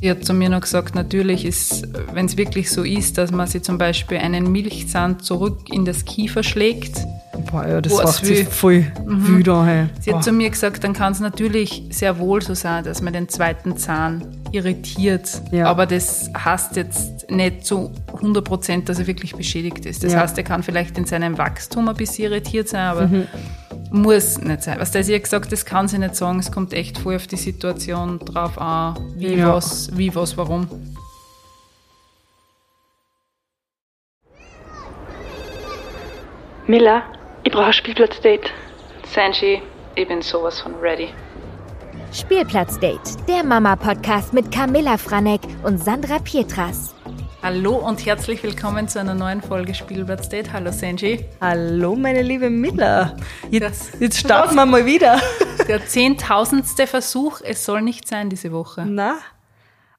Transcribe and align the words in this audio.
Sie 0.00 0.10
hat 0.10 0.24
zu 0.24 0.34
mir 0.34 0.48
noch 0.48 0.60
gesagt, 0.60 0.94
natürlich 0.94 1.44
ist, 1.44 1.88
wenn 2.12 2.26
es 2.26 2.36
wirklich 2.36 2.70
so 2.70 2.82
ist, 2.82 3.16
dass 3.16 3.30
man 3.30 3.46
sie 3.46 3.62
zum 3.62 3.78
Beispiel 3.78 4.18
einen 4.18 4.52
Milchzahn 4.52 5.20
zurück 5.20 5.72
in 5.72 5.84
das 5.84 6.04
Kiefer 6.04 6.42
schlägt. 6.42 6.98
Boah, 7.50 7.66
ja, 7.66 7.80
das 7.80 7.92
macht 7.92 8.24
sie 8.24 8.44
voll 8.44 8.86
mhm. 9.06 9.26
wüder. 9.26 9.64
Hey. 9.64 9.86
Sie 10.00 10.10
Boah. 10.10 10.16
hat 10.16 10.24
zu 10.24 10.32
mir 10.32 10.50
gesagt, 10.50 10.84
dann 10.84 10.92
kann 10.92 11.12
es 11.12 11.20
natürlich 11.20 11.84
sehr 11.90 12.18
wohl 12.18 12.42
so 12.42 12.54
sein, 12.54 12.84
dass 12.84 13.02
man 13.02 13.12
den 13.12 13.28
zweiten 13.28 13.76
Zahn 13.76 14.26
irritiert. 14.52 15.42
Ja. 15.50 15.66
Aber 15.66 15.86
das 15.86 16.30
heißt 16.36 16.76
jetzt 16.76 17.30
nicht 17.30 17.64
zu 17.64 17.90
100 18.14 18.44
Prozent, 18.44 18.88
dass 18.88 18.98
er 18.98 19.06
wirklich 19.06 19.34
beschädigt 19.34 19.86
ist. 19.86 20.04
Das 20.04 20.12
ja. 20.12 20.20
heißt, 20.20 20.36
er 20.36 20.44
kann 20.44 20.62
vielleicht 20.62 20.98
in 20.98 21.06
seinem 21.06 21.38
Wachstum 21.38 21.88
ein 21.88 21.96
bisschen 21.96 22.32
irritiert 22.32 22.68
sein, 22.68 22.86
aber 22.86 23.06
mhm. 23.08 23.26
Muss 23.94 24.38
nicht 24.38 24.62
sein. 24.62 24.78
Was 24.80 24.90
der 24.90 25.04
sie 25.04 25.14
hat 25.14 25.22
gesagt, 25.22 25.52
das 25.52 25.64
kann 25.64 25.88
sie 25.88 25.98
nicht 25.98 26.16
sagen. 26.16 26.40
Es 26.40 26.50
kommt 26.50 26.72
echt 26.72 26.98
voll 26.98 27.16
auf 27.16 27.26
die 27.26 27.36
Situation 27.36 28.18
drauf 28.18 28.58
an, 28.58 29.14
wie 29.16 29.36
ja. 29.36 29.54
was, 29.54 29.96
wie 29.96 30.14
was, 30.14 30.36
warum. 30.36 30.68
Miller, 36.66 37.02
ich 37.44 37.52
brauche 37.52 37.66
ein 37.66 37.72
Spielplatzdate. 37.72 38.50
Sanji, 39.06 39.62
ich 39.94 40.08
bin 40.08 40.22
sowas 40.22 40.60
von 40.60 40.74
ready. 40.80 41.08
Spielplatzdate, 42.12 43.16
der 43.28 43.44
Mama-Podcast 43.44 44.32
mit 44.32 44.50
Camilla 44.50 44.96
Franek 44.96 45.42
und 45.62 45.82
Sandra 45.82 46.18
Pietras. 46.18 46.93
Hallo 47.44 47.76
und 47.76 48.06
herzlich 48.06 48.42
willkommen 48.42 48.88
zu 48.88 48.98
einer 48.98 49.12
neuen 49.12 49.42
Folge 49.42 49.74
Spielplatzdate. 49.74 50.50
Hallo 50.50 50.72
Sanji. 50.72 51.26
Hallo 51.42 51.94
meine 51.94 52.22
liebe 52.22 52.48
Miller. 52.48 53.18
Jetzt, 53.50 54.00
jetzt 54.00 54.18
starten 54.18 54.54
wir 54.54 54.64
mal 54.64 54.86
wieder. 54.86 55.20
Der 55.68 55.86
zehntausendste 55.86 56.86
Versuch, 56.86 57.42
es 57.42 57.66
soll 57.66 57.82
nicht 57.82 58.08
sein 58.08 58.30
diese 58.30 58.50
Woche. 58.50 58.86
Na, 58.88 59.18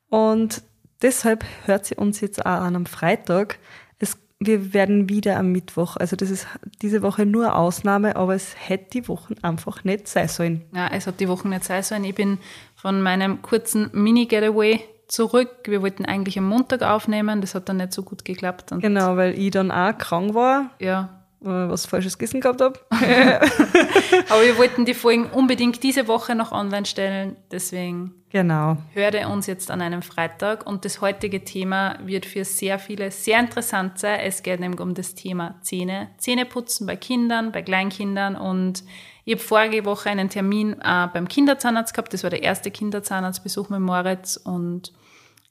und 0.10 0.64
deshalb 1.04 1.46
hört 1.66 1.86
sie 1.86 1.94
uns 1.94 2.20
jetzt 2.20 2.44
auch 2.44 2.62
an 2.62 2.76
am 2.76 2.88
Freitag. 2.88 3.60
Es, 4.00 4.18
wir 4.40 4.74
werden 4.74 5.08
wieder 5.08 5.38
am 5.38 5.52
Mittwoch, 5.52 5.98
also 5.98 6.16
das 6.16 6.32
ist 6.32 6.48
diese 6.82 7.04
Woche 7.04 7.28
nur 7.28 7.56
Ausnahme, 7.56 8.16
aber 8.16 8.34
es 8.34 8.56
hätte 8.58 8.90
die 8.90 9.08
Wochen 9.08 9.36
einfach 9.44 9.84
nicht 9.84 10.08
sein 10.08 10.30
sollen. 10.30 10.66
Ja, 10.74 10.88
es 10.88 11.06
hat 11.06 11.20
die 11.20 11.30
Wochen 11.30 11.50
nicht 11.50 11.66
sein 11.66 11.84
sollen. 11.84 12.06
Ich 12.06 12.16
bin 12.16 12.40
von 12.76 13.04
meinem 13.04 13.44
kurzen 13.44 13.92
Mini-Getaway 13.94 14.82
zurück. 15.08 15.50
Wir 15.66 15.82
wollten 15.82 16.06
eigentlich 16.06 16.38
am 16.38 16.48
Montag 16.48 16.82
aufnehmen, 16.82 17.42
das 17.42 17.56
hat 17.56 17.70
dann 17.70 17.78
nicht 17.78 17.94
so 17.94 18.04
gut 18.04 18.26
geklappt. 18.26 18.72
genau, 18.80 19.18
weil 19.18 19.38
ich 19.38 19.52
dann 19.52 19.72
auch 19.72 19.98
krank 19.98 20.34
war. 20.34 20.72
Ja. 20.80 21.22
Äh, 21.42 21.70
was 21.70 21.86
falsches 21.86 22.18
Gessen 22.18 22.42
gehabt 22.42 22.62
habe. 22.62 22.80
Aber 22.92 24.44
wir 24.44 24.58
wollten 24.58 24.86
die 24.86 24.94
Folgen 24.94 25.26
unbedingt 25.26 25.84
diese 25.84 26.08
Woche 26.08 26.34
noch 26.34 26.52
online 26.52 26.86
stellen, 26.86 27.36
deswegen 27.52 28.16
genau. 28.36 28.78
hört 28.92 29.16
uns 29.26 29.48
jetzt 29.48 29.72
an 29.72 29.82
einem 29.82 30.02
Freitag 30.02 30.68
und 30.68 30.84
das 30.84 31.00
heutige 31.00 31.46
Thema 31.46 31.98
wird 32.04 32.26
für 32.26 32.44
sehr 32.44 32.80
viele 32.80 33.10
sehr 33.12 33.40
interessant 33.40 33.98
sein. 33.98 34.20
Es 34.20 34.44
geht 34.44 34.60
nämlich 34.60 34.82
um 34.82 34.94
das 34.94 35.16
Thema 35.16 35.56
Zähne, 35.62 36.10
Zähneputzen 36.18 36.86
bei 36.86 36.98
Kindern, 36.98 37.54
bei 37.54 37.62
Kleinkindern 37.62 38.36
und 38.36 38.84
ich 39.24 39.36
habe 39.36 39.44
vorige 39.44 39.86
Woche 39.86 40.10
einen 40.10 40.30
Termin 40.30 40.74
äh, 40.74 41.08
beim 41.14 41.28
Kinderzahnarzt 41.28 41.94
gehabt. 41.94 42.14
Das 42.14 42.24
war 42.24 42.30
der 42.30 42.44
erste 42.44 42.72
Kinderzahnarztbesuch 42.72 43.70
mit 43.70 43.80
Moritz 43.80 44.36
und 44.36 44.92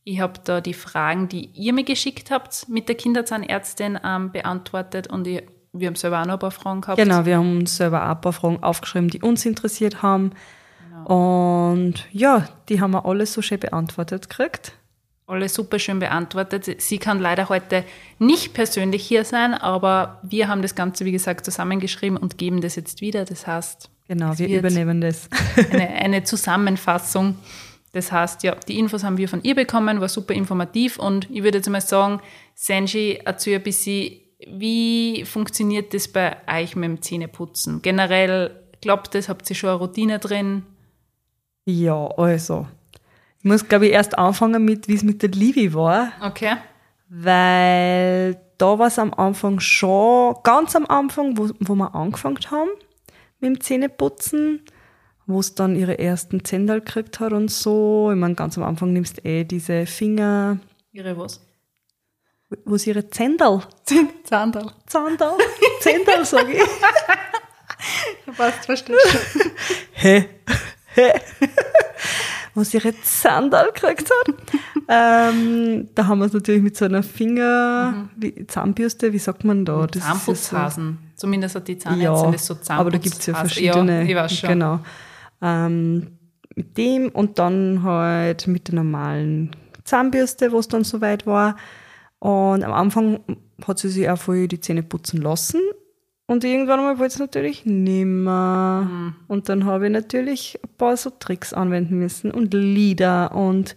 ich 0.05 0.21
habe 0.21 0.35
da 0.45 0.61
die 0.61 0.75
Fragen, 0.75 1.29
die 1.29 1.49
ihr 1.55 1.73
mir 1.73 1.85
geschickt 1.85 2.31
habt, 2.31 2.69
mit 2.69 2.89
der 2.89 2.97
Kinderzahnärztin 2.97 3.99
ähm, 4.05 4.31
beantwortet 4.31 5.07
und 5.07 5.27
ich 5.27 5.43
wir 5.77 5.89
haben 5.89 5.97
selber 5.97 6.21
auch 6.23 6.27
noch 6.27 6.35
ein 6.35 6.39
paar 6.39 6.53
Fragen 6.53 6.81
gehabt. 6.83 6.99
Genau, 6.99 7.27
wir 7.27 7.37
haben 7.37 7.59
uns 7.59 7.77
selber 7.77 8.05
auch 8.05 8.15
ein 8.15 8.21
paar 8.21 8.33
Fragen 8.33 8.62
aufgeschrieben, 8.62 9.09
die 9.09 9.21
uns 9.21 9.45
interessiert 9.45 10.03
haben. 10.03 10.31
Und 11.06 11.94
ja, 12.12 12.48
die 12.69 12.80
haben 12.80 12.92
wir 12.92 13.06
alle 13.06 13.27
so 13.27 13.42
schön 13.42 13.60
beantwortet 13.60 14.28
gekriegt. 14.28 14.72
Alle 15.27 15.48
super 15.48 15.78
schön 15.78 16.00
beantwortet. 16.00 16.80
Sie 16.83 16.98
kann 16.98 17.19
leider 17.19 17.48
heute 17.48 17.84
nicht 18.19 18.52
persönlich 18.52 19.06
hier 19.06 19.25
sein, 19.25 19.55
aber 19.55 20.20
wir 20.22 20.48
haben 20.48 20.60
das 20.60 20.75
Ganze, 20.75 21.06
wie 21.06 21.12
gesagt, 21.12 21.47
zusammengeschrieben 21.47 22.19
und 22.19 22.37
geben 22.37 22.60
das 22.60 22.76
jetzt 22.76 23.00
wieder. 23.00 23.25
Das 23.25 23.47
heißt, 23.47 23.88
genau, 24.06 24.38
wir 24.38 24.48
übernehmen 24.48 25.00
das. 25.00 25.28
eine, 25.70 25.88
eine 25.94 26.25
Zusammenfassung. 26.25 27.37
Das 27.93 28.12
heißt, 28.12 28.43
ja, 28.43 28.54
die 28.54 28.78
Infos 28.78 29.03
haben 29.03 29.16
wir 29.16 29.28
von 29.28 29.43
ihr 29.44 29.54
bekommen, 29.54 30.00
war 30.00 30.09
super 30.09 30.34
informativ 30.34 30.98
und 30.98 31.31
ich 31.31 31.43
würde 31.43 31.59
jetzt 31.59 31.70
mal 31.70 31.81
sagen, 31.81 32.20
Senji, 32.54 33.20
erzähl 33.25 33.56
ein 33.56 33.62
bisschen 33.62 34.20
wie 34.47 35.25
funktioniert 35.25 35.94
das 35.94 36.09
bei 36.09 36.37
euch 36.47 36.76
mit 36.76 36.84
dem 36.84 37.03
Zähneputzen? 37.03 37.82
Generell, 37.82 38.50
glaubt 38.81 39.14
das, 39.14 39.28
habt 39.28 39.48
ihr 39.48 39.56
schon 39.56 39.70
eine 39.70 39.78
Routine 39.78 40.19
drin? 40.19 40.64
Ja, 41.64 42.06
also. 42.16 42.66
Ich 43.38 43.44
muss, 43.44 43.69
glaube 43.69 43.86
ich, 43.86 43.92
erst 43.92 44.19
anfangen 44.19 44.64
mit, 44.64 44.88
wie 44.88 44.94
es 44.94 45.02
mit 45.02 45.22
der 45.22 45.30
Livi 45.30 45.75
war. 45.75 46.12
Okay. 46.22 46.56
Weil 47.08 48.41
da 48.58 48.78
war 48.78 48.86
es 48.86 48.98
am 48.98 49.12
Anfang 49.14 49.60
schon, 49.60 50.36
ganz 50.42 50.75
am 50.75 50.86
Anfang, 50.86 51.36
wo, 51.36 51.50
wo 51.60 51.75
wir 51.75 51.94
angefangen 51.94 52.38
haben 52.50 52.70
mit 53.41 53.48
dem 53.50 53.60
Zähneputzen, 53.60 54.62
wo 55.26 55.41
es 55.41 55.54
dann 55.54 55.76
ihre 55.76 55.98
ersten 55.98 56.44
Zändal 56.44 56.80
gekriegt 56.80 57.20
hat 57.20 57.32
und 57.32 57.50
so. 57.50 58.10
Ich 58.12 58.19
meine, 58.19 58.34
ganz 58.34 58.56
am 58.56 58.64
Anfang 58.64 58.92
nimmst 58.92 59.19
du 59.19 59.28
eh 59.28 59.44
diese 59.44 59.86
Finger. 59.86 60.58
Ihre 60.92 61.19
was? 61.19 61.41
wo 62.64 62.76
sie 62.76 62.91
ihre 62.91 63.08
Zendal. 63.08 63.62
Zandal. 64.25 64.70
Zandal. 64.86 65.36
Zendal, 65.81 66.25
sage 66.25 66.52
ich. 66.52 66.62
Passt, 68.36 68.64
verstehst 68.66 69.34
du. 69.34 69.50
Hä? 69.92 70.28
Hä? 70.94 71.12
Wo 72.54 72.62
sie 72.62 72.78
ihre 72.78 72.94
Zandal 73.03 73.70
gekriegt 73.72 74.10
hat. 74.10 74.34
ähm, 74.88 75.88
da 75.94 76.06
haben 76.06 76.19
wir 76.20 76.26
es 76.26 76.32
natürlich 76.32 76.62
mit 76.62 76.76
so 76.76 76.84
einer 76.84 77.03
Finger, 77.03 77.92
mhm. 77.92 78.10
wie, 78.16 78.47
Zahnbürste, 78.47 79.12
wie 79.12 79.19
sagt 79.19 79.44
man 79.44 79.65
da? 79.65 79.87
Das 79.87 80.03
Zahnputzhasen. 80.03 80.98
So, 81.14 81.26
Zumindest 81.26 81.54
hat 81.56 81.69
die 81.69 81.78
Zahnärztin 81.78 82.26
ja, 82.26 82.32
das 82.32 82.47
so 82.47 82.54
Zahnputzhasen. 82.54 82.81
aber 82.81 82.91
da 82.91 82.98
gibt 82.98 83.19
es 83.19 83.26
ja 83.26 83.34
verschiedene. 83.34 84.03
Ja, 84.03 84.09
ich 84.09 84.14
weiß 84.14 84.38
schon. 84.38 84.48
Genau. 84.50 84.81
Ähm, 85.43 86.19
mit 86.54 86.76
dem 86.78 87.09
und 87.09 87.38
dann 87.38 87.82
halt 87.82 88.47
mit 88.47 88.69
der 88.69 88.76
normalen 88.76 89.50
Zahnbürste, 89.84 90.53
wo 90.53 90.59
es 90.59 90.69
dann 90.69 90.84
soweit 90.84 91.26
war. 91.26 91.56
Und 92.20 92.64
am 92.64 92.72
Anfang 92.72 93.20
hat 93.66 93.78
sie 93.78 93.88
sich 93.88 94.09
auch 94.09 94.19
voll 94.19 94.48
die 94.48 94.60
Zähne 94.60 94.82
putzen 94.82 95.20
lassen. 95.20 95.60
Und 96.27 96.43
irgendwann 96.43 96.79
einmal 96.79 96.99
wollte 96.99 97.17
sie 97.17 97.23
natürlich 97.23 97.67
nimmer. 97.67 98.89
Mhm. 98.91 99.17
Und 99.29 99.49
dann 99.49 99.67
habe 99.67 99.87
ich 99.87 99.93
natürlich 99.93 100.59
ein 100.62 100.71
paar 100.79 100.97
so 100.97 101.11
Tricks 101.11 101.53
anwenden 101.53 101.99
müssen 101.99 102.31
und 102.31 102.55
Lieder 102.55 103.35
und 103.35 103.77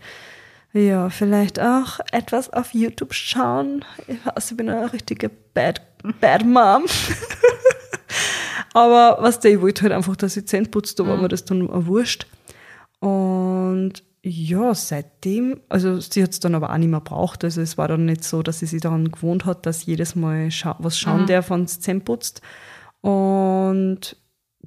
ja, 0.73 1.09
vielleicht 1.09 1.59
auch 1.59 1.99
etwas 2.11 2.51
auf 2.53 2.73
YouTube 2.73 3.13
schauen. 3.13 3.83
Ich 4.07 4.17
weiß, 4.25 4.51
ich 4.51 4.57
bin 4.57 4.69
eine 4.69 4.93
richtige 4.93 5.29
Bad, 5.29 5.81
Bad 6.21 6.45
Mom. 6.45 6.85
Aber 8.73 9.17
was 9.21 9.39
der, 9.39 9.53
ich 9.53 9.61
wollte 9.61 9.83
halt 9.83 9.93
einfach, 9.93 10.15
dass 10.15 10.37
ich 10.37 10.47
Zähne 10.47 10.67
putzt, 10.67 10.99
da 10.99 11.07
war 11.07 11.15
mhm. 11.15 11.23
mir 11.23 11.27
das 11.29 11.45
dann 11.45 11.67
wurscht. 11.87 12.27
Und 12.99 14.03
ja, 14.29 14.75
seitdem, 14.75 15.61
also 15.69 16.01
sie 16.01 16.21
hat 16.21 16.31
es 16.31 16.39
dann 16.39 16.55
aber 16.55 16.71
auch 16.71 16.77
nicht 16.77 16.89
mehr 16.89 16.99
braucht. 16.99 17.43
Also 17.43 17.61
es 17.61 17.77
war 17.77 17.87
dann 17.87 18.05
nicht 18.05 18.23
so, 18.23 18.43
dass 18.43 18.59
sie 18.59 18.65
sich 18.65 18.81
daran 18.81 19.09
gewohnt 19.09 19.45
hat, 19.45 19.65
dass 19.65 19.85
jedes 19.85 20.15
Mal 20.15 20.51
scha 20.51 20.75
was 20.79 20.99
schauen 20.99 21.21
mhm. 21.21 21.27
darf, 21.27 21.49
wenn 21.49 21.63
es 21.63 21.79
Zähne 21.79 22.01
putzt. 22.01 22.41
Und 23.01 24.17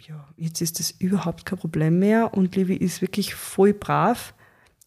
ja, 0.01 0.27
jetzt 0.37 0.63
ist 0.63 0.79
das 0.79 0.93
überhaupt 0.93 1.45
kein 1.45 1.59
Problem 1.59 1.99
mehr 1.99 2.33
und 2.33 2.57
Livi 2.57 2.75
ist 2.75 3.03
wirklich 3.03 3.35
voll 3.35 3.75
brav. 3.75 4.35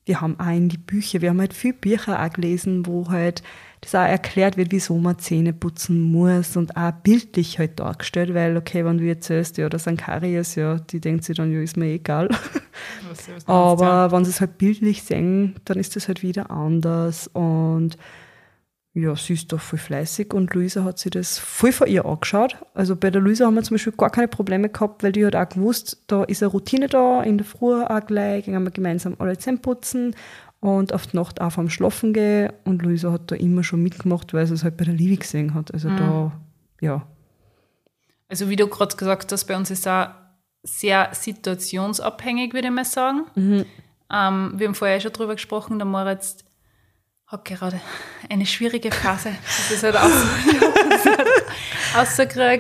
Wir 0.06 0.22
haben 0.22 0.40
auch 0.40 0.52
in 0.52 0.70
die 0.70 0.78
Bücher, 0.78 1.22
wir 1.22 1.30
haben 1.30 1.40
halt 1.40 1.54
viel 1.54 1.74
Bücher 1.74 2.22
auch 2.22 2.34
gelesen, 2.34 2.86
wo 2.88 3.10
halt 3.10 3.44
das 3.84 3.96
auch 3.96 4.08
erklärt 4.08 4.58
wird, 4.58 4.72
wieso 4.72 4.98
man 4.98 5.20
Zähne 5.20 5.54
putzen 5.54 6.02
muss 6.02 6.56
und 6.56 6.76
auch 6.78 6.92
bildlich 6.92 7.60
halt 7.60 7.80
dargestellt, 7.80 8.34
weil, 8.34 8.58
okay, 8.58 8.86
wenn 8.86 8.98
du 8.98 9.08
erzählst, 9.08 9.58
ja, 9.58 9.70
das 9.70 9.84
sind 9.84 10.00
Karies, 10.00 10.56
ja, 10.56 10.78
die 10.78 11.00
denkt 11.00 11.24
sich 11.24 11.38
dann, 11.38 11.52
ja, 11.52 11.62
ist 11.62 11.78
mir 11.78 11.88
egal. 11.88 12.30
Was, 13.10 13.30
was 13.30 13.48
Aber 13.48 14.12
wenn 14.12 14.26
sie 14.26 14.32
es 14.32 14.42
halt 14.42 14.58
bildlich 14.58 15.04
sehen, 15.04 15.56
dann 15.66 15.78
ist 15.78 15.96
das 15.96 16.08
halt 16.08 16.24
wieder 16.24 16.50
anders 16.50 17.28
und 17.28 17.98
ja, 18.96 19.16
sie 19.16 19.34
ist 19.34 19.52
doch 19.52 19.60
voll 19.60 19.80
fleißig 19.80 20.34
und 20.34 20.54
Luisa 20.54 20.84
hat 20.84 21.00
sich 21.00 21.12
das 21.12 21.40
voll 21.40 21.72
von 21.72 21.88
ihr 21.88 22.06
angeschaut. 22.06 22.58
Also 22.76 22.96
bei 22.96 23.10
der 23.10 23.22
Luisa 23.22 23.46
haben 23.46 23.56
wir 23.56 23.64
zum 23.64 23.76
Beispiel 23.76 23.94
gar 23.94 24.12
keine 24.12 24.28
Probleme 24.28 24.70
gehabt, 24.70 25.02
weil 25.02 25.12
die 25.12 25.26
hat 25.26 25.36
auch 25.36 25.50
gewusst, 25.50 26.04
da 26.08 26.24
ist 26.24 26.44
eine 26.44 26.52
Routine 26.52 26.88
da, 26.88 27.24
in 27.24 27.40
der 27.40 27.46
Früh 27.46 27.82
auch 27.82 28.06
gleich, 28.06 28.46
gehen 28.46 28.64
wir 28.64 28.72
gemeinsam 28.72 29.16
alle 29.18 29.38
Zähne 29.38 29.58
putzen 29.58 30.16
und 30.64 30.94
auf 30.94 31.08
die 31.08 31.18
Nacht 31.18 31.42
auch 31.42 31.52
vom 31.52 31.70
Schlafen 31.70 32.14
gehen. 32.14 32.54
Und 32.64 32.82
Luisa 32.82 33.12
hat 33.12 33.30
da 33.30 33.36
immer 33.36 33.66
schon 33.66 33.84
mitgemacht, 33.84 34.34
weil 34.34 34.48
sie 34.48 34.54
es 34.54 34.64
halt 34.64 34.78
bei 34.78 34.86
der 34.86 34.94
Livi 34.94 35.18
gesehen 35.18 35.54
hat. 35.54 35.74
Also 35.74 35.90
mhm. 35.90 35.98
da, 35.98 36.32
ja. 36.80 37.06
Also 38.30 38.50
wie 38.50 38.56
du 38.56 38.68
gerade 38.68 38.96
gesagt 38.96 39.30
hast, 39.34 39.44
bei 39.44 39.58
uns 39.58 39.70
ist 39.72 39.86
auch 39.90 40.08
sehr 40.64 41.10
situationsabhängig, 41.12 42.54
würde 42.54 42.70
ich 42.70 42.74
mal 42.74 42.86
sagen. 42.86 43.26
Mhm. 43.36 43.66
Ähm, 44.10 44.54
wir 44.56 44.68
haben 44.68 44.76
vorher 44.76 45.02
schon 45.02 45.12
drüber 45.12 45.34
gesprochen, 45.34 45.80
der 45.80 45.86
Moritz 45.86 46.38
hat 47.28 47.44
gerade 47.44 47.82
eine 48.30 48.46
schwierige 48.46 48.92
Phase. 48.92 49.32
Das 49.46 49.70
ist 49.70 49.84
halt 49.84 49.96
rausgekriegt. 49.96 50.64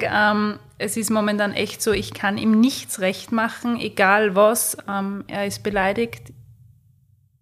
Ähm, 0.11 0.59
es 0.77 0.97
ist 0.97 1.09
momentan 1.09 1.53
echt 1.53 1.81
so, 1.81 1.91
ich 1.93 2.13
kann 2.13 2.37
ihm 2.37 2.59
nichts 2.59 2.99
recht 2.99 3.31
machen, 3.31 3.79
egal 3.79 4.35
was. 4.35 4.77
Ähm, 4.87 5.23
er 5.27 5.47
ist 5.47 5.63
beleidigt, 5.63 6.33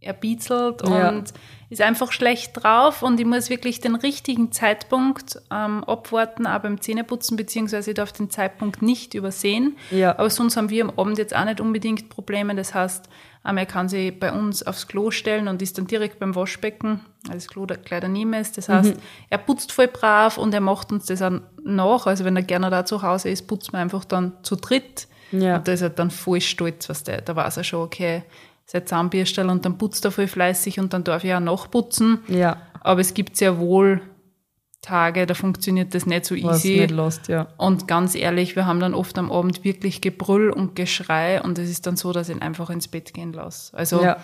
er 0.01 0.13
bietzelt 0.13 0.81
Ja. 0.88 1.09
und 1.09 1.31
ist 1.69 1.81
einfach 1.81 2.12
schlecht 2.12 2.51
drauf 2.56 3.01
und 3.01 3.19
ich 3.19 3.25
muss 3.25 3.50
wirklich 3.50 3.80
den 3.80 3.95
richtigen 3.95 4.51
Zeitpunkt 4.51 5.39
ähm, 5.51 5.83
abwarten, 5.86 6.45
auch 6.45 6.59
beim 6.59 6.81
Zähneputzen, 6.81 7.38
beziehungsweise 7.38 7.92
ich 7.92 7.95
darf 7.95 8.12
den 8.12 8.30
Zeitpunkt 8.30 8.81
nicht 8.81 9.13
übersehen. 9.13 9.77
Ja. 9.89 10.12
Aber 10.18 10.30
sonst 10.30 10.57
haben 10.57 10.69
wir 10.69 10.83
am 10.83 10.89
Abend 10.98 11.18
jetzt 11.18 11.33
auch 11.36 11.45
nicht 11.45 11.62
unbedingt 11.62 12.09
Probleme. 12.09 12.56
Das 12.56 12.74
heißt, 12.74 13.07
ähm, 13.48 13.57
er 13.57 13.65
kann 13.65 13.88
sich 13.88 14.19
bei 14.19 14.33
uns 14.33 14.63
aufs 14.63 14.88
Klo 14.88 15.12
stellen 15.12 15.48
und 15.48 15.62
ist 15.62 15.77
dann 15.77 15.88
direkt 15.88 16.19
beim 16.19 16.36
Waschbecken, 16.36 17.00
weil 17.27 17.36
das 17.36 17.48
Klo 17.48 17.65
da 17.65 17.75
gleich 17.75 18.01
daneben 18.01 18.33
ist. 18.33 18.57
Das 18.57 18.68
heißt, 18.68 18.95
Mhm. 18.95 19.01
er 19.30 19.38
putzt 19.38 19.71
voll 19.71 19.88
brav 19.88 20.38
und 20.38 20.53
er 20.53 20.62
macht 20.62 20.92
uns 20.92 21.06
das 21.06 21.21
auch 21.21 21.39
nach. 21.63 22.06
Also 22.06 22.25
wenn 22.25 22.36
er 22.36 22.44
gerne 22.44 22.69
da 22.69 22.83
zu 22.86 23.01
Hause 23.01 23.30
ist, 23.30 23.48
putzt 23.48 23.71
man 23.71 23.83
einfach 23.83 24.03
dann 24.03 24.33
zu 24.44 24.57
dritt. 24.57 25.07
Ja. 25.31 25.56
Und 25.56 25.68
da 25.69 25.71
ist 25.71 25.81
er 25.81 25.89
dann 25.89 26.12
voll 26.12 26.42
stolz, 26.42 26.89
was 26.89 27.03
der, 27.06 27.21
da 27.21 27.33
weiß 27.33 27.56
er 27.56 27.63
schon, 27.63 27.81
okay, 27.83 28.24
sein 28.72 28.86
Zahnbürstel 28.88 29.50
und 29.50 29.66
dann 29.66 29.78
putzt 29.78 30.06
er 30.06 30.12
voll 30.12 30.28
fleißig 30.28 30.80
und 30.80 30.94
dann 30.94 31.04
darf 31.04 31.24
ich 31.26 31.34
auch 31.34 31.42
nachputzen. 31.42 32.20
Ja, 32.30 32.58
Aber 32.80 33.02
es 33.02 33.14
gibt 33.14 33.36
sehr 33.36 33.60
wohl 33.60 34.02
Tage, 34.82 35.26
da 35.26 35.34
funktioniert 35.34 35.94
das 35.94 36.06
nicht 36.06 36.26
so 36.26 36.36
was 36.36 36.64
easy. 36.64 36.80
nicht 36.80 36.92
lost, 36.92 37.28
ja. 37.28 37.48
Und 37.58 37.88
ganz 37.88 38.16
ehrlich, 38.16 38.56
wir 38.56 38.66
haben 38.66 38.80
dann 38.80 38.94
oft 38.94 39.18
am 39.18 39.32
Abend 39.32 39.64
wirklich 39.64 40.02
Gebrüll 40.02 40.50
und 40.50 40.76
Geschrei 40.76 41.42
und 41.42 41.60
es 41.60 41.70
ist 41.70 41.86
dann 41.86 41.98
so, 41.98 42.14
dass 42.14 42.30
ich 42.30 42.36
ihn 42.36 42.42
einfach 42.42 42.70
ins 42.70 42.88
Bett 42.88 43.14
gehen 43.14 43.34
lasse. 43.34 43.78
Also 43.78 44.02
Ja, 44.02 44.18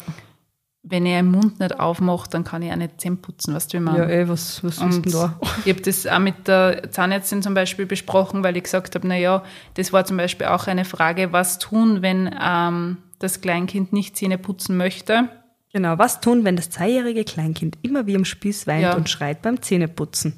wenn 0.89 1.05
er 1.05 1.21
den 1.21 1.31
Mund 1.31 1.59
nicht 1.59 1.79
aufmacht, 1.79 2.33
dann 2.33 2.43
kann 2.43 2.61
ich 2.61 2.71
auch 2.71 2.75
nicht 2.77 3.01
Zähne 3.01 3.17
putzen, 3.17 3.53
weißt 3.53 3.73
du, 3.73 3.77
wie 3.77 3.81
man. 3.81 3.95
ja 3.97 4.03
ey, 4.05 4.27
was, 4.29 4.63
was 4.63 4.77
ist 4.77 5.05
denn 5.05 5.11
da? 5.11 5.39
Ich 5.65 5.73
habe 5.73 5.81
das 5.81 6.07
auch 6.07 6.19
mit 6.19 6.47
der 6.47 6.91
Zahnärztin 6.91 7.41
zum 7.41 7.53
Beispiel 7.53 7.85
besprochen, 7.85 8.43
weil 8.43 8.55
ich 8.57 8.63
gesagt 8.63 8.95
habe, 8.95 9.07
na 9.07 9.17
ja, 9.17 9.43
das 9.73 9.91
war 9.93 10.05
zum 10.05 10.17
Beispiel 10.17 10.47
auch 10.47 10.67
eine 10.67 10.85
Frage, 10.85 11.33
was 11.33 11.59
tun, 11.59 12.01
wenn 12.01 12.33
ähm, 12.41 12.97
das 13.19 13.41
Kleinkind 13.41 13.91
nicht 13.93 14.15
Zähne 14.17 14.37
putzen 14.37 14.77
möchte. 14.77 15.29
Genau, 15.73 15.97
was 15.97 16.21
tun, 16.21 16.45
wenn 16.45 16.55
das 16.55 16.69
zweijährige 16.69 17.23
Kleinkind 17.25 17.77
immer 17.81 18.07
wie 18.07 18.15
am 18.15 18.25
Spieß 18.25 18.67
weint 18.67 18.83
Ja. 18.83 18.95
und 18.95 19.09
schreit 19.09 19.41
beim 19.41 19.61
Zähneputzen? 19.61 20.33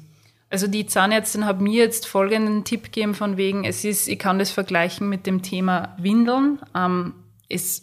Also 0.50 0.66
die 0.66 0.84
Zahnärztin 0.86 1.46
hat 1.46 1.60
mir 1.60 1.74
jetzt 1.84 2.06
folgenden 2.08 2.64
Tipp 2.64 2.84
gegeben 2.86 3.14
von 3.14 3.36
wegen, 3.36 3.64
es 3.64 3.84
ist, 3.84 4.08
ich 4.08 4.18
kann 4.18 4.40
das 4.40 4.50
vergleichen 4.50 5.08
mit 5.08 5.24
dem 5.26 5.42
Thema 5.42 5.94
Windeln. 5.98 6.58
Ähm, 6.74 7.14
es 7.48 7.82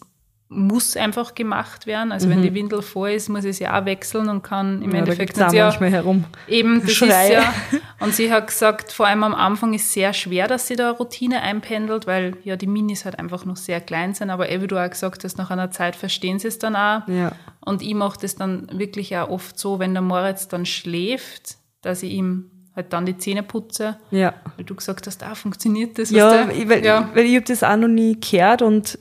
muss 0.50 0.96
einfach 0.96 1.34
gemacht 1.34 1.86
werden. 1.86 2.10
Also 2.10 2.30
wenn 2.30 2.40
die 2.40 2.54
Windel 2.54 2.80
voll 2.80 3.10
ist, 3.10 3.28
muss 3.28 3.44
ich 3.44 3.58
sie 3.58 3.68
auch 3.68 3.84
wechseln 3.84 4.30
und 4.30 4.42
kann 4.42 4.80
im 4.80 4.80
Mhm. 4.80 4.82
Ja, 4.84 4.90
da 4.90 4.98
Endeffekt 4.98 5.28
gibt's 5.28 5.42
auch 5.42 5.46
nicht 5.46 5.58
ja, 5.58 5.64
manchmal 5.66 5.90
herum. 5.90 6.24
Eben, 6.46 6.80
das 6.80 6.92
Schrei. 6.92 7.26
ist 7.26 7.32
ja. 7.32 7.54
Und 8.00 8.14
sie 8.14 8.32
hat 8.32 8.46
gesagt, 8.46 8.92
vor 8.92 9.06
allem 9.06 9.24
am 9.24 9.34
Anfang 9.34 9.74
ist 9.74 9.92
sehr 9.92 10.12
schwer, 10.12 10.46
dass 10.46 10.68
sie 10.68 10.76
da 10.76 10.92
Routine 10.92 11.42
einpendelt, 11.42 12.06
weil 12.06 12.36
ja 12.44 12.56
die 12.56 12.68
Minis 12.68 13.04
halt 13.04 13.18
einfach 13.18 13.44
noch 13.44 13.56
sehr 13.56 13.80
klein 13.80 14.14
sind. 14.14 14.30
Aber 14.30 14.48
wie 14.48 14.66
du 14.66 14.78
auch 14.78 14.88
gesagt 14.88 15.24
hast, 15.24 15.36
nach 15.36 15.50
einer 15.50 15.70
Zeit 15.70 15.96
verstehen 15.96 16.38
sie 16.38 16.48
es 16.48 16.58
dann 16.58 16.76
auch. 16.76 17.06
Ja. 17.08 17.32
Und 17.60 17.82
ich 17.82 17.94
mache 17.94 18.18
das 18.20 18.36
dann 18.36 18.68
wirklich 18.72 19.16
auch 19.16 19.28
oft 19.28 19.58
so, 19.58 19.78
wenn 19.78 19.92
der 19.92 20.02
Moritz 20.02 20.48
dann 20.48 20.64
schläft, 20.64 21.56
dass 21.82 22.02
ich 22.02 22.12
ihm 22.12 22.50
halt 22.74 22.92
dann 22.92 23.04
die 23.04 23.18
Zähne 23.18 23.42
putze. 23.42 23.98
Ja. 24.10 24.34
Weil 24.56 24.64
du 24.64 24.74
gesagt 24.74 25.06
hast, 25.06 25.22
ah, 25.24 25.34
funktioniert 25.34 25.98
das? 25.98 26.10
Ja, 26.10 26.48
ich, 26.48 26.68
weil, 26.68 26.84
ja. 26.84 27.10
weil 27.12 27.26
ich 27.26 27.34
habe 27.34 27.44
das 27.44 27.62
auch 27.62 27.76
noch 27.76 27.88
nie 27.88 28.18
gehört 28.18 28.62
und 28.62 28.98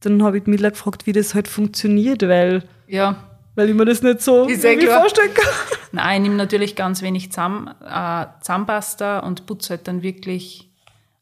dann 0.00 0.22
habe 0.22 0.38
ich 0.38 0.46
Mila 0.46 0.70
gefragt, 0.70 1.06
wie 1.06 1.12
das 1.12 1.34
halt 1.34 1.48
funktioniert, 1.48 2.22
weil, 2.22 2.64
ja. 2.86 3.16
weil 3.54 3.68
ich 3.68 3.74
mir 3.74 3.84
das 3.84 4.02
nicht 4.02 4.20
so 4.22 4.48
eh 4.48 4.56
vorstellen 4.56 5.34
kann. 5.34 5.52
Nein, 5.92 6.22
ich 6.22 6.28
nehme 6.28 6.36
natürlich 6.36 6.76
ganz 6.76 7.02
wenig 7.02 7.32
Zahn, 7.32 7.74
äh, 7.84 8.26
Zahnpasta 8.40 9.20
und 9.20 9.46
putze 9.46 9.70
halt 9.70 9.88
dann 9.88 10.02
wirklich 10.02 10.70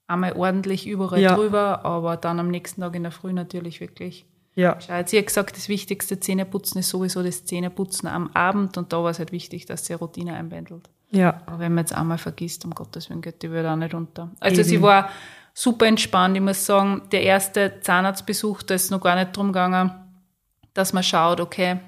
einmal 0.06 0.32
ordentlich 0.34 0.86
überall 0.86 1.20
Ja. 1.20 1.34
drüber, 1.34 1.84
aber 1.84 2.16
dann 2.16 2.40
am 2.40 2.48
nächsten 2.48 2.80
Tag 2.80 2.94
in 2.94 3.02
der 3.02 3.12
Früh 3.12 3.32
natürlich 3.32 3.80
wirklich. 3.80 4.24
Ja. 4.54 4.72
gescheit. 4.72 5.08
Sie 5.08 5.18
hat 5.18 5.26
gesagt, 5.26 5.56
das 5.56 5.68
wichtigste 5.68 6.18
Zähneputzen 6.18 6.80
ist 6.80 6.88
sowieso 6.88 7.22
das 7.22 7.44
Zähneputzen 7.44 8.08
am 8.08 8.28
Abend 8.34 8.76
und 8.76 8.92
da 8.92 9.04
war 9.04 9.10
es 9.10 9.20
halt 9.20 9.30
wichtig, 9.30 9.66
dass 9.66 9.86
sie 9.86 9.92
eine 9.92 10.00
Routine 10.00 10.34
einbändelt. 10.34 10.90
Ja. 11.12 11.42
Aber 11.46 11.60
wenn 11.60 11.74
man 11.74 11.84
jetzt 11.84 11.92
einmal 11.94 12.18
vergisst, 12.18 12.64
um 12.64 12.74
Gottes 12.74 13.08
Willen 13.08 13.20
geht 13.22 13.40
die 13.42 13.52
Welt 13.52 13.66
auch 13.66 13.76
nicht 13.76 13.94
unter. 13.94 14.32
Also 14.40 14.62
Eben. 14.62 14.68
sie 14.68 14.82
war 14.82 15.10
super 15.58 15.86
entspannt. 15.86 16.36
Ich 16.36 16.42
muss 16.42 16.64
sagen, 16.64 17.02
der 17.10 17.24
erste 17.24 17.80
Zahnarztbesuch, 17.80 18.62
da 18.62 18.74
ist 18.74 18.92
noch 18.92 19.00
gar 19.00 19.16
nicht 19.16 19.36
drum 19.36 19.48
gegangen, 19.48 19.90
dass 20.72 20.92
man 20.92 21.02
schaut, 21.02 21.40
okay, 21.40 21.80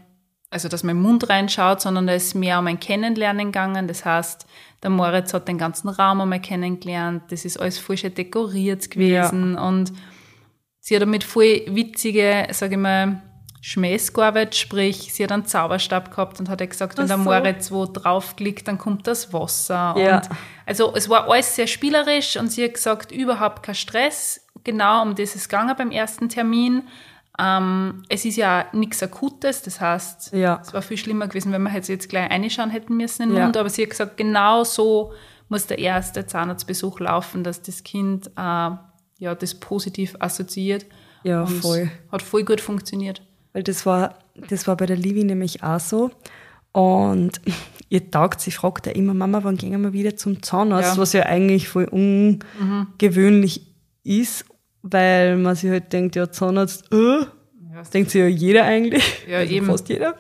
also 0.51 0.69
dass 0.69 0.83
man 0.83 0.97
im 0.97 1.03
Mund 1.03 1.29
reinschaut, 1.29 1.81
sondern 1.81 2.09
da 2.09 2.15
ist 2.15 2.35
mehr 2.35 2.59
um 2.59 2.67
ein 2.67 2.81
Kennenlernen 2.81 3.47
gegangen. 3.47 3.87
Das 3.87 4.05
heißt, 4.05 4.45
der 4.83 4.91
Moritz 4.91 5.33
hat 5.33 5.47
den 5.47 5.57
ganzen 5.57 5.89
Raum 5.89 6.21
einmal 6.21 6.41
kennengelernt. 6.41 7.23
Das 7.31 7.45
ist 7.45 7.59
alles 7.59 7.79
voll 7.79 7.97
schön 7.97 8.13
dekoriert 8.13 8.91
gewesen 8.91 9.57
und 9.57 9.93
sie 10.81 10.97
hat 10.97 11.03
damit 11.03 11.23
voll 11.23 11.63
witzige, 11.69 12.49
sage 12.51 12.75
ich 12.75 12.81
mal, 12.81 13.23
Schmähs 13.63 14.13
gearbeitet, 14.15 14.55
sprich, 14.57 15.13
sie 15.13 15.23
hat 15.23 15.33
einen 15.33 15.45
Zauberstab 15.45 16.11
gehabt 16.11 16.41
und 16.41 16.49
hat 16.49 16.59
gesagt, 16.69 16.97
wenn 16.97 17.07
der 17.09 17.19
so. 17.19 17.23
Moritz 17.25 17.71
wo 17.71 17.85
draufklickt, 17.85 18.67
dann 18.67 18.79
kommt 18.79 19.07
das 19.07 19.33
Wasser. 19.35 19.95
Ja. 19.99 20.17
Und 20.17 20.29
also 20.67 20.95
es 20.95 21.09
war 21.11 21.29
alles 21.31 21.55
sehr 21.57 21.67
spielerisch 21.67 22.37
und 22.37 22.51
sie 22.51 22.65
hat 22.65 22.75
gesagt, 22.75 23.13
überhaupt 23.13 23.63
kein 23.63 23.75
Stress. 23.75 24.47
Genau 24.65 25.03
um 25.03 25.11
das 25.15 25.31
ist 25.31 25.37
es 25.37 25.49
gegangen 25.49 25.75
beim 25.77 25.91
ersten 25.91 26.29
Termin. 26.31 26.85
Ähm, 27.39 28.03
es 28.09 28.25
ist 28.25 28.37
ja 28.37 28.67
nichts 28.73 29.03
Akutes, 29.03 29.63
das 29.63 29.81
heißt, 29.81 30.33
Ja. 30.33 30.61
es 30.63 30.73
war 30.75 30.83
viel 30.83 30.97
schlimmer 30.97 31.29
gewesen, 31.29 31.53
wenn 31.53 31.63
wir 31.63 31.73
halt 31.73 31.87
jetzt 31.89 32.09
gleich 32.09 32.31
reinschauen 32.31 32.71
hätten 32.71 32.97
müssen 32.97 33.23
in 33.25 33.29
den 33.31 33.39
Ja. 33.39 33.45
Mund, 33.45 33.57
aber 33.57 33.69
sie 33.71 33.83
hat 33.83 33.91
gesagt, 33.91 34.17
genau 34.17 34.65
so 34.65 35.13
muss 35.49 35.67
der 35.67 35.79
erste 35.79 36.27
Zahnarztbesuch 36.27 37.01
laufen, 37.01 37.43
dass 37.45 37.63
das 37.63 37.83
Kind 37.83 38.29
äh, 38.29 38.31
ja, 39.19 39.35
das 39.39 39.55
positiv 39.55 40.17
assoziiert. 40.19 40.87
Ja, 41.23 41.43
Und 41.43 41.49
voll. 41.61 41.91
Hat 42.11 42.23
voll 42.23 42.45
gut 42.45 42.61
funktioniert. 42.61 43.23
Weil 43.53 43.63
das 43.63 43.85
war, 43.87 44.15
das 44.49 44.67
war 44.67 44.77
bei 44.77 44.87
der 44.87 44.97
Livi 44.97 45.25
nämlich 45.25 45.63
auch 45.63 45.81
so. 45.81 46.11
Und 46.73 47.41
ihr 47.89 48.11
taugt, 48.11 48.41
sie 48.41 48.51
fragt 48.51 48.87
ja 48.87 48.93
immer, 48.93 49.15
Mama, 49.15 49.43
wann 49.43 49.57
gehen 49.57 49.81
wir 49.83 49.93
wieder 49.93 50.17
zum 50.17 50.43
Zahnarzt? 50.43 50.97
Ja. 50.97 51.01
Was 51.01 51.13
ja 51.13 51.23
eigentlich 51.25 51.69
voll 51.69 51.85
ungewöhnlich 51.85 53.67
ist, 54.05 54.45
weil 54.83 55.37
man 55.37 55.55
sich 55.57 55.71
halt 55.71 55.93
denkt, 55.93 56.17
ja, 56.17 56.31
Zahnarzt, 56.31 56.93
äh, 56.93 57.21
Ja, 57.75 57.83
denkt 57.93 58.11
sich 58.11 58.21
ja 58.21 58.27
jeder 58.29 58.65
eigentlich. 58.65 59.27
Ja, 59.29 59.39
also 59.39 59.53
eben. 59.53 59.67
Fast 59.67 59.89
jeder. 59.89 60.15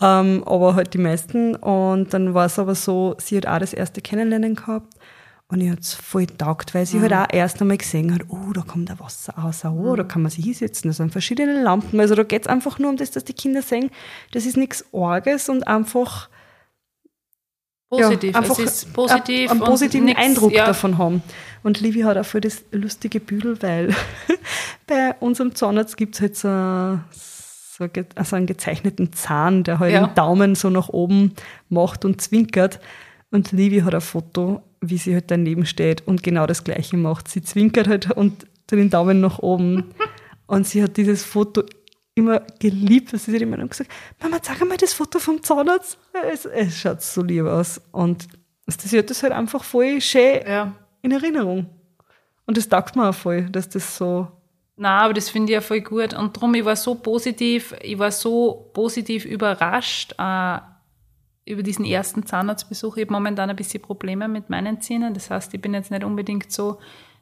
Ähm, 0.00 0.42
aber 0.46 0.74
halt 0.74 0.94
die 0.94 0.98
meisten. 0.98 1.54
Und 1.56 2.14
dann 2.14 2.32
war 2.34 2.46
es 2.46 2.58
aber 2.58 2.74
so, 2.74 3.16
sie 3.18 3.36
hat 3.36 3.46
auch 3.46 3.58
das 3.58 3.74
erste 3.74 4.00
Kennenlernen 4.00 4.54
gehabt. 4.54 4.94
Und 5.50 5.60
ich 5.60 5.70
hat 5.70 5.80
es 5.80 5.94
voll 5.94 6.26
taugt, 6.26 6.74
weil 6.74 6.86
sie 6.86 6.98
Mhm. 6.98 7.02
halt 7.02 7.12
auch 7.14 7.26
erst 7.34 7.60
einmal 7.60 7.76
gesehen 7.76 8.14
hat, 8.14 8.22
oh, 8.28 8.52
da 8.54 8.60
kommt 8.62 8.88
ein 8.90 9.00
Wasser 9.00 9.34
raus, 9.34 9.64
oh, 9.64 9.70
Mhm. 9.70 9.96
da 9.96 10.04
kann 10.04 10.22
man 10.22 10.30
sich 10.30 10.44
hinsetzen, 10.44 10.88
da 10.90 10.94
sind 10.94 11.10
verschiedene 11.10 11.60
Lampen. 11.62 11.98
Also 11.98 12.14
da 12.14 12.22
geht 12.22 12.42
es 12.42 12.48
einfach 12.48 12.78
nur 12.78 12.90
um 12.90 12.96
das, 12.96 13.10
dass 13.10 13.24
die 13.24 13.32
Kinder 13.32 13.60
sehen, 13.62 13.90
das 14.32 14.46
ist 14.46 14.56
nichts 14.56 14.84
Orges 14.92 15.48
und 15.48 15.66
einfach, 15.66 16.28
positiv. 17.88 18.32
ja, 18.32 18.38
einfach 18.40 18.58
es 18.58 18.64
ist 18.84 18.92
positiv. 18.92 19.50
einen 19.50 19.60
und 19.60 19.66
positiven 19.66 20.04
nix- 20.06 20.20
Eindruck 20.20 20.52
ja, 20.52 20.66
davon 20.66 20.98
haben. 20.98 21.22
Und 21.62 21.80
Livi 21.80 22.02
hat 22.02 22.16
auch 22.16 22.24
voll 22.24 22.40
das 22.40 22.62
lustige 22.70 23.20
Büdel, 23.20 23.60
weil 23.62 23.94
bei 24.86 25.14
unserem 25.20 25.54
Zahnarzt 25.54 25.96
gibt 25.96 26.14
es 26.14 26.20
halt 26.20 26.36
so, 26.36 27.00
so, 27.12 27.88
also 28.14 28.36
einen 28.36 28.46
gezeichneten 28.46 29.12
Zahn, 29.12 29.64
der 29.64 29.78
halt 29.80 29.92
Ja. 29.92 30.06
den 30.06 30.14
Daumen 30.14 30.54
so 30.54 30.70
nach 30.70 30.88
oben 30.90 31.34
macht 31.68 32.04
und 32.04 32.20
zwinkert. 32.20 32.78
Und 33.32 33.52
Livi 33.52 33.80
hat 33.80 33.94
ein 33.94 34.00
Foto, 34.00 34.62
wie 34.80 34.96
sie 34.96 35.14
halt 35.14 35.30
daneben 35.30 35.66
steht 35.66 36.06
und 36.06 36.22
genau 36.22 36.46
das 36.46 36.64
Gleiche 36.64 36.96
macht. 36.96 37.28
Sie 37.28 37.42
zwinkert 37.42 37.88
halt 37.88 38.10
und 38.10 38.46
den 38.70 38.90
Daumen 38.90 39.20
nach 39.20 39.38
oben. 39.38 39.94
und 40.46 40.66
sie 40.66 40.82
hat 40.82 40.96
dieses 40.96 41.24
Foto 41.24 41.62
immer 42.14 42.40
geliebt. 42.58 43.12
Also 43.12 43.30
sie 43.30 43.36
hat 43.36 43.42
immer 43.42 43.56
noch 43.56 43.68
gesagt, 43.68 43.90
Mama, 44.22 44.42
zeig 44.42 44.60
mal 44.66 44.76
das 44.76 44.92
Foto 44.92 45.18
vom 45.18 45.42
Zahnarzt. 45.42 45.98
Es, 46.32 46.44
es 46.44 46.78
schaut 46.78 47.02
so 47.02 47.22
lieb 47.22 47.44
aus. 47.44 47.80
Und 47.92 48.26
sie 48.66 48.98
hat 48.98 49.10
das 49.10 49.22
halt 49.22 49.32
einfach 49.32 49.64
voll 49.64 50.00
schön 50.00 50.40
ja. 50.46 50.72
in 51.02 51.12
Erinnerung. 51.12 51.66
Und 52.46 52.56
das 52.56 52.68
taugt 52.68 52.96
mir 52.96 53.08
auch 53.08 53.14
voll, 53.14 53.48
dass 53.50 53.68
das 53.68 53.96
so, 53.96 54.28
Na, 54.76 55.02
aber 55.02 55.14
das 55.14 55.30
finde 55.30 55.52
ich 55.52 55.54
ja 55.54 55.60
voll 55.60 55.82
gut. 55.82 56.14
Und 56.14 56.36
darum, 56.36 56.54
ich 56.54 56.64
war 56.64 56.76
so 56.76 56.94
positiv, 56.96 57.74
ich 57.82 57.98
war 57.98 58.10
so 58.10 58.70
positiv 58.72 59.24
überrascht 59.24 60.14
äh, 60.18 60.58
über 61.50 61.62
diesen 61.62 61.84
ersten 61.84 62.24
Zahnarztbesuch. 62.26 62.96
Ich 62.96 63.04
habe 63.04 63.12
momentan 63.12 63.50
ein 63.50 63.56
bisschen 63.56 63.82
Probleme 63.82 64.28
mit 64.28 64.48
meinen 64.50 64.80
Zähnen. 64.80 65.12
Das 65.14 65.30
heißt, 65.30 65.52
ich 65.54 65.60
bin 65.60 65.74
jetzt 65.74 65.90
nicht 65.90 66.04
unbedingt 66.04 66.50
so, 66.50 66.78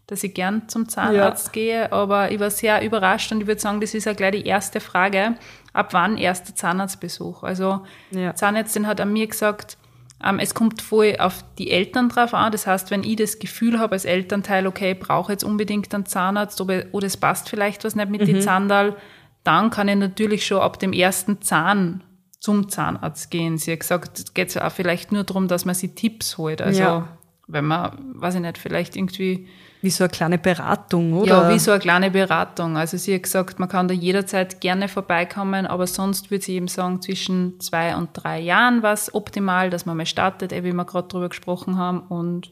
dass 0.07 0.23
ich 0.23 0.33
gern 0.33 0.69
zum 0.69 0.89
Zahnarzt 0.89 1.53
gehe, 1.53 1.93
aber 1.93 2.31
ich 2.31 2.41
war 2.41 2.51
sehr 2.51 2.83
überrascht 2.83 3.31
und 3.33 3.43
ich 3.43 3.47
würde 3.47 3.61
sagen, 3.61 3.81
das 3.81 3.93
ist 3.95 4.07
ja 4.07 4.15
gleich 4.15 4.33
die 4.33 4.47
erste 4.47 4.81
Frage. 4.81 5.35
Ab 5.75 5.93
wann 5.93 6.17
erster 6.17 6.55
Zahnarztbesuch? 6.55 7.43
Also, 7.43 7.81
Ja. 8.11 8.35
Zahnärztin 8.35 8.87
hat 8.87 9.01
an 9.03 9.13
mir 9.13 9.27
gesagt, 9.27 9.77
ähm, 10.25 10.39
es 10.39 10.55
kommt 10.55 10.81
voll 10.83 11.15
auf 11.19 11.45
die 11.59 11.71
Eltern 11.71 12.09
drauf 12.09 12.33
an. 12.35 12.51
Das 12.53 12.67
heißt, 12.67 12.91
wenn 12.91 13.05
ich 13.05 13.17
das 13.17 13.39
Gefühl 13.39 13.79
habe 13.79 13.93
als 13.93 14.05
Elternteil, 14.07 14.67
okay, 14.67 14.93
ich 14.93 14.99
brauche 14.99 15.31
jetzt 15.33 15.45
unbedingt 15.45 15.95
einen 15.95 16.07
Zahnarzt 16.07 16.61
oder, 16.61 16.85
oder 16.93 17.07
es 17.07 17.17
passt 17.17 17.49
vielleicht 17.51 17.85
was 17.85 17.95
nicht 17.95 18.09
mit 18.11 18.23
Mhm. 18.23 18.27
den 18.27 18.41
Zahndal, 18.41 18.97
dann 19.45 19.71
kann 19.71 19.89
ich 19.89 19.97
natürlich 19.97 20.45
schon 20.47 20.61
ab 20.61 20.79
dem 20.81 20.93
ersten 20.93 21.41
Zahn 21.43 22.03
zum 22.41 22.69
Zahnarzt 22.69 23.31
gehen. 23.31 23.59
Sie 23.59 23.73
hat 23.73 23.81
gesagt, 23.81 24.19
es 24.19 24.35
geht 24.35 24.55
ja 24.55 24.67
auch 24.67 24.73
vielleicht 24.73 25.13
nur 25.13 25.25
darum, 25.25 25.49
dass 25.49 25.65
man 25.65 25.75
sich 25.75 25.95
Tipps 25.95 26.39
holt. 26.39 26.63
Also 26.63 26.81
Ja. 26.81 27.09
wenn 27.49 27.65
man, 27.65 27.97
weiß 28.15 28.37
ich 28.37 28.41
nicht, 28.41 28.59
vielleicht 28.59 28.95
irgendwie 28.97 29.49
Wie 29.81 29.91
so 29.91 30.05
eine 30.05 30.11
kleine 30.11 30.39
Beratung, 30.39 31.13
oder? 31.15 31.49
Ja, 31.49 31.55
wie 31.55 31.59
so 31.59 31.71
eine 31.73 31.81
kleine 31.81 32.11
Beratung. 32.11 32.77
Also 32.77 32.97
sie 32.97 33.15
hat 33.15 33.23
gesagt, 33.25 33.59
man 33.59 33.69
kann 33.69 33.89
da 33.89 33.95
jederzeit 33.95 34.61
gerne 34.61 34.89
vorbeikommen, 34.89 35.67
aber 35.67 35.87
sonst 35.87 36.31
würde 36.31 36.45
sie 36.45 36.55
eben 36.55 36.69
sagen, 36.69 37.01
zwischen 37.01 37.59
zwei 37.61 37.95
und 37.97 38.11
drei 38.13 38.41
Jahren 38.41 38.83
war 38.83 38.93
es 38.93 39.15
optimal, 39.15 39.71
dass 39.71 39.87
man 39.87 39.97
mal 39.97 40.07
startet, 40.07 40.53
eh, 40.53 40.63
wie 40.65 40.73
wir 40.73 40.85
gerade 40.85 41.09
drüber 41.09 41.29
gesprochen 41.29 41.77
haben, 41.77 42.01
und 42.01 42.51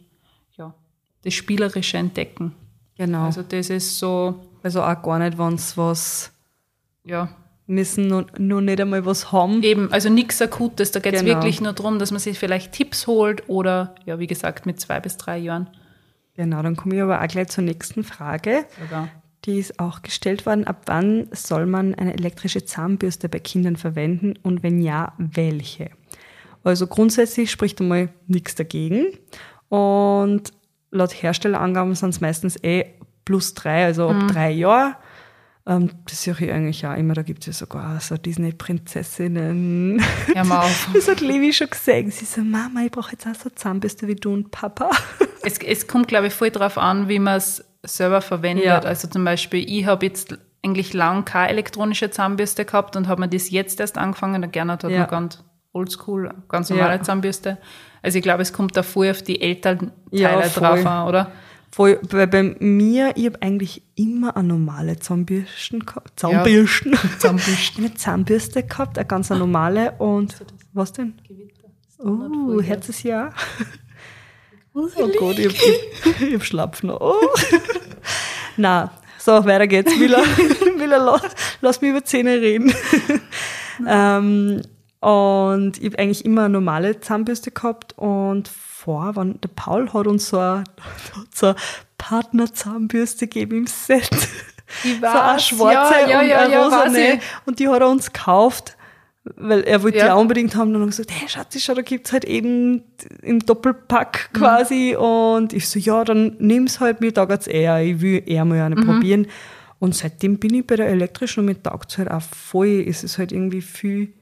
ja, 0.57 0.73
das 1.23 1.35
spielerische 1.35 1.99
Entdecken. 1.99 2.53
Genau. 2.97 3.25
Also 3.27 3.43
das 3.43 3.71
ist 3.71 3.99
so, 3.99 4.47
Also 4.63 4.83
auch 4.83 5.03
gar 5.03 5.19
nicht, 5.19 5.37
wenn 5.37 5.59
sie 5.59 5.77
was 5.77 6.33
ja, 7.05 7.29
müssen, 7.67 8.07
noch, 8.07 8.25
noch 8.39 8.61
nicht 8.61 8.81
einmal 8.81 9.05
was 9.07 9.33
haben. 9.33 9.63
eben, 9.63 9.93
also 9.93 10.09
nichts 10.09 10.41
Akutes. 10.41 10.93
Da 10.93 11.01
geht 11.01 11.15
es 11.15 11.23
Genau. 11.23 11.35
wirklich 11.37 11.61
nur 11.61 11.73
darum, 11.73 11.99
dass 11.99 12.11
man 12.13 12.21
sich 12.21 12.39
vielleicht 12.39 12.73
Tipps 12.73 13.07
holt 13.07 13.49
oder, 13.49 13.95
ja, 14.05 14.19
wie 14.19 14.27
gesagt, 14.27 14.67
mit 14.67 14.81
zwei 14.81 15.01
bis 15.01 15.17
drei 15.17 15.39
Jahren 15.39 15.69
Genau, 16.35 16.63
dann 16.63 16.77
komme 16.77 16.95
ich 16.97 17.01
aber 17.03 17.23
auch 17.23 17.29
gleich 17.29 17.49
zur 17.49 17.65
nächsten 17.65 18.05
Frage. 18.05 18.67
sogar. 18.83 19.09
Die 19.47 19.59
ist 19.59 19.81
auch 19.81 20.03
gestellt 20.03 20.45
worden. 20.45 20.67
Ab 20.67 20.83
wann 20.87 21.29
soll 21.33 21.65
man 21.67 21.95
eine 21.95 22.13
elektrische 22.13 22.65
Zahnbürste 22.65 23.29
bei 23.31 23.39
Kindern 23.39 23.77
verwenden 23.77 24.35
und 24.43 24.63
wenn 24.63 24.83
ja, 24.83 25.15
welche? 25.19 25.89
Also 26.63 26.87
grundsätzlich 26.89 27.51
spricht 27.51 27.81
einmal 27.81 28.11
nichts 28.27 28.55
dagegen. 28.55 29.07
Und 29.69 30.53
laut 30.91 31.13
Herstellerangaben 31.23 31.95
sind 31.95 32.11
es 32.11 32.21
meistens 32.21 32.63
eh 32.63 32.85
plus 33.25 33.55
drei, 33.55 33.85
also 33.87 34.09
ab 34.11 34.29
drei 34.29 34.51
Jahren. 34.51 34.95
Ähm, 35.69 35.91
das 36.09 36.23
sehe 36.23 36.35
ich 36.39 36.53
eigentlich 36.53 36.87
auch 36.87 36.95
immer. 36.97 37.15
Da 37.15 37.23
gibt 37.23 37.41
es 37.41 37.47
ja 37.47 37.53
sogar 37.53 37.99
so 38.01 38.17
Disney-Prinzessinnen. 38.17 40.03
Hör 40.35 40.45
mal 40.45 40.61
auf. 40.61 40.89
Das 40.95 41.09
hat 41.09 41.21
Levi 41.21 41.53
schon 41.53 41.69
gesagt. 41.71 42.13
Sie 42.13 42.25
so, 42.25 42.41
Mama, 42.43 42.81
ich 42.85 42.91
brauche 42.91 43.13
jetzt 43.13 43.27
auch 43.27 43.35
so 43.35 43.51
Zahnbürste 43.51 44.07
wie 44.07 44.15
du 44.15 44.33
und 44.33 44.51
Papa. 44.51 44.91
Es, 45.43 45.59
es 45.59 45.87
kommt, 45.87 46.09
glaube 46.09 46.27
ich, 46.27 46.33
voll 46.35 46.51
darauf 46.51 46.77
an, 46.77 47.09
wie 47.09 47.21
man 47.21 47.37
es 47.37 47.65
selber 47.85 48.21
verwendet. 48.21 48.65
Ja. 48.65 48.81
Also 48.81 49.07
zum 49.07 49.25
Beispiel, 49.25 49.65
ich 49.69 49.87
habe 49.87 50.05
jetzt 50.05 50.37
eigentlich 50.65 50.93
lang 50.93 51.25
keine 51.25 51.51
elektronische 51.51 52.11
Zahnbürste 52.11 52.65
gehabt 52.65 52.97
und 52.97 53.07
habe 53.07 53.21
mir 53.21 53.29
das 53.29 53.51
jetzt 53.51 53.79
erst 53.79 53.97
angefangen. 53.97 54.43
Der 54.43 54.51
Gernot 54.51 54.83
hat 54.83 54.91
Ja. 54.91 55.03
noch 55.03 55.09
ganz 55.09 55.45
oldschool, 55.73 56.35
ganz 56.49 56.69
normale 56.71 56.97
Ja. 56.97 57.03
Zahnbürste. 57.03 57.59
Also 58.03 58.19
ich 58.19 58.25
glaube, 58.25 58.43
es 58.43 58.53
kommt 58.53 58.77
da 58.77 58.83
voll 58.83 59.09
auf 59.11 59.23
die 59.23 59.41
Elternteile 59.41 59.93
Ja, 60.11 60.41
drauf 60.49 60.85
an, 60.85 61.07
oder? 61.07 61.31
Voll, 61.77 62.01
weil 62.09 62.27
bei 62.27 62.43
mir, 62.43 63.13
ich 63.17 63.27
habe 63.27 63.43
eigentlich 63.43 63.83
immer 63.97 64.35
eine 64.35 64.49
normale 64.49 64.99
Zahnbürsten 64.99 65.81
gehabt. 65.85 66.19
Zahnbürsten. 66.19 66.97
Zahnbürsten. 67.19 67.85
eine 67.85 67.95
Zahnbürste 67.95 68.63
gehabt, 68.63 68.97
eine 68.97 69.07
ganz 69.07 69.29
normale 69.29 69.93
und 69.99 70.35
was 70.73 70.95
denn? 70.95 71.21
Oh, 71.99 72.63
Herzes 72.63 73.03
Jahr. 73.03 73.35
Oh 74.79 74.89
Gott, 75.19 75.39
ich 75.39 75.47
hab, 75.47 75.55
ich, 75.55 76.21
ich 76.21 76.35
hab 76.35 76.45
Schlapfen. 76.45 76.91
Oh. 76.91 77.15
Na, 78.59 78.91
so, 79.19 79.33
weiter 79.47 79.67
geht's. 79.67 79.99
Willa, 79.99 80.19
Willa 80.77 80.99
lass, 80.99 81.23
lass 81.63 81.81
mich 81.81 81.93
über 81.93 82.05
Zähne 82.05 82.43
reden. 82.43 82.75
ähm, 83.89 84.61
und 85.01 85.79
ich 85.79 85.87
habe 85.87 85.99
eigentlich 85.99 86.27
immer 86.27 86.45
eine 86.45 86.53
normale 86.53 87.01
Zahnbürste 87.01 87.53
gehabt 87.53 87.97
und 87.97 88.51
vor, 88.87 89.11
wann 89.15 89.39
der 89.43 89.49
Paul 89.55 89.93
hat 89.93 90.07
uns 90.07 90.29
so 90.31 90.39
eine, 90.39 90.65
so 91.35 91.49
eine 91.49 91.57
Partnerzahnbürste 91.99 93.27
gegeben 93.27 93.59
im 93.59 93.67
Set. 93.67 94.09
Ich 94.85 94.95
So 95.01 95.07
eine 95.07 95.35
weiß, 95.37 95.45
schwarze 95.47 95.95
ja, 95.95 96.09
ja, 96.09 96.21
und 96.21 96.29
ja, 96.29 96.39
eine 96.41 96.53
ja, 96.53 96.65
rosane. 96.65 96.95
weiß. 96.99 97.19
Und 97.47 97.59
die 97.61 97.69
hat 97.69 97.81
er 97.81 97.89
uns 97.89 98.13
gekauft, 98.13 98.77
weil 99.37 99.63
er 99.63 99.83
wollte 99.83 99.99
Ja. 99.99 100.07
die 100.07 100.11
auch 100.13 100.21
unbedingt 100.21 100.55
haben. 100.57 100.69
Und 100.69 100.73
dann 100.75 100.83
haben 100.83 100.91
gesagt, 100.91 101.11
hey 101.13 101.29
Schatzi, 101.29 101.61
schau, 101.61 101.75
da 101.75 101.83
gibt's 101.83 102.13
halt 102.13 102.25
eben 102.25 102.83
im 103.23 103.39
Doppelpack 103.41 104.31
Mhm. 104.33 104.39
quasi. 104.39 104.97
Und 104.97 105.53
ich 105.53 105.69
so, 105.69 105.79
ja, 105.79 106.05
dann 106.05 106.37
nimm's 106.39 106.81
halt, 106.81 107.01
mir 107.01 107.15
taugt 107.15 107.47
eher. 107.47 107.81
Ich 107.83 108.01
will 108.01 108.23
eher 108.27 108.45
mal 108.45 108.61
eine 108.61 108.77
Mhm. 108.77 108.87
probieren. 108.87 109.27
Und 109.79 109.95
seitdem 109.95 110.39
bin 110.39 110.55
ich 110.55 110.67
bei 110.67 110.77
der 110.77 110.89
elektrischen 110.89 111.41
und 111.41 111.47
mir 111.47 111.63
taugt's 111.63 111.97
halt 111.99 112.11
auch 112.11 112.23
voll. 112.23 112.85
Es 112.89 113.05
ist 113.05 113.19
halt 113.19 113.31
irgendwie 113.31 113.61
viel, 113.63 114.13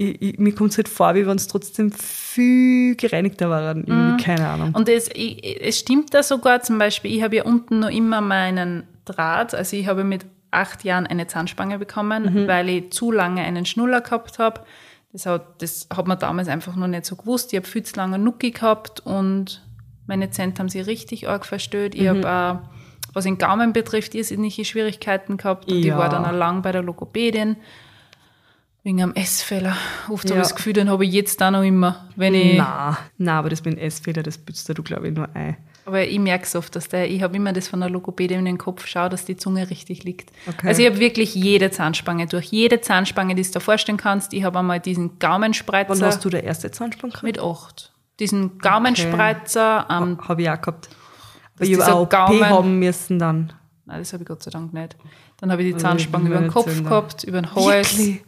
ich, 0.00 0.22
ich, 0.22 0.38
mir 0.38 0.54
kommt's 0.54 0.76
halt 0.76 0.88
vor, 0.88 1.14
wie 1.16 1.26
wenn 1.26 1.36
es 1.36 1.48
trotzdem 1.48 1.90
viel 1.92 2.94
gereinigter 2.96 3.50
waren. 3.50 3.84
Irgendwie, 3.84 4.22
keine 4.22 4.48
Ahnung. 4.48 4.68
Mhm. 4.70 4.74
Und 4.76 4.88
es, 4.88 5.10
ich, 5.12 5.60
es 5.60 5.78
stimmt 5.80 6.14
da 6.14 6.22
sogar 6.22 6.62
zum 6.62 6.78
Beispiel, 6.78 7.14
ich 7.14 7.22
habe 7.22 7.36
ja 7.36 7.44
unten 7.44 7.80
noch 7.80 7.90
immer 7.90 8.20
meinen 8.20 8.84
Draht, 9.04 9.54
also 9.54 9.76
ich 9.76 9.86
habe 9.88 10.04
mit 10.04 10.24
acht 10.50 10.84
Jahren 10.84 11.06
eine 11.06 11.26
Zahnspange 11.26 11.78
bekommen, 11.78 12.32
Mhm. 12.44 12.46
weil 12.48 12.68
ich 12.68 12.92
zu 12.92 13.10
lange 13.12 13.42
einen 13.42 13.66
Schnuller 13.66 14.00
gehabt 14.00 14.38
habe. 14.38 14.60
Das 15.12 15.26
hat, 15.26 15.60
das 15.62 15.88
hat 15.94 16.06
man 16.06 16.18
damals 16.18 16.48
einfach 16.48 16.76
noch 16.76 16.86
nicht 16.86 17.04
so 17.04 17.16
gewusst. 17.16 17.52
Ich 17.52 17.58
habe 17.58 17.66
viel 17.66 17.82
zu 17.82 17.96
lange 17.96 18.18
Nucki 18.18 18.50
gehabt 18.52 19.00
und 19.00 19.62
meine 20.06 20.30
Zähne 20.30 20.54
haben 20.58 20.68
sich 20.68 20.86
richtig 20.86 21.28
arg 21.28 21.44
verstört. 21.44 21.94
Ich 21.94 22.02
Mhm. 22.02 22.24
habe 22.24 22.30
auch, 22.30 22.68
was 23.14 23.24
den 23.24 23.36
Gaumen 23.38 23.72
betrifft, 23.72 24.14
irrsinnige 24.14 24.64
Schwierigkeiten 24.64 25.38
gehabt 25.38 25.70
und 25.70 25.78
ich 25.78 25.86
Ja. 25.86 25.98
war 25.98 26.08
dann 26.08 26.24
auch 26.24 26.32
lang 26.32 26.62
bei 26.62 26.72
der 26.72 26.82
Logopädin. 26.82 27.56
Wegen 28.88 29.02
einem 29.02 29.12
Essfehler. 29.12 29.76
Oft 30.08 30.24
habe 30.24 30.36
Ja. 30.36 30.40
ich 30.40 30.48
das 30.48 30.56
Gefühl, 30.56 30.72
den 30.72 30.88
habe 30.88 31.04
ich 31.04 31.12
jetzt 31.12 31.42
auch 31.42 31.50
noch 31.50 31.62
immer. 31.62 32.08
Wenn 32.16 32.32
ich, 32.34 32.56
Na, 32.56 32.96
na, 33.18 33.38
aber 33.38 33.50
das 33.50 33.62
mit 33.62 33.74
dem 33.76 33.78
Essfehler, 33.82 34.22
das 34.22 34.38
bützt 34.38 34.66
du, 34.70 34.82
glaube 34.82 35.08
ich, 35.08 35.14
nur 35.14 35.28
ein. 35.34 35.58
Aber 35.84 36.02
ich 36.06 36.18
merke 36.18 36.44
es 36.44 36.56
oft, 36.56 36.74
dass 36.74 36.88
der, 36.88 37.10
ich 37.10 37.22
habe 37.22 37.36
immer 37.36 37.52
das 37.52 37.68
von 37.68 37.80
der 37.80 37.90
Logopädin 37.90 38.38
in 38.38 38.44
den 38.46 38.56
Kopf, 38.56 38.86
schau, 38.86 39.10
dass 39.10 39.26
die 39.26 39.36
Zunge 39.36 39.68
richtig 39.68 40.04
liegt. 40.04 40.30
Okay. 40.46 40.68
Also 40.68 40.80
ich 40.80 40.88
habe 40.88 41.00
wirklich 41.00 41.34
jede 41.34 41.70
Zahnspange 41.70 42.28
durch. 42.28 42.46
Jede 42.46 42.80
Zahnspange, 42.80 43.34
die 43.34 43.42
du 43.42 43.50
dir 43.50 43.60
vorstellen 43.60 43.98
kannst. 43.98 44.32
Ich 44.32 44.42
habe 44.44 44.58
einmal 44.58 44.80
diesen 44.80 45.18
Gaumenspreizer 45.18 45.90
Wann 45.90 46.02
hast 46.04 46.24
du 46.24 46.30
der 46.30 46.44
erste 46.44 46.70
Zahnspann 46.70 47.10
gehabt? 47.10 47.24
mit 47.24 47.38
acht. 47.38 47.92
Diesen 48.20 48.56
Gaumenspreizer, 48.56 49.86
ähm, 49.90 50.18
Habe 50.26 50.40
ich 50.42 50.48
auch 50.50 50.60
gehabt. 50.62 50.88
Aber 51.56 51.64
ich 51.66 51.78
habe 51.78 51.92
auch 51.94 52.08
Gaumen- 52.08 52.48
haben 52.48 52.78
müssen 52.78 53.18
dann. 53.18 53.52
nein, 53.84 53.98
das 53.98 54.14
habe 54.14 54.22
ich 54.22 54.28
Gott 54.28 54.42
sei 54.42 54.50
Dank 54.50 54.72
nicht. 54.72 54.96
Dann 55.40 55.52
habe 55.52 55.62
ich 55.62 55.68
die 55.68 55.74
Also, 55.74 55.86
Zahnspange 55.86 56.28
über 56.30 56.38
den 56.40 56.50
Kopf 56.50 56.66
nicht 56.66 56.76
sagen, 56.76 56.88
gehabt, 56.88 57.24
über 57.24 57.40
den 57.40 57.54
Hals. 57.54 57.96
Wirklich? 57.98 58.24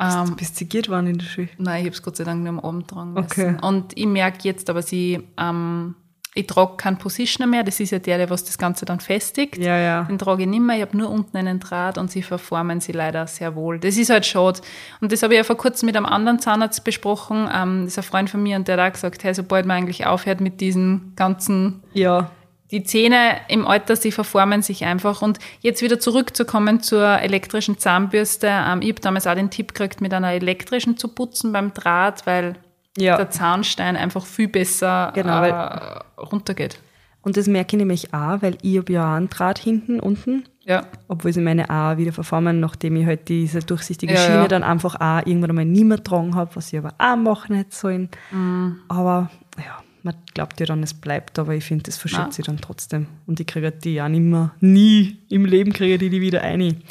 Ähm, 0.00 0.26
Du 0.26 0.34
bist 0.36 0.56
zigiert 0.56 0.88
worden 0.88 1.06
in 1.06 1.18
der 1.18 1.26
Schule. 1.26 1.48
Nein, 1.58 1.80
ich 1.82 1.86
habe 1.86 1.94
es 1.94 2.02
Gott 2.02 2.16
sei 2.16 2.24
Dank 2.24 2.40
nur 2.42 2.48
am 2.48 2.60
Abend 2.60 2.90
müssen. 2.92 3.16
Okay. 3.18 3.56
Und 3.62 3.96
ich 3.96 4.06
merke 4.06 4.38
jetzt 4.42 4.68
aber, 4.68 4.82
sie, 4.82 5.22
ähm, 5.38 5.94
ich 6.34 6.48
trage 6.48 6.76
keinen 6.76 6.98
Positioner 6.98 7.46
mehr. 7.46 7.62
Das 7.62 7.78
ist 7.78 7.90
ja 7.92 8.00
der, 8.00 8.18
der 8.18 8.28
was 8.28 8.42
das 8.42 8.58
Ganze 8.58 8.84
dann 8.84 8.98
festigt. 8.98 9.56
Ja, 9.56 9.78
ja. 9.78 10.02
Den 10.02 10.18
trage 10.18 10.42
ich 10.42 10.48
nicht 10.48 10.62
mehr. 10.62 10.74
Ich 10.74 10.82
habe 10.82 10.96
nur 10.96 11.08
unten 11.08 11.36
einen 11.36 11.60
Draht 11.60 11.96
und 11.96 12.10
sie 12.10 12.22
verformen 12.22 12.80
sie 12.80 12.90
leider 12.90 13.28
sehr 13.28 13.54
wohl. 13.54 13.78
Das 13.78 13.96
ist 13.96 14.10
halt 14.10 14.26
schade. 14.26 14.60
Und 15.00 15.12
das 15.12 15.22
habe 15.22 15.34
ich 15.34 15.38
ja 15.38 15.44
vor 15.44 15.56
kurzem 15.56 15.86
mit 15.86 15.96
einem 15.96 16.06
anderen 16.06 16.40
Zahnarzt 16.40 16.82
besprochen. 16.82 17.48
Ähm, 17.54 17.82
das 17.84 17.92
ist 17.92 17.98
ein 17.98 18.02
Freund 18.02 18.30
von 18.30 18.42
mir 18.42 18.56
und 18.56 18.66
der 18.66 18.76
hat 18.78 18.88
auch 18.88 18.92
gesagt, 18.94 19.22
hey, 19.22 19.32
sobald 19.32 19.64
man 19.64 19.76
eigentlich 19.76 20.06
aufhört 20.06 20.40
mit 20.40 20.60
diesen 20.60 21.12
ganzen 21.14 21.84
Ja. 21.92 22.32
Die 22.74 22.82
Zähne 22.82 23.36
im 23.48 23.66
Alter, 23.66 23.94
sie 23.96 24.10
verformen 24.12 24.60
sich 24.60 24.84
einfach. 24.84 25.22
Und 25.22 25.38
jetzt 25.60 25.80
wieder 25.80 26.00
zurückzukommen 26.00 26.80
zur 26.80 27.06
elektrischen 27.20 27.78
Zahnbürste. 27.78 28.48
Ähm, 28.48 28.82
ich 28.82 28.90
habe 28.90 29.00
damals 29.00 29.26
auch 29.28 29.34
den 29.34 29.50
Tipp 29.50 29.68
gekriegt, 29.74 30.00
mit 30.00 30.12
einer 30.12 30.32
elektrischen 30.32 30.96
zu 30.96 31.08
putzen 31.08 31.52
beim 31.52 31.72
Draht, 31.72 32.26
weil 32.26 32.54
Ja. 32.98 33.16
der 33.16 33.30
Zahnstein 33.30 33.96
einfach 33.96 34.26
viel 34.26 34.48
besser 34.48 35.12
Genau, 35.14 35.42
äh, 35.44 36.00
runtergeht. 36.20 36.80
Und 37.22 37.36
das 37.36 37.46
merke 37.46 37.76
ich 37.76 37.78
nämlich 37.78 38.12
auch, 38.12 38.42
weil 38.42 38.58
ich 38.62 38.76
habe 38.78 38.92
ja 38.92 39.12
auch 39.12 39.16
einen 39.16 39.30
Draht 39.30 39.58
hinten, 39.58 39.98
unten. 40.00 40.44
Ja. 40.64 40.82
Obwohl 41.08 41.32
sie 41.32 41.40
meine 41.40 41.70
auch 41.70 41.96
wieder 41.96 42.12
verformen, 42.12 42.58
nachdem 42.60 42.96
ich 42.96 43.06
halt 43.06 43.28
diese 43.28 43.60
durchsichtige 43.60 44.14
Ja, 44.14 44.18
Schiene 44.20 44.36
ja. 44.38 44.48
dann 44.48 44.62
einfach 44.64 44.96
auch 44.96 45.26
irgendwann 45.26 45.50
einmal 45.50 45.64
nicht 45.64 45.84
mehr 45.84 45.98
getragen 45.98 46.34
habe, 46.34 46.50
was 46.56 46.72
ich 46.72 46.78
aber 46.78 46.94
auch 46.98 47.16
machen 47.16 47.54
hätte 47.56 47.74
sollen. 47.74 48.08
Mhm. 48.30 48.80
Aber 48.88 49.30
ja, 49.58 49.78
man 50.04 50.14
glaubt 50.34 50.60
ja 50.60 50.66
dann, 50.66 50.82
es 50.82 50.94
bleibt, 50.94 51.38
aber 51.38 51.54
ich 51.54 51.64
finde, 51.64 51.82
das 51.84 51.96
verschiebt 51.96 52.32
sich 52.34 52.44
dann 52.44 52.58
trotzdem. 52.58 53.06
Und 53.26 53.40
ich 53.40 53.46
kriege 53.46 53.72
die 53.72 53.94
ja 53.94 54.08
nicht 54.08 54.20
mehr, 54.20 54.54
nie 54.60 55.18
im 55.30 55.44
Leben 55.44 55.72
kriege 55.72 55.94
ich 55.94 56.10
die, 56.10 56.20
wieder 56.20 56.42
ein. 56.42 56.82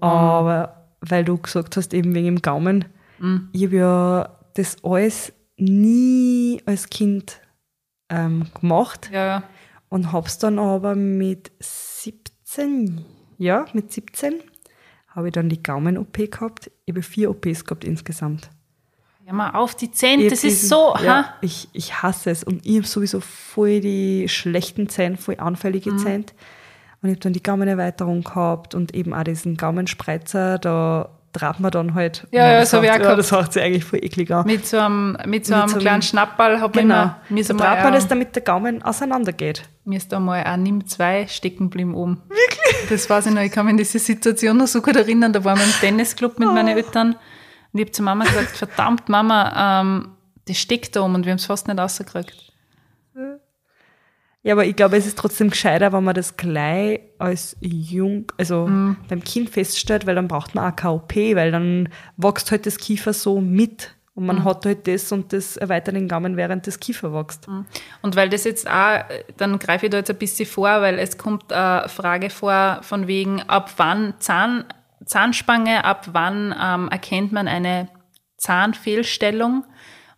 Aber 0.00 0.88
weil 1.00 1.24
du 1.24 1.38
gesagt 1.38 1.76
hast, 1.76 1.94
eben 1.94 2.14
wegen 2.14 2.26
dem 2.26 2.42
Gaumen, 2.42 2.84
Mhm. 3.18 3.48
ich 3.52 3.64
habe 3.66 3.76
ja 3.76 4.38
das 4.54 4.76
alles 4.82 5.32
nie 5.56 6.60
als 6.66 6.90
Kind 6.90 7.40
ähm, 8.08 8.46
gemacht 8.60 9.10
Ja, 9.12 9.24
ja. 9.26 9.42
und 9.88 10.10
hab's 10.12 10.38
dann 10.38 10.58
aber 10.58 10.96
mit 10.96 11.52
17, 11.60 13.04
ja, 13.38 13.66
mit 13.72 13.92
17 13.92 14.34
habe 15.08 15.28
ich 15.28 15.32
dann 15.34 15.48
die 15.48 15.62
Gaumen-OP 15.62 16.30
gehabt. 16.32 16.70
Ich 16.84 16.92
habe 16.94 17.02
vier 17.02 17.30
OPs 17.30 17.64
gehabt 17.64 17.84
insgesamt. 17.84 18.50
Ja, 19.26 19.32
mal 19.32 19.50
auf 19.50 19.74
die 19.74 19.90
Zähne, 19.92 20.28
das 20.28 20.42
ist 20.42 20.68
so, 20.68 20.94
ja, 21.02 21.16
ha? 21.16 21.34
ich, 21.42 21.68
ich 21.72 22.02
hasse 22.02 22.30
es 22.30 22.42
und 22.42 22.66
ich 22.66 22.76
habe 22.76 22.86
sowieso 22.86 23.20
voll 23.20 23.80
die 23.80 24.28
schlechten 24.28 24.88
Zähne, 24.88 25.16
voll 25.16 25.36
anfällige 25.38 25.92
Mhm. 25.92 25.98
Zähne. 25.98 26.24
Und 27.02 27.08
ich 27.08 27.14
habe 27.16 27.20
dann 27.20 27.32
die 27.32 27.42
Gaumenerweiterung 27.42 28.22
gehabt 28.24 28.74
und 28.74 28.94
eben 28.94 29.12
auch 29.14 29.22
diesen 29.24 29.56
Gaumenspreizer, 29.56 30.58
da 30.58 31.08
trabt 31.32 31.60
man 31.60 31.70
dann 31.70 31.94
halt. 31.94 32.26
Ja, 32.30 32.52
ja, 32.52 32.60
das 32.60 32.72
hab 32.72 32.82
ich 32.82 32.90
auch 32.90 32.98
gehabt. 32.98 33.18
das 33.18 33.32
hört 33.32 33.52
sich 33.52 33.62
eigentlich 33.62 33.84
voll 33.84 34.00
eklig 34.04 34.30
an. 34.32 34.44
Mit 34.46 34.66
so 34.66 34.78
einem, 34.78 35.16
mit 35.26 35.46
so 35.46 35.54
Mit 35.54 35.62
einem 35.62 35.72
so 35.72 35.78
kleinen 35.78 36.02
Schnappball 36.02 36.60
hat 36.60 36.74
man 36.74 36.84
genau. 36.84 36.94
immer, 37.02 37.20
mir 37.28 37.40
ist 37.40 37.48
Da 37.50 37.54
einmal, 37.54 37.66
trabt 37.68 37.84
man 37.84 37.92
das, 37.94 38.08
damit 38.08 38.34
der 38.36 38.42
Gaumen 38.42 38.82
auseinandergeht. 38.82 39.62
Mir 39.84 39.96
ist 39.96 40.12
da 40.12 40.20
mal 40.20 40.42
ein 40.44 40.62
Nimm 40.62 40.86
2 40.86 41.26
stecken 41.28 41.64
geblieben 41.70 41.94
oben. 41.94 42.20
Wirklich? 42.28 42.88
Das 42.90 43.08
weiß 43.08 43.26
ich 43.26 43.32
noch. 43.32 43.40
Ich 43.42 43.50
kann 43.50 43.66
mich 43.66 43.72
an 43.72 43.78
diese 43.78 43.98
Situation 43.98 44.56
noch 44.58 44.66
so 44.68 44.82
gut 44.82 44.94
erinnern. 44.96 45.32
Da 45.32 45.42
waren 45.44 45.58
wir 45.58 45.64
im 45.64 45.72
Tennisclub 45.80 46.38
mit 46.38 46.52
meinen 46.52 46.68
Eltern. 46.76 47.16
Und 47.72 47.78
ich 47.80 47.84
habe 47.86 47.92
zu 47.92 48.02
Mama 48.02 48.24
gesagt, 48.24 48.56
verdammt 48.56 49.08
Mama, 49.08 49.80
ähm, 49.80 50.08
das 50.46 50.58
steckt 50.58 50.94
da 50.96 51.02
oben 51.02 51.14
und 51.14 51.24
wir 51.24 51.32
haben 51.32 51.38
es 51.38 51.46
fast 51.46 51.68
nicht 51.68 51.78
rausgekriegt. 51.78 52.52
Ja, 54.44 54.54
aber 54.54 54.64
ich 54.64 54.74
glaube, 54.74 54.96
es 54.96 55.06
ist 55.06 55.16
trotzdem 55.18 55.50
gescheiter, 55.50 55.92
wenn 55.92 56.02
man 56.02 56.14
das 56.16 56.36
gleich 56.36 57.00
als 57.18 57.56
jung, 57.60 58.30
also 58.38 58.66
Mhm. 58.66 58.96
beim 59.08 59.22
Kind 59.22 59.50
feststellt, 59.50 60.04
weil 60.04 60.16
dann 60.16 60.26
braucht 60.26 60.56
man 60.56 60.72
auch 60.72 60.74
KOP, 60.76 61.14
weil 61.36 61.52
dann 61.52 61.88
wächst 62.16 62.50
halt 62.50 62.66
das 62.66 62.76
Kiefer 62.78 63.12
so 63.12 63.40
mit 63.40 63.94
und 64.16 64.24
Mhm. 64.24 64.26
man 64.26 64.44
hat 64.44 64.66
halt 64.66 64.88
das 64.88 65.12
und 65.12 65.32
das 65.32 65.56
erweitert 65.56 65.94
den 65.94 66.08
Gaumen, 66.08 66.36
während 66.36 66.66
das 66.66 66.80
Kiefer 66.80 67.14
wächst. 67.14 67.46
Und 68.02 68.16
weil 68.16 68.30
das 68.30 68.42
jetzt 68.42 68.68
auch, 68.68 69.04
dann 69.36 69.60
greife 69.60 69.86
ich 69.86 69.90
da 69.90 69.98
jetzt 69.98 70.10
ein 70.10 70.18
bisschen 70.18 70.46
vor, 70.46 70.68
weil 70.82 70.98
es 70.98 71.16
kommt 71.18 71.52
eine 71.52 71.88
Frage 71.88 72.28
vor, 72.28 72.80
von 72.82 73.06
wegen, 73.06 73.42
ab 73.42 73.70
wann 73.76 74.14
Zahn, 74.18 74.64
Zahnspange, 75.04 75.84
ab 75.84 76.08
wann 76.12 76.54
ähm, 76.60 76.88
erkennt 76.88 77.32
man 77.32 77.48
eine 77.48 77.88
Zahnfehlstellung? 78.36 79.64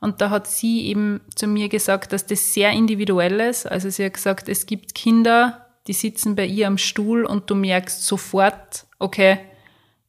Und 0.01 0.21
da 0.21 0.31
hat 0.31 0.47
sie 0.47 0.87
eben 0.87 1.21
zu 1.35 1.47
mir 1.47 1.69
gesagt, 1.69 2.13
dass 2.13 2.27
das 2.27 2.53
sehr 2.53 2.71
individuell 2.73 3.41
ist. 3.41 3.67
Also 3.67 3.89
sie 3.89 4.05
hat 4.05 4.15
gesagt, 4.15 4.49
es 4.49 4.67
gibt 4.67 4.95
Kinder, 4.95 5.67
die 5.87 5.95
sitzen 5.95 6.37
bei 6.37 6.45
ihr 6.47 6.67
am 6.67 6.79
Stuhl 6.79 7.25
und 7.25 7.49
du 7.49 7.55
merkst 7.55 8.05
sofort, 8.07 8.87
okay, 8.99 9.39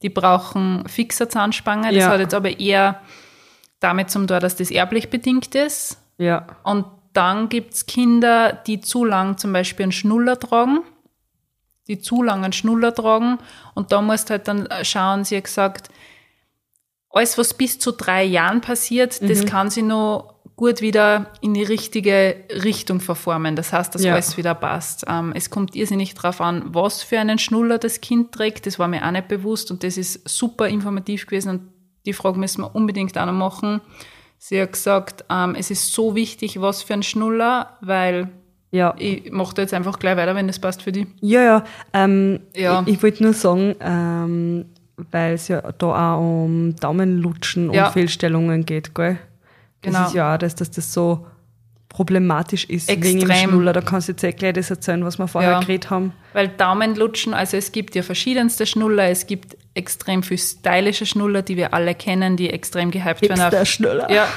die 0.01 0.09
brauchen 0.09 0.87
fixer 0.87 1.29
Zahnspange. 1.29 1.87
Das 1.93 2.03
Ja. 2.03 2.09
hat 2.09 2.19
jetzt 2.19 2.33
aber 2.33 2.59
eher 2.59 3.01
damit 3.79 4.09
zum 4.09 4.27
tun, 4.27 4.39
dass 4.39 4.55
das 4.55 4.71
erblich 4.71 5.09
bedingt 5.09 5.55
ist. 5.55 5.97
Ja. 6.17 6.45
Und 6.63 6.85
dann 7.13 7.49
gibt's 7.49 7.85
Kinder, 7.85 8.51
die 8.67 8.81
zu 8.81 9.05
lang 9.05 9.37
zum 9.37 9.53
Beispiel 9.53 9.83
einen 9.83 9.91
Schnuller 9.93 10.37
tragen, 10.39 10.79
die 11.87 11.99
zu 11.99 12.23
lang 12.23 12.43
einen 12.43 12.53
Schnuller 12.53 12.93
tragen. 12.93 13.37
Und 13.73 13.91
da 13.91 14.01
musst 14.01 14.29
halt 14.29 14.47
dann 14.47 14.67
schauen, 14.83 15.23
sie 15.23 15.37
hat 15.37 15.43
gesagt, 15.45 15.89
alles, 17.09 17.37
was 17.37 17.53
bis 17.53 17.79
zu 17.79 17.91
drei 17.91 18.23
Jahren 18.23 18.61
passiert, 18.61 19.21
Mhm. 19.21 19.27
das 19.29 19.45
kann 19.45 19.69
sie 19.69 19.81
noch 19.83 20.35
gut 20.57 20.81
wieder 20.81 21.31
in 21.41 21.53
die 21.53 21.63
richtige 21.63 22.43
Richtung 22.63 23.01
verformen. 23.01 23.55
Das 23.55 23.73
heißt, 23.73 23.93
dass 23.93 24.03
Ja. 24.03 24.13
alles 24.13 24.37
wieder 24.37 24.55
passt. 24.55 25.05
Ähm, 25.07 25.33
es 25.35 25.49
kommt 25.49 25.75
irrsinnig 25.75 26.13
drauf 26.13 26.39
an, 26.41 26.63
was 26.73 27.03
für 27.03 27.19
einen 27.19 27.39
Schnuller 27.39 27.77
das 27.77 27.99
Kind 28.01 28.31
trägt. 28.33 28.65
Das 28.65 28.79
war 28.79 28.87
mir 28.87 29.05
auch 29.05 29.11
nicht 29.11 29.27
bewusst 29.27 29.69
und 29.71 29.83
das 29.83 29.97
ist 29.97 30.27
super 30.27 30.67
informativ 30.67 31.25
gewesen 31.27 31.49
und 31.49 31.61
die 32.05 32.13
Frage 32.13 32.39
müssen 32.39 32.61
wir 32.61 32.73
unbedingt 32.75 33.17
auch 33.17 33.25
noch 33.25 33.33
machen. 33.33 33.81
Sie 34.37 34.61
hat 34.61 34.73
gesagt, 34.73 35.25
ähm, 35.29 35.55
es 35.55 35.71
ist 35.71 35.91
so 35.93 36.15
wichtig, 36.15 36.61
was 36.61 36.83
für 36.83 36.93
ein 36.93 37.03
Schnuller, 37.03 37.77
weil 37.81 38.29
Ja. 38.75 38.93
ich 38.97 39.31
mache 39.31 39.55
da 39.55 39.61
jetzt 39.61 39.73
einfach 39.73 39.97
gleich 39.99 40.17
weiter, 40.17 40.35
wenn 40.35 40.47
das 40.47 40.59
passt 40.59 40.81
für 40.81 40.91
die. 40.91 41.07
Ja, 41.21 41.41
ja. 41.41 41.63
Ähm, 41.93 42.39
Ja. 42.55 42.83
Ich, 42.85 42.95
ich 42.95 43.03
wollte 43.03 43.23
nur 43.23 43.33
sagen, 43.33 43.75
ähm, 43.79 44.65
weil 45.11 45.33
es 45.33 45.47
ja 45.47 45.61
da 45.77 46.15
auch 46.15 46.19
um 46.45 46.75
Daumenlutschen 46.75 47.71
Ja. 47.73 47.87
und 47.87 47.93
Fehlstellungen 47.93 48.65
geht, 48.65 48.93
gell? 48.95 49.17
Das 49.81 49.93
Genau. 49.93 50.07
ist 50.07 50.13
ja 50.15 50.33
auch 50.33 50.37
das, 50.37 50.55
dass 50.55 50.71
das 50.71 50.91
so 50.93 51.25
problematisch 51.95 52.65
ist 52.65 52.89
wegen 52.89 53.01
dem 53.01 53.29
Extrem. 53.29 53.49
Schnuller. 53.51 53.71
Da 53.71 53.79
kannst 53.79 54.09
du 54.09 54.11
jetzt 54.11 54.23
eh 54.25 54.33
gleich 54.33 54.51
das 54.53 54.69
erzählen, 54.69 55.05
was 55.05 55.17
wir 55.17 55.29
vorher 55.29 55.51
Ja. 55.51 55.59
geredet 55.61 55.89
haben. 55.89 56.11
Weil 56.33 56.49
Daumenlutschen, 56.49 57.33
also 57.33 57.55
es 57.55 57.71
gibt 57.71 57.95
ja 57.95 58.03
verschiedenste 58.03 58.65
Schnuller, 58.65 59.05
es 59.09 59.27
gibt 59.27 59.55
extrem 59.75 60.21
viel 60.21 60.37
stylische 60.37 61.05
Schnuller, 61.05 61.41
die 61.41 61.55
wir 61.55 61.73
alle 61.73 61.95
kennen, 61.95 62.35
die 62.35 62.49
extrem 62.49 62.91
gehypt 62.91 63.21
werden. 63.21 63.39
Auf, 63.39 63.45
Hipster-Schnuller. 63.51 64.11
ja, 64.11 64.27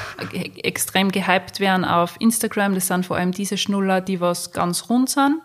extrem 0.63 1.11
gehypt 1.11 1.59
werden 1.59 1.83
auf 1.83 2.15
Instagram. 2.19 2.75
Das 2.75 2.87
sind 2.87 3.05
vor 3.05 3.17
allem 3.17 3.33
diese 3.33 3.57
Schnuller, 3.57 3.99
die 3.99 4.21
was 4.21 4.53
ganz 4.53 4.89
rund 4.89 5.09
sind. 5.09 5.41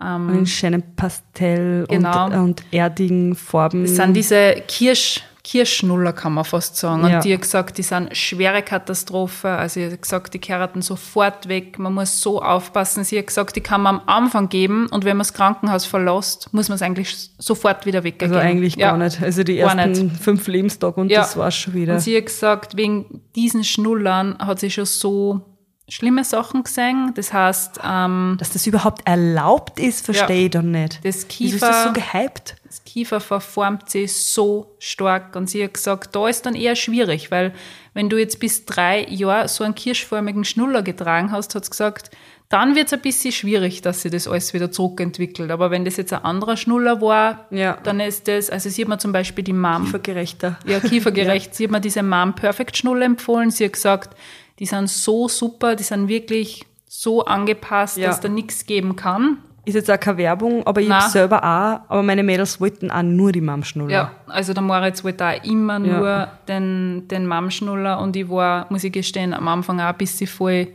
In 0.00 0.46
schönen 0.46 0.82
Pastell 0.96 1.84
Genau. 1.88 2.26
und, 2.26 2.34
und 2.34 2.62
erdigen 2.70 3.34
Farben. 3.34 3.82
Das 3.82 3.96
sind 3.96 4.12
diese 4.14 4.62
Kirsch, 4.68 5.22
Kirschschnuller, 5.48 6.12
kann 6.12 6.34
man 6.34 6.44
fast 6.44 6.76
sagen. 6.76 7.04
Und 7.04 7.10
Ja. 7.10 7.20
die 7.20 7.32
hat 7.32 7.40
gesagt, 7.40 7.78
die 7.78 7.82
sind 7.82 8.14
schwere 8.14 8.60
Katastrophe. 8.62 9.48
Also, 9.48 9.80
sie 9.80 9.90
hat 9.90 10.02
gesagt, 10.02 10.34
die 10.34 10.38
kehrten 10.38 10.82
sofort 10.82 11.48
weg. 11.48 11.78
Man 11.78 11.94
muss 11.94 12.20
so 12.20 12.42
aufpassen. 12.42 13.02
Sie 13.02 13.18
hat 13.18 13.28
gesagt, 13.28 13.56
die 13.56 13.62
kann 13.62 13.80
man 13.80 13.96
am 14.00 14.02
Anfang 14.24 14.50
geben 14.50 14.88
und 14.90 15.06
wenn 15.06 15.16
man 15.16 15.20
das 15.24 15.32
Krankenhaus 15.32 15.86
verlässt, 15.86 16.52
muss 16.52 16.68
man 16.68 16.76
es 16.76 16.82
eigentlich 16.82 17.30
sofort 17.38 17.86
wieder 17.86 18.04
weggeben. 18.04 18.34
also 18.36 18.46
eigentlich 18.46 18.76
Ja. 18.76 18.90
gar 18.90 18.98
nicht. 18.98 19.22
Also 19.22 19.42
die 19.42 19.58
ersten 19.58 20.10
fünf 20.10 20.46
Lebenstage 20.48 21.00
und 21.00 21.10
Ja. 21.10 21.20
das 21.20 21.36
war's 21.38 21.56
schon 21.56 21.72
wieder. 21.72 21.94
Und 21.94 22.00
sie 22.00 22.14
hat 22.14 22.26
gesagt, 22.26 22.76
wegen 22.76 23.22
diesen 23.34 23.64
Schnullern 23.64 24.36
hat 24.38 24.60
sie 24.60 24.70
schon 24.70 24.84
so 24.84 25.40
schlimme 25.88 26.22
Sachen 26.24 26.64
gesehen. 26.64 27.12
Das 27.14 27.32
heißt, 27.32 27.80
ähm, 27.84 28.36
Dass 28.38 28.50
das 28.50 28.66
überhaupt 28.66 29.06
erlaubt 29.06 29.78
ist, 29.80 30.04
verstehe 30.04 30.44
ich 30.46 30.50
dann 30.50 30.70
nicht. 30.70 31.00
das 31.04 31.26
Wieso 31.38 31.54
ist 31.56 31.62
das 31.62 31.84
so 31.84 31.92
Kiefer, 31.92 32.12
gehypt? 32.12 32.56
das 32.64 32.84
Kiefer 32.84 33.20
verformt 33.20 33.88
sich 33.90 34.12
so 34.14 34.74
stark. 34.78 35.34
Und 35.36 35.48
sie 35.48 35.64
hat 35.64 35.74
gesagt, 35.74 36.14
da 36.14 36.28
ist 36.28 36.44
dann 36.46 36.54
eher 36.54 36.76
schwierig, 36.76 37.30
weil 37.30 37.54
wenn 37.94 38.08
du 38.10 38.18
jetzt 38.18 38.38
bis 38.40 38.66
drei 38.66 39.06
Jahre 39.08 39.48
so 39.48 39.64
einen 39.64 39.74
kirschförmigen 39.74 40.44
Schnuller 40.44 40.82
getragen 40.82 41.32
hast, 41.32 41.54
hat 41.54 41.64
sie 41.64 41.70
gesagt, 41.70 42.10
dann 42.50 42.74
wird 42.76 42.86
es 42.86 42.94
ein 42.94 43.00
bisschen 43.02 43.32
schwierig, 43.32 43.82
dass 43.82 44.00
sich 44.02 44.10
das 44.12 44.26
alles 44.26 44.54
wieder 44.54 44.70
zurückentwickelt. 44.70 45.50
Aber 45.50 45.70
wenn 45.70 45.84
das 45.84 45.98
jetzt 45.98 46.14
ein 46.14 46.24
anderer 46.24 46.56
Schnuller 46.56 47.00
war, 47.02 47.46
Ja. 47.50 47.76
dann 47.82 48.00
ist 48.00 48.26
das, 48.26 48.48
also 48.48 48.70
sie 48.70 48.82
hat 48.82 48.88
mir 48.88 48.96
zum 48.98 49.12
Beispiel 49.12 49.44
die 49.44 49.52
Mom 49.52 49.84
Kiefergerechter. 49.84 50.58
ja, 50.66 50.80
kiefergerecht. 50.80 51.54
Sie 51.54 51.64
hat 51.64 51.70
mir 51.70 51.80
diese 51.82 52.02
Mom 52.02 52.34
Perfect 52.34 52.76
Schnuller 52.78 53.04
empfohlen. 53.04 53.50
Sie 53.50 53.64
hat 53.66 53.74
gesagt, 53.74 54.16
die 54.58 54.66
sind 54.66 54.88
so 54.90 55.28
super, 55.28 55.76
die 55.76 55.82
sind 55.84 56.08
wirklich 56.08 56.64
so 56.86 57.24
angepasst, 57.24 57.96
Ja. 57.98 58.08
dass 58.08 58.20
da 58.20 58.28
nichts 58.28 58.66
geben 58.66 58.96
kann. 58.96 59.38
Ist 59.64 59.74
jetzt 59.74 59.90
auch 59.90 60.00
keine 60.00 60.16
Werbung, 60.16 60.66
aber 60.66 60.80
ich 60.80 60.88
Nein. 60.88 61.00
habe 61.02 61.10
selber 61.10 61.38
auch, 61.44 61.90
aber 61.90 62.02
meine 62.02 62.22
Mädels 62.22 62.58
wollten 62.58 62.90
auch 62.90 63.02
nur 63.02 63.32
die 63.32 63.42
Mamschnuller. 63.42 63.90
Ja, 63.92 64.10
also 64.26 64.54
der 64.54 64.62
Moritz 64.62 65.04
wollte 65.04 65.26
auch 65.26 65.44
immer 65.44 65.78
Ja. 65.78 65.98
nur 65.98 66.28
den, 66.48 67.06
den 67.08 67.26
Mom-Schnuller 67.26 68.00
und 68.00 68.16
ich 68.16 68.28
war, 68.30 68.66
muss 68.70 68.82
ich 68.84 68.92
gestehen, 68.92 69.34
am 69.34 69.46
Anfang 69.46 69.78
auch 69.80 69.84
ein 69.88 69.96
bisschen 69.98 70.26
voll, 70.26 70.68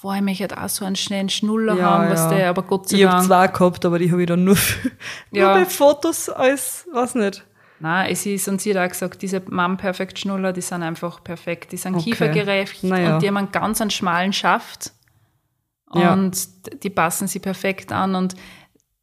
boah, 0.00 0.14
ich 0.16 0.22
möchte 0.22 0.56
auch 0.58 0.68
so 0.70 0.86
einen 0.86 0.96
schnellen 0.96 1.28
Schnuller 1.28 1.80
haben, 1.82 2.08
was 2.08 2.28
der, 2.30 2.48
aber 2.48 2.62
Gott 2.62 2.88
sei 2.88 2.96
Ich 2.96 3.04
habe 3.04 3.16
Dank. 3.16 3.26
zwei 3.26 3.46
gehabt, 3.48 3.84
aber 3.84 3.98
die 3.98 4.10
habe 4.10 4.22
ich 4.22 4.26
dann 4.28 4.42
nur, 4.44 4.56
für, 4.56 4.90
Ja. 5.32 5.52
nur 5.52 5.62
bei 5.62 5.66
Fotos 5.66 6.30
als, 6.30 6.86
weiß 6.94 7.16
nicht. 7.16 7.44
Nein, 7.82 8.10
es 8.12 8.26
ist, 8.26 8.46
und 8.46 8.60
sie 8.60 8.76
hat 8.76 8.84
auch 8.86 8.92
gesagt, 8.92 9.22
diese 9.22 9.42
Mom 9.48 9.76
Perfect 9.78 10.18
Schnuller, 10.18 10.52
die 10.52 10.60
sind 10.60 10.82
einfach 10.82 11.24
perfekt. 11.24 11.72
Die 11.72 11.76
sind 11.78 11.94
Okay. 11.94 12.10
kiefergerecht 12.10 12.84
Naja. 12.84 13.14
und 13.14 13.22
die 13.22 13.28
haben 13.28 13.38
einen 13.38 13.52
ganz 13.52 13.80
einen 13.80 13.90
schmalen 13.90 14.32
Schaft. 14.32 14.92
Ja. 15.94 16.12
Und 16.12 16.36
die 16.84 16.90
passen 16.90 17.26
sie 17.26 17.38
perfekt 17.40 17.90
an. 17.90 18.14
Und 18.14 18.34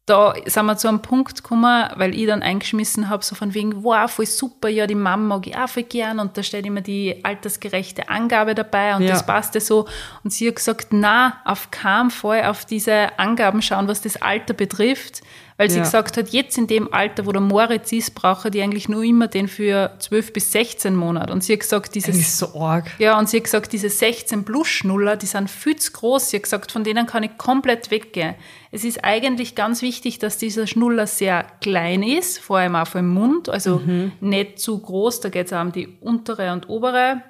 da 0.06 0.32
sind 0.46 0.64
wir 0.64 0.76
zu 0.78 0.88
einem 0.88 1.02
Punkt 1.02 1.42
gekommen, 1.42 1.90
weil 1.96 2.14
ich 2.14 2.26
dann 2.26 2.40
eingeschmissen 2.42 3.10
habe, 3.10 3.22
so 3.22 3.34
von 3.34 3.52
wegen, 3.52 3.82
wow, 3.84 4.10
voll 4.10 4.24
super, 4.24 4.68
ja, 4.70 4.86
die 4.86 4.94
Mama 4.94 5.36
mag 5.36 5.46
ich 5.46 5.54
auch 5.54 5.68
voll 5.68 5.82
gern 5.82 6.18
und 6.18 6.34
da 6.38 6.42
steht 6.42 6.64
immer 6.64 6.80
die 6.80 7.22
altersgerechte 7.24 8.08
Angabe 8.08 8.54
dabei 8.54 8.96
und 8.96 9.02
Ja. 9.02 9.10
das 9.10 9.26
passte 9.26 9.60
so. 9.60 9.86
Und 10.24 10.32
sie 10.32 10.48
hat 10.48 10.56
gesagt, 10.56 10.86
na, 10.92 11.42
auf 11.44 11.70
keinen 11.70 12.10
Fall 12.10 12.44
auf 12.44 12.64
diese 12.64 13.18
Angaben 13.18 13.60
schauen, 13.60 13.86
was 13.86 14.00
das 14.00 14.16
Alter 14.22 14.54
betrifft, 14.54 15.20
weil 15.58 15.68
sie 15.68 15.78
Ja. 15.78 15.82
gesagt 15.82 16.16
hat, 16.16 16.28
jetzt 16.30 16.56
in 16.56 16.66
dem 16.68 16.92
Alter, 16.94 17.26
wo 17.26 17.32
der 17.32 17.40
Moritz 17.42 17.90
ist, 17.92 18.14
brauche 18.14 18.50
die 18.50 18.62
eigentlich 18.62 18.88
nur 18.88 19.02
immer 19.02 19.26
den 19.26 19.48
für 19.48 19.90
12 19.98 20.32
bis 20.32 20.52
16 20.52 20.94
Monate. 20.94 21.32
Und 21.32 21.42
sie 21.44 21.52
hat 21.54 21.60
gesagt, 21.60 21.88
Das 21.88 22.04
dieses 22.04 22.16
ist 22.20 22.38
so 22.38 22.58
arg. 22.58 22.86
ja, 22.98 23.18
und 23.18 23.28
sie 23.28 23.38
hat 23.38 23.44
gesagt, 23.44 23.72
diese 23.72 23.90
16 23.90 24.44
plus 24.44 24.68
Schnuller, 24.68 25.16
die 25.16 25.26
sind 25.26 25.50
viel 25.50 25.74
zu 25.76 25.90
groß. 25.92 26.30
Sie 26.30 26.36
hat 26.36 26.44
gesagt, 26.44 26.70
von 26.72 26.84
denen 26.84 27.06
kann 27.06 27.24
ich 27.24 27.36
komplett 27.36 27.90
weggehen. 27.90 28.36
Es 28.70 28.84
ist 28.84 29.04
eigentlich 29.04 29.54
ganz 29.56 29.82
wichtig, 29.82 30.18
dass 30.20 30.38
dieser 30.38 30.66
Schnuller 30.66 31.06
sehr 31.08 31.44
klein 31.60 32.02
ist, 32.04 32.38
vor 32.38 32.58
allem 32.58 32.76
auch 32.76 32.86
vom 32.86 33.08
Mund, 33.08 33.48
also 33.48 33.82
nicht 34.20 34.60
zu 34.60 34.78
groß. 34.78 35.20
Da 35.20 35.28
geht 35.28 35.46
es 35.48 35.52
auch 35.52 35.60
um 35.62 35.72
die 35.72 35.88
untere 36.00 36.52
und 36.52 36.68
obere 36.68 37.20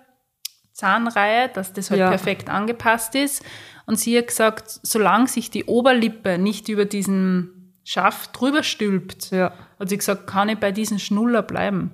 Zahnreihe, 0.73 1.49
dass 1.49 1.73
das 1.73 1.91
halt 1.91 2.01
Ja. 2.01 2.09
perfekt 2.11 2.49
angepasst 2.51 3.15
ist. 3.15 3.43
Und 3.87 3.99
sie 3.99 4.17
hat 4.19 4.29
gesagt, 4.29 4.81
solange 4.83 5.27
sich 5.29 5.51
die 5.51 5.65
Oberlippe 5.65 6.39
nicht 6.39 6.69
über 6.69 6.85
diesen 6.85 7.58
Schaft 7.91 8.39
drüber 8.39 8.63
stülpt, 8.63 9.31
Ja. 9.31 9.51
hat 9.81 9.89
sie 9.89 9.97
gesagt, 9.97 10.27
kann 10.27 10.51
ich 10.51 10.59
bei 10.59 10.73
diesem 10.73 10.99
Schnuller 10.99 11.41
bleiben. 11.41 11.91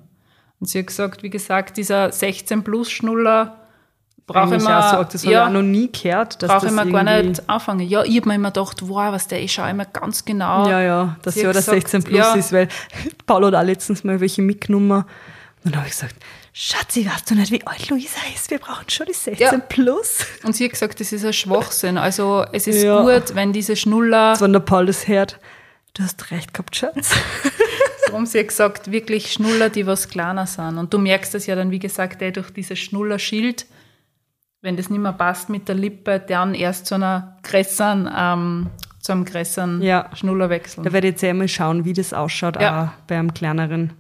Und 0.59 0.67
sie 0.69 0.81
hat 0.81 0.89
gesagt, 0.89 1.23
wie 1.23 1.31
gesagt, 1.31 1.77
dieser 1.77 2.11
16 2.11 2.65
plus 2.65 2.91
Schnuller 2.91 3.61
brauche 4.27 4.57
ich 4.57 4.63
mir, 4.65 4.77
auch 4.79 4.91
so 4.91 4.97
arg. 4.97 5.11
Das 5.11 5.23
ja, 5.23 5.49
noch 5.49 5.63
nie 5.63 5.93
gehört. 5.93 6.43
Dass 6.43 6.49
brauche 6.51 6.67
das 6.67 6.75
ich 6.75 6.85
mir 6.85 6.91
gar 6.91 7.23
nicht 7.23 7.49
anfangen. 7.49 7.87
Ja, 7.87 8.03
ich 8.03 8.17
habe 8.17 8.29
mir 8.29 8.35
immer 8.35 8.51
gedacht, 8.51 8.79
wow, 8.89 9.13
was 9.13 9.29
der, 9.29 9.41
ich 9.41 9.53
schaue 9.53 9.71
immer 9.71 9.85
ganz 9.85 10.25
genau. 10.25 10.69
Ja, 10.69 10.81
ja, 10.83 11.17
dass 11.23 11.37
ja 11.37 11.53
das 11.53 11.67
gesagt, 11.67 11.89
16 11.91 12.03
plus 12.03 12.19
ja. 12.19 12.35
ist, 12.35 12.53
weil 12.53 12.67
Paul 13.27 13.45
hat 13.47 13.55
auch 13.55 13.63
letztens 13.63 14.03
mal 14.03 14.19
welche 14.21 14.43
mitgenommen. 14.43 14.91
Und 14.93 15.05
dann 15.63 15.77
habe 15.77 15.87
ich 15.87 15.93
gesagt, 15.93 16.17
Schatzi, 16.53 17.07
weißt 17.07 17.31
du 17.31 17.35
nicht, 17.37 17.53
wie 17.53 17.65
alt 17.67 17.89
Luisa 17.89 18.19
ist? 18.35 18.51
Wir 18.51 18.59
brauchen 18.59 18.89
schon 18.89 19.07
die 19.07 19.13
16 19.13 19.39
Ja. 19.39 19.59
plus. 19.69 20.27
Und 20.45 20.57
sie 20.57 20.65
hat 20.65 20.73
gesagt, 20.73 20.99
das 20.99 21.13
ist 21.13 21.25
ein 21.25 21.33
Schwachsinn. 21.33 21.99
Also 21.99 22.45
es 22.53 22.67
ist 22.67 22.83
Ja. 22.83 23.01
gut, 23.03 23.35
wenn 23.37 23.53
diese 23.53 23.77
Schnuller, 23.77 24.41
Wenn 24.41 24.53
der 24.53 24.61
Paul 24.61 24.87
das 24.87 25.07
hört, 25.07 25.39
du 25.95 26.03
hast 26.03 26.31
recht 26.31 26.53
gehabt, 26.55 26.77
Schatz. 26.77 27.15
darum 28.07 28.27
sie 28.27 28.39
hat 28.41 28.49
gesagt, 28.49 28.91
wirklich 28.93 29.33
Schnuller, 29.33 29.71
die 29.71 29.87
was 29.87 30.09
kleiner 30.09 30.47
sind. 30.47 30.79
Und 30.79 30.93
du 30.93 30.99
merkst 30.99 31.35
das 31.35 31.47
ja 31.47 31.57
dann, 31.57 31.71
wie 31.71 31.79
gesagt, 31.79 32.23
eh 32.23 32.31
durch 32.31 32.51
dieses 32.51 32.79
Schnullerschild, 32.79 33.67
wenn 34.61 34.77
das 34.77 34.89
nicht 34.91 35.01
mehr 35.01 35.13
passt 35.13 35.49
mit 35.49 35.69
der 35.69 35.75
Lippe, 35.75 36.21
dann 36.21 36.55
erst 36.55 36.87
zu 36.87 36.95
einer 36.95 37.37
größeren, 37.43 38.09
ähm, 38.17 38.71
zu 39.01 39.13
einem 39.13 39.25
größeren 39.25 39.83
Ja. 39.83 40.09
Schnuller 40.15 40.49
wechseln. 40.49 40.85
Da 40.85 40.93
werde 40.93 41.09
ich 41.09 41.13
jetzt 41.15 41.25
einmal 41.25 41.49
schauen, 41.49 41.85
wie 41.85 41.93
das 41.93 42.13
ausschaut, 42.13 42.61
Ja. 42.61 42.85
auch 42.97 43.07
bei 43.07 43.19
einem 43.19 43.35
kleineren. 43.35 43.93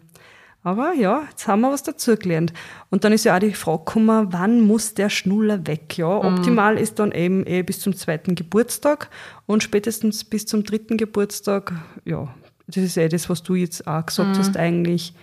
Aber 0.66 0.94
ja, 0.94 1.22
jetzt 1.30 1.46
haben 1.46 1.60
wir 1.60 1.70
was 1.70 1.82
dazugelernt. 1.82 2.52
Und 2.90 3.04
dann 3.04 3.12
ist 3.12 3.24
ja 3.24 3.36
auch 3.36 3.40
die 3.40 3.52
Frage 3.52 3.84
gekommen, 3.84 4.28
wann 4.32 4.62
muss 4.62 4.94
der 4.94 5.10
Schnuller 5.10 5.66
weg? 5.66 5.96
Ja, 5.98 6.08
Mhm. 6.22 6.38
optimal 6.38 6.78
ist 6.78 6.98
dann 6.98 7.12
eben 7.12 7.46
eh 7.46 7.62
bis 7.62 7.80
zum 7.80 7.94
zweiten 7.94 8.34
Geburtstag 8.34 9.10
und 9.46 9.62
spätestens 9.62 10.24
bis 10.24 10.46
zum 10.46 10.64
dritten 10.64 10.96
Geburtstag, 10.96 11.72
ja, 12.06 12.34
das 12.66 12.78
ist 12.78 12.96
eh 12.96 13.08
das, 13.10 13.28
was 13.28 13.42
du 13.42 13.54
jetzt 13.54 13.86
auch 13.86 14.06
gesagt 14.06 14.30
Mhm. 14.30 14.38
hast 14.38 14.56
eigentlich, 14.56 15.14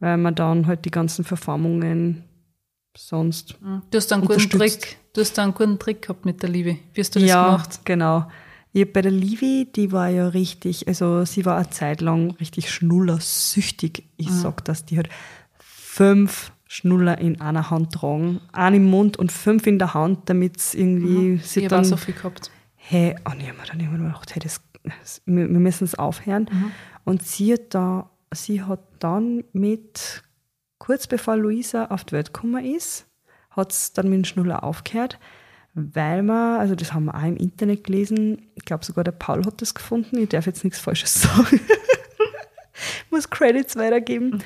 weil 0.00 0.16
man 0.16 0.34
dann 0.34 0.66
halt 0.66 0.84
die 0.86 0.90
ganzen 0.90 1.24
Verformungen 1.26 2.24
sonst 2.96 3.58
Du 3.90 3.98
hast 3.98 4.10
da 4.10 4.16
einen 4.16 4.24
guten. 4.24 4.48
Trick. 4.48 4.96
Du 5.12 5.20
hast 5.20 5.38
einen 5.38 5.52
guten 5.52 5.78
Trick 5.78 6.00
gehabt 6.02 6.24
mit 6.24 6.42
der 6.42 6.48
Liebe. 6.48 6.78
Wie 6.94 7.00
hast 7.02 7.14
du 7.14 7.20
das 7.20 7.28
ja, 7.28 7.44
gemacht? 7.44 7.80
genau. 7.84 8.30
Ich 8.78 8.92
bei 8.92 9.00
der 9.00 9.10
Livi, 9.10 9.66
die 9.74 9.90
war 9.90 10.08
ja 10.08 10.28
richtig, 10.28 10.86
also 10.86 11.24
sie 11.24 11.46
war 11.46 11.56
eine 11.56 11.70
Zeit 11.70 12.02
lang 12.02 12.32
richtig 12.32 12.70
schnullersüchtig. 12.70 14.04
Ich 14.18 14.30
sag 14.30 14.66
das, 14.66 14.84
die 14.84 14.98
hat 14.98 15.08
fünf 15.58 16.52
Schnuller 16.66 17.16
in 17.16 17.40
einer 17.40 17.70
Hand 17.70 17.92
tragen, 17.92 18.38
einen 18.52 18.76
im 18.76 18.84
Mund 18.84 19.16
und 19.16 19.32
fünf 19.32 19.66
in 19.66 19.78
der 19.78 19.94
Hand, 19.94 20.28
damit 20.28 20.58
es 20.58 20.74
irgendwie 20.74 21.38
sie 21.38 21.62
Ich 21.62 21.68
dann 21.68 21.86
so 21.86 21.96
viel 21.96 22.12
gehabt. 22.12 22.50
hey, 22.74 23.16
oh 23.26 23.32
nee, 23.34 23.50
man 23.56 23.66
dann 23.66 23.80
immer 23.80 23.96
gedacht, 23.96 24.34
hey, 24.34 24.42
das, 24.42 24.60
wir, 25.24 25.48
wir 25.48 25.58
müssen 25.58 25.84
es 25.84 25.94
aufhören. 25.94 26.46
Und 27.04 27.22
sie 27.22 27.54
hat 27.54 27.72
da, 27.72 28.10
sie 28.34 28.62
hat 28.62 28.80
dann 28.98 29.42
mit, 29.54 30.22
kurz 30.76 31.06
bevor 31.06 31.38
Luisa 31.38 31.86
auf 31.86 32.04
die 32.04 32.12
Welt 32.12 32.34
gekommen 32.34 32.62
ist, 32.62 33.06
hat 33.48 33.72
es 33.72 33.94
dann 33.94 34.10
mit 34.10 34.18
dem 34.18 34.24
Schnuller 34.24 34.64
aufgehört, 34.64 35.18
weil 35.76 36.22
man, 36.22 36.58
also 36.58 36.74
das 36.74 36.94
haben 36.94 37.04
wir 37.04 37.14
auch 37.14 37.22
im 37.22 37.36
Internet 37.36 37.84
gelesen, 37.84 38.48
ich 38.54 38.64
glaube 38.64 38.84
sogar 38.84 39.04
der 39.04 39.12
Paul 39.12 39.44
hat 39.44 39.60
das 39.60 39.74
gefunden, 39.74 40.16
ich 40.18 40.30
darf 40.30 40.46
jetzt 40.46 40.64
nichts 40.64 40.80
Falsches 40.80 41.14
sagen, 41.22 41.60
muss 43.10 43.28
Credits 43.28 43.76
weitergeben. 43.76 44.42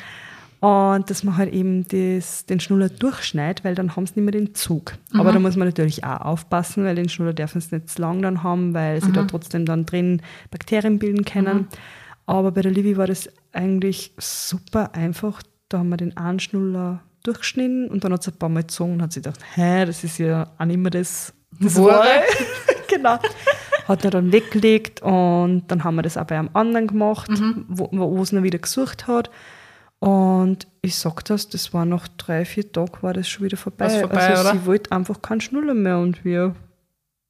Und 0.58 1.08
dass 1.08 1.24
man 1.24 1.38
halt 1.38 1.54
eben 1.54 1.88
das, 1.88 2.44
den 2.44 2.60
Schnuller 2.60 2.90
durchschneidet, 2.90 3.64
weil 3.64 3.74
dann 3.74 3.96
haben 3.96 4.06
sie 4.06 4.14
nicht 4.16 4.24
mehr 4.24 4.32
den 4.32 4.54
Zug. 4.54 4.92
Aber 5.14 5.32
da 5.32 5.38
muss 5.38 5.56
man 5.56 5.68
natürlich 5.68 6.04
auch 6.04 6.20
aufpassen, 6.20 6.84
weil 6.84 6.96
den 6.96 7.08
Schnuller 7.08 7.32
dürfen 7.32 7.62
sie 7.62 7.76
nicht 7.76 7.88
zu 7.88 8.02
lang 8.02 8.20
dann 8.20 8.42
haben, 8.42 8.74
weil 8.74 9.02
sie 9.02 9.10
da 9.10 9.24
trotzdem 9.24 9.64
dann 9.64 9.86
drin 9.86 10.20
Bakterien 10.50 10.98
bilden 10.98 11.24
können. 11.24 11.68
Aber 12.26 12.52
bei 12.52 12.60
der 12.60 12.72
Livi 12.72 12.98
war 12.98 13.06
das 13.06 13.30
eigentlich 13.52 14.12
super 14.18 14.94
einfach. 14.94 15.42
Da 15.70 15.78
haben 15.78 15.88
wir 15.88 15.96
den 15.96 16.16
einen 16.18 16.40
Schnuller 16.40 17.00
durchgeschnitten 17.22 17.88
und 17.88 18.04
dann 18.04 18.12
hat 18.12 18.22
sie 18.22 18.30
ein 18.30 18.38
paar 18.38 18.48
Mal 18.48 18.62
gezogen 18.62 18.94
und 18.94 19.02
hat 19.02 19.12
sie 19.12 19.20
gedacht, 19.22 19.40
hä, 19.54 19.84
das 19.84 20.04
ist 20.04 20.18
ja 20.18 20.50
auch 20.58 20.64
nicht 20.64 20.78
mehr 20.78 20.90
das, 20.90 21.32
das 21.60 21.76
Wahre. 21.76 22.22
Genau. 22.88 23.18
Hat 23.86 24.04
er 24.04 24.10
dann 24.10 24.32
weggelegt 24.32 25.00
und 25.02 25.62
dann 25.68 25.84
haben 25.84 25.94
wir 25.94 26.02
das 26.02 26.16
auch 26.16 26.24
bei 26.24 26.36
einem 26.36 26.50
anderen 26.54 26.88
gemacht, 26.88 27.30
wo, 27.68 27.88
wo 27.92 28.20
es 28.22 28.32
noch 28.32 28.42
wieder 28.42 28.58
gesucht 28.58 29.06
hat. 29.06 29.30
Und 30.00 30.66
ich 30.82 30.96
sag 30.96 31.24
das, 31.26 31.48
das 31.48 31.72
war 31.72 31.84
nach 31.84 32.08
drei, 32.08 32.44
vier 32.44 32.70
Tagen 32.72 33.00
war 33.02 33.12
das 33.12 33.28
schon 33.28 33.44
wieder 33.44 33.56
vorbei. 33.56 33.88
Vorbei, 33.90 34.28
also 34.28 34.42
oder? 34.42 34.52
sie 34.58 34.66
wollte 34.66 34.90
einfach 34.92 35.22
keinen 35.22 35.40
Schnuller 35.40 35.74
mehr 35.74 35.98
und 35.98 36.24
wir 36.24 36.56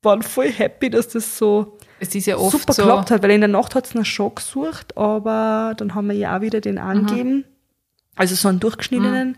waren 0.02 0.22
voll 0.22 0.50
happy, 0.50 0.88
dass 0.88 1.08
das 1.08 1.36
so 1.36 1.76
ja 2.00 2.38
super 2.38 2.72
so. 2.72 2.82
geklappt 2.82 3.10
hat, 3.10 3.22
weil 3.22 3.32
in 3.32 3.40
der 3.42 3.48
Nacht 3.48 3.74
hat 3.74 3.86
es 3.86 3.94
noch 3.94 4.06
schon 4.06 4.34
gesucht, 4.34 4.96
aber 4.96 5.74
dann 5.76 5.94
haben 5.94 6.08
wir 6.08 6.14
ja 6.16 6.36
auch 6.36 6.40
wieder 6.40 6.60
den 6.60 6.76
Mhm. 6.76 6.80
angegeben. 6.80 7.44
Also 8.16 8.34
so 8.34 8.48
einen 8.48 8.60
durchgeschnittenen. 8.60 9.36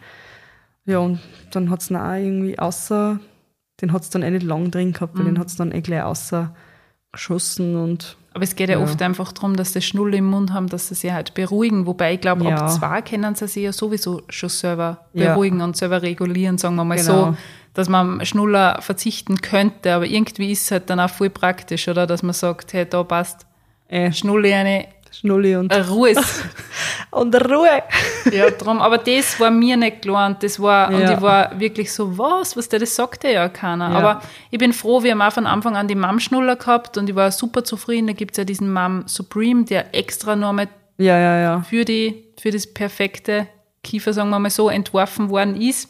Ja, 0.85 0.99
und 0.99 1.21
dann 1.53 1.71
hat 1.71 1.81
es 1.81 1.91
noch 1.91 2.01
auch 2.01 2.15
irgendwie 2.15 2.59
außer, 2.59 3.21
den 3.81 3.93
hat 3.93 4.03
es 4.03 4.11
dann 4.11 4.23
eh 4.23 4.31
nicht 4.31 4.43
lang 4.45 4.71
drin 4.71 4.93
gehabt, 4.93 5.15
Mhm. 5.15 5.19
weil 5.19 5.25
den 5.27 5.39
hat 5.39 5.47
es 5.49 5.57
dann 5.57 5.73
eh 5.73 5.81
gleich 5.81 6.03
außer 6.03 6.55
geschossen 7.13 7.77
und 7.77 8.17
Aber 8.35 8.45
es 8.45 8.57
geht 8.57 8.71
ja, 8.71 8.79
Ja. 8.79 8.83
oft 8.83 9.03
einfach 9.03 9.31
darum, 9.33 9.57
dass 9.57 9.75
sie 9.75 9.83
Schnulle 9.83 10.17
im 10.17 10.25
Mund 10.25 10.55
haben, 10.55 10.67
dass 10.67 10.89
sie 10.89 10.95
sich 10.95 11.13
halt 11.13 11.35
beruhigen. 11.35 11.85
Wobei 11.85 12.15
ich 12.15 12.21
glaube, 12.23 12.45
Ja. 12.47 12.57
ab 12.57 12.71
zwei 12.71 13.03
können 13.03 13.35
sie 13.35 13.47
sich 13.47 13.63
ja 13.65 13.73
sowieso 13.75 14.23
schon 14.31 14.49
selber 14.49 15.05
Ja. 15.13 15.35
beruhigen 15.35 15.61
und 15.61 15.77
selber 15.77 16.01
regulieren, 16.01 16.57
sagen 16.57 16.77
wir 16.77 16.85
mal 16.85 16.97
Genau. 16.97 17.33
so, 17.33 17.37
dass 17.75 17.91
man 17.91 18.21
am 18.21 18.25
Schnuller 18.25 18.81
verzichten 18.81 19.43
könnte. 19.43 19.93
Aber 19.93 20.07
irgendwie 20.07 20.51
ist 20.51 20.63
es 20.63 20.71
halt 20.71 20.89
dann 20.89 20.99
auch 20.99 21.11
voll 21.11 21.29
praktisch, 21.29 21.87
oder? 21.89 22.07
Dass 22.07 22.23
man 22.23 22.33
sagt, 22.33 22.73
hey, 22.73 22.87
da 22.89 23.03
passt 23.03 23.45
äh, 23.89 24.11
Schnulle 24.13 24.55
eine 24.55 24.87
Schnulli 25.13 25.57
und, 25.57 25.73
Ruhe. 25.89 26.11
ist. 26.11 26.45
und 27.11 27.35
Ruhe. 27.35 27.83
ja, 28.33 28.51
drum. 28.51 28.81
Aber 28.81 28.99
das 28.99 29.39
war 29.39 29.51
mir 29.51 29.77
nicht 29.77 30.03
klar 30.03 30.27
und 30.29 30.43
das 30.43 30.59
war, 30.61 30.89
und 30.89 31.01
Ja. 31.01 31.13
ich 31.15 31.21
war 31.21 31.61
wirklich 31.61 31.93
so, 31.93 32.17
was, 32.19 32.57
was 32.57 32.69
der, 32.69 32.81
das 32.81 32.97
sagte 32.97 33.29
ja 33.31 33.49
keiner. 33.49 33.91
Ja. 33.91 33.97
Aber 33.99 34.23
ich 34.51 34.59
bin 34.59 34.73
froh, 34.73 35.03
wir 35.03 35.13
haben 35.13 35.23
auch 35.23 35.33
von 35.33 35.47
Anfang 35.47 35.77
an 35.77 35.87
die 35.89 35.95
Mom-Schnuller 35.95 36.57
gehabt 36.57 36.97
und 36.99 37.09
ich 37.11 37.15
war 37.15 37.31
super 37.31 37.63
zufrieden. 37.65 38.07
Da 38.09 38.13
gibt's 38.15 38.39
ja 38.39 38.45
diesen 38.45 38.73
Mom 38.73 39.05
Supreme, 39.07 39.65
der 39.65 39.95
extra 39.95 40.35
mit 40.53 40.69
Ja, 40.99 41.19
ja, 41.19 41.39
ja. 41.41 41.61
für, 41.63 41.85
die, 41.85 42.25
für 42.41 42.51
das 42.51 42.67
perfekte 42.73 43.47
Kiefer, 43.85 44.13
sagen 44.13 44.31
wir 44.31 44.39
mal 44.39 44.51
so, 44.51 44.69
entworfen 44.71 45.29
worden 45.29 45.61
ist. 45.61 45.89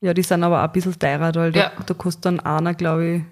Ja, 0.00 0.12
die 0.12 0.22
sind 0.22 0.42
aber 0.42 0.58
auch 0.60 0.64
ein 0.64 0.72
bisschen 0.72 0.98
teurer, 0.98 1.32
weil 1.34 1.54
Ja. 1.56 1.70
da, 1.78 1.84
da 1.86 1.94
kostet 1.94 2.24
dann 2.26 2.40
einer, 2.40 2.74
glaube 2.74 3.06
ich. 3.06 3.22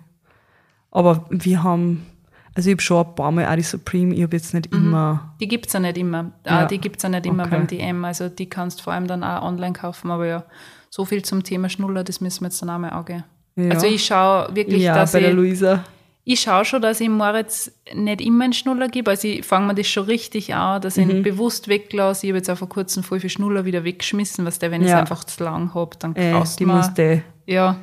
Aber 0.93 1.27
wir 1.31 1.63
haben, 1.63 2.07
also 2.55 2.69
ich 2.69 2.75
habe 2.75 2.83
schon 2.83 3.07
ein 3.07 3.15
paar 3.15 3.31
Mal 3.33 3.47
auch 3.47 3.55
die 3.55 3.63
Supreme, 3.63 4.15
ich 4.15 4.23
habe 4.23 4.37
jetzt 4.37 4.53
nicht 4.55 4.67
immer. 4.73 5.35
Die 5.41 5.49
gibt's 5.49 5.73
ja 5.73 5.81
nicht 5.81 5.97
immer. 5.99 6.33
Ja. 6.47 6.61
Ah, 6.61 6.65
die 6.67 6.79
gibt's 6.79 7.03
ja 7.03 7.09
nicht 7.09 7.27
immer 7.27 7.45
Okay. 7.45 7.51
beim 7.57 7.67
DM. 7.67 8.05
Also 8.05 8.29
die 8.29 8.49
kannst 8.49 8.83
vor 8.83 8.93
allem 8.93 9.07
dann 9.07 9.23
auch 9.25 9.43
online 9.43 9.73
kaufen. 9.73 10.11
Aber 10.11 10.27
ja, 10.27 10.45
so 10.91 11.05
viel 11.05 11.23
zum 11.23 11.43
Thema 11.45 11.69
Schnuller, 11.69 12.03
das 12.05 12.21
müssen 12.21 12.41
wir 12.43 12.49
jetzt 12.49 12.61
dann 12.63 12.71
auch 12.71 12.79
mal 12.79 12.91
angehen. 12.91 13.25
Ja. 13.57 13.71
Also 13.71 13.87
ich 13.87 14.05
schaue 14.05 14.55
wirklich, 14.55 14.83
ja, 14.83 14.95
dass 14.95 15.13
bei 15.13 15.21
der 15.21 15.31
ich, 15.31 15.35
Luisa. 15.37 15.85
ich 16.25 16.41
schaue 16.41 16.65
schon, 16.65 16.81
dass 16.83 17.01
ich 17.01 17.09
Moritz 17.09 17.71
nicht 17.95 18.21
immer 18.21 18.45
einen 18.45 18.53
Schnuller 18.53 18.89
gebe. 18.89 19.11
Also 19.11 19.29
ich 19.29 19.45
fange 19.45 19.67
mir 19.69 19.75
das 19.75 19.87
schon 19.89 20.05
richtig 20.05 20.55
an, 20.55 20.81
dass 20.81 20.97
ich 20.97 21.05
Mhm. 21.07 21.11
ihn 21.17 21.23
bewusst 21.23 21.69
weglasse. 21.69 22.27
Ich 22.27 22.31
habe 22.33 22.39
jetzt 22.39 22.51
auch 22.51 22.59
vor 22.59 22.69
kurzem 22.69 23.03
voll 23.03 23.21
viel 23.21 23.31
Schnuller 23.31 23.65
wieder 23.65 23.85
weggeschmissen, 23.85 24.45
was 24.45 24.59
der, 24.59 24.71
wenn 24.71 24.81
ich 24.83 24.87
es 24.87 24.93
Ja. 24.93 25.01
einfach 25.01 25.25
zu 25.25 25.43
lang 25.45 25.75
habe, 25.75 25.97
dann 25.99 26.15
Äh, 26.17 26.33
graust 26.33 26.59
die 26.61 26.67
mir. 26.67 26.75
musst 26.75 26.97
du 26.99 27.23
Ja. 27.47 27.77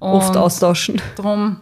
oft 0.00 0.36
austauschen. 0.36 1.00
Drum 1.16 1.56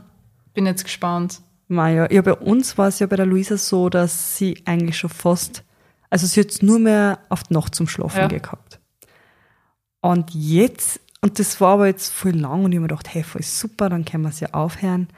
bin 0.54 0.66
jetzt 0.66 0.84
gespannt. 0.84 1.40
Maja, 1.68 2.10
ja, 2.10 2.22
bei 2.22 2.32
uns 2.34 2.78
war 2.78 2.88
es 2.88 2.98
ja 2.98 3.06
bei 3.06 3.16
der 3.16 3.26
Luisa 3.26 3.56
so, 3.58 3.88
dass 3.90 4.36
sie 4.38 4.62
eigentlich 4.64 4.96
schon 4.98 5.10
fast, 5.10 5.64
also 6.10 6.26
sie 6.26 6.40
hat 6.40 6.62
nur 6.62 6.78
mehr 6.78 7.18
auf 7.28 7.42
die 7.44 7.54
Nacht 7.54 7.74
zum 7.74 7.86
Schlafen 7.86 8.20
Ja. 8.20 8.26
gehabt. 8.28 8.80
Und 10.00 10.32
jetzt, 10.34 11.00
und 11.20 11.38
das 11.38 11.60
war 11.60 11.74
aber 11.74 11.86
jetzt 11.88 12.10
voll 12.12 12.32
lang 12.32 12.64
und 12.64 12.72
ich 12.72 12.76
habe 12.76 12.82
mir 12.82 12.88
gedacht, 12.88 13.12
hey, 13.12 13.22
voll 13.22 13.42
super, 13.42 13.88
dann 13.88 14.04
können 14.04 14.22
wir 14.24 14.30
es 14.30 14.40
ja 14.40 14.48
aufhören. 14.52 15.08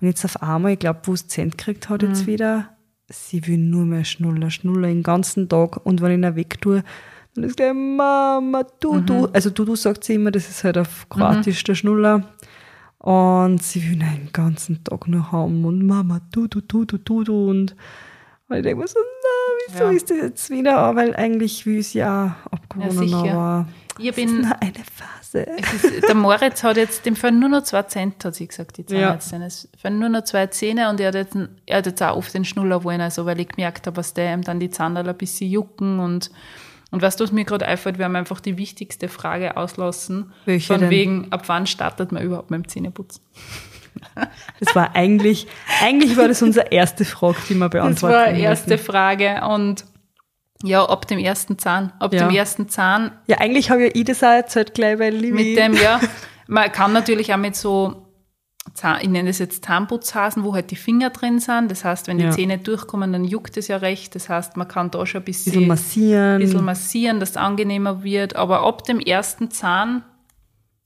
Und 0.00 0.08
jetzt 0.08 0.24
auf 0.24 0.42
einmal, 0.42 0.72
ich 0.72 0.78
glaube, 0.78 1.00
wo 1.04 1.12
es 1.12 1.28
Cent 1.28 1.58
gekriegt 1.58 1.88
hat 1.88 2.02
Mhm. 2.02 2.08
jetzt 2.08 2.26
wieder, 2.26 2.70
sie 3.08 3.46
will 3.46 3.58
nur 3.58 3.84
mehr 3.84 4.04
Schnuller, 4.04 4.50
Schnuller 4.50 4.88
den 4.88 5.02
ganzen 5.02 5.48
Tag 5.48 5.84
und 5.84 6.00
wenn 6.00 6.10
ich 6.22 6.28
ihn 6.28 6.36
weg 6.36 6.60
tue, 6.60 6.82
dann 7.34 7.44
ist 7.44 7.56
gleich 7.56 7.72
Mama, 7.74 8.64
du, 8.80 8.94
Mhm. 8.94 9.06
du. 9.06 9.26
Also 9.26 9.50
du, 9.50 9.64
du 9.64 9.76
sagt 9.76 10.02
sie 10.04 10.14
immer, 10.14 10.30
das 10.32 10.48
ist 10.48 10.64
halt 10.64 10.78
auf 10.78 11.08
Kroatisch 11.08 11.62
der 11.62 11.74
Schnuller. 11.76 12.24
Und 13.02 13.62
sie 13.62 13.82
will 13.82 13.94
ihn 13.94 14.00
den 14.00 14.32
ganzen 14.32 14.84
Tag 14.84 15.08
nur 15.08 15.32
haben 15.32 15.64
und 15.64 15.86
Mama, 15.86 16.20
du, 16.32 16.46
du, 16.48 16.60
du, 16.60 16.84
du, 16.84 16.98
du, 16.98 17.24
du. 17.24 17.48
Und, 17.50 17.74
und 18.48 18.56
ich 18.56 18.62
denke 18.62 18.76
mir 18.82 18.86
so, 18.88 18.98
na, 19.00 19.72
wieso 19.72 19.84
Ja. 19.84 19.90
ist 19.90 20.10
das 20.10 20.16
jetzt 20.18 20.50
wieder? 20.50 20.94
Weil 20.94 21.16
eigentlich 21.16 21.64
will 21.64 21.82
sie 21.82 21.98
ja 22.00 22.36
abgewonnen, 22.50 23.08
Ja, 23.08 23.18
aber 23.32 23.68
Ich 23.98 24.10
es 24.10 24.16
ist 24.18 24.26
bin, 24.26 24.40
nur 24.42 24.62
eine 24.62 24.72
Phase. 24.94 25.40
ist, 25.40 26.08
der 26.08 26.14
Moritz 26.14 26.62
hat 26.62 26.76
jetzt, 26.76 27.06
dem 27.06 27.16
fallen 27.16 27.40
nur 27.40 27.48
noch 27.48 27.62
zwei 27.62 27.84
Cent, 27.84 28.22
hat 28.22 28.34
sie 28.34 28.46
gesagt, 28.48 28.76
die 28.76 28.84
Zahnärztin. 28.84 29.40
Es 29.42 29.68
fallen 29.80 29.98
nur 29.98 30.10
noch 30.10 30.24
zwei 30.24 30.48
Zähne 30.48 30.90
und 30.90 31.00
er 31.00 31.08
hat 31.08 31.14
jetzt, 31.14 31.36
er 31.64 31.78
hat 31.78 31.86
jetzt 31.86 32.02
auch 32.02 32.16
oft 32.18 32.34
den 32.34 32.44
Schnuller 32.44 32.84
wollen, 32.84 33.00
also 33.00 33.24
weil 33.24 33.40
ich 33.40 33.48
gemerkt 33.48 33.86
habe, 33.86 33.94
dass 33.96 34.12
der 34.12 34.34
ihm 34.34 34.42
dann 34.42 34.60
die 34.60 34.68
Zahnräder 34.70 35.10
ein 35.12 35.16
bisschen 35.16 35.48
jucken 35.50 36.00
und, 36.00 36.30
und 36.90 37.02
weißt 37.02 37.18
du, 37.20 37.24
was 37.24 37.32
mir 37.32 37.44
gerade 37.44 37.66
einfällt, 37.66 37.98
wir 37.98 38.04
haben 38.04 38.16
einfach 38.16 38.40
die 38.40 38.56
wichtigste 38.56 39.08
Frage 39.08 39.56
auslassen. 39.56 40.32
Welche 40.44 40.66
von 40.72 40.80
denn? 40.80 40.90
wegen, 40.90 41.26
ab 41.32 41.44
wann 41.48 41.66
startet 41.66 42.12
man 42.12 42.22
überhaupt 42.22 42.50
mit 42.50 42.64
dem 42.64 42.68
Zähneputzen? 42.68 43.22
Das 44.60 44.74
war 44.74 44.94
eigentlich, 44.94 45.46
eigentlich 45.82 46.16
war 46.16 46.28
das 46.28 46.42
unsere 46.42 46.66
erste 46.70 47.04
Frage, 47.04 47.36
die 47.48 47.54
wir 47.54 47.68
Das 47.68 47.70
beantworten 47.70 48.14
war 48.14 48.32
die 48.32 48.40
erste 48.40 48.70
müssen. 48.70 48.84
Frage 48.84 49.40
und 49.48 49.84
ja, 50.62 50.84
ab 50.84 51.06
dem 51.08 51.18
ersten 51.18 51.58
Zahn. 51.58 51.92
Ab 51.98 52.12
Ja. 52.12 52.26
dem 52.28 52.34
ersten 52.36 52.68
Zahn 52.68 53.12
Ja, 53.26 53.38
eigentlich 53.38 53.70
habe 53.70 53.84
ja 53.84 53.90
ich 53.94 54.04
das 54.04 54.22
auch 54.22 54.28
erzählt 54.28 54.74
gleich, 54.74 54.98
weil 54.98 55.14
Livi, 55.14 55.32
mit 55.32 55.56
dem, 55.56 55.74
ja. 55.74 56.00
Man 56.46 56.70
kann 56.72 56.92
natürlich 56.92 57.32
auch 57.32 57.38
mit 57.38 57.56
so, 57.56 58.06
ich 59.02 59.08
nenne 59.08 59.28
das 59.28 59.38
jetzt 59.38 59.64
Zahnputzhasen, 59.64 60.44
wo 60.44 60.54
halt 60.54 60.70
die 60.70 60.76
Finger 60.76 61.10
drin 61.10 61.38
sind. 61.38 61.70
Das 61.70 61.84
heißt, 61.84 62.06
wenn 62.08 62.18
die 62.18 62.24
Ja. 62.24 62.30
Zähne 62.30 62.58
durchkommen, 62.58 63.12
dann 63.12 63.24
juckt 63.24 63.56
es 63.56 63.68
ja 63.68 63.76
recht. 63.76 64.14
Das 64.14 64.28
heißt, 64.28 64.56
man 64.56 64.68
kann 64.68 64.90
da 64.90 65.04
schon 65.06 65.20
ein 65.22 65.24
bisschen, 65.24 65.52
bisschen 65.52 65.68
massieren. 65.68 66.38
bisschen 66.40 66.64
massieren, 66.64 67.20
dass 67.20 67.30
es 67.30 67.36
angenehmer 67.36 68.02
wird. 68.02 68.36
Aber 68.36 68.66
ab 68.66 68.84
dem 68.84 69.00
ersten 69.00 69.50
Zahn 69.50 70.02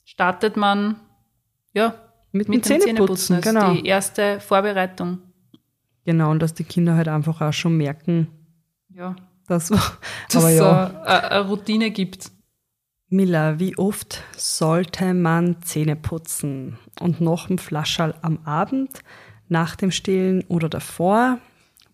startet 0.04 0.56
man, 0.56 0.96
ja, 1.72 1.94
Mit 2.32 2.48
mit 2.48 2.64
dem 2.64 2.80
Zähneputzen, 2.82 2.96
Zähneputzen. 2.96 3.36
Das 3.36 3.46
ist 3.46 3.52
genau. 3.52 3.72
die 3.74 3.86
erste 3.86 4.40
Vorbereitung. 4.40 5.18
Genau, 6.04 6.30
und 6.30 6.40
dass 6.40 6.54
die 6.54 6.64
Kinder 6.64 6.94
halt 6.96 7.08
einfach 7.08 7.40
auch 7.40 7.52
schon 7.52 7.76
merken, 7.76 8.28
Ja, 8.94 9.14
dass, 9.46 9.68
dass 10.30 10.44
es 10.44 10.56
ja. 10.58 10.86
eine, 11.04 11.30
eine 11.30 11.48
Routine 11.48 11.90
gibt. 11.90 12.30
Miller, 13.14 13.58
wie 13.58 13.78
oft 13.78 14.22
sollte 14.36 15.14
man 15.14 15.62
Zähne 15.62 15.96
putzen? 15.96 16.78
Und 17.00 17.20
noch 17.20 17.48
ein 17.48 17.58
Flaschall 17.58 18.14
am 18.22 18.40
Abend, 18.44 18.90
nach 19.48 19.76
dem 19.76 19.90
Stillen 19.90 20.44
oder 20.48 20.68
davor? 20.68 21.38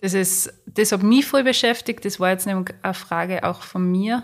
Das 0.00 0.14
ist, 0.14 0.52
das 0.66 0.92
hat 0.92 1.02
mich 1.02 1.26
voll 1.26 1.44
beschäftigt. 1.44 2.04
Das 2.04 2.18
war 2.20 2.30
jetzt 2.30 2.46
nämlich 2.46 2.74
eine 2.82 2.94
Frage 2.94 3.44
auch 3.44 3.62
von 3.62 3.90
mir. 3.90 4.22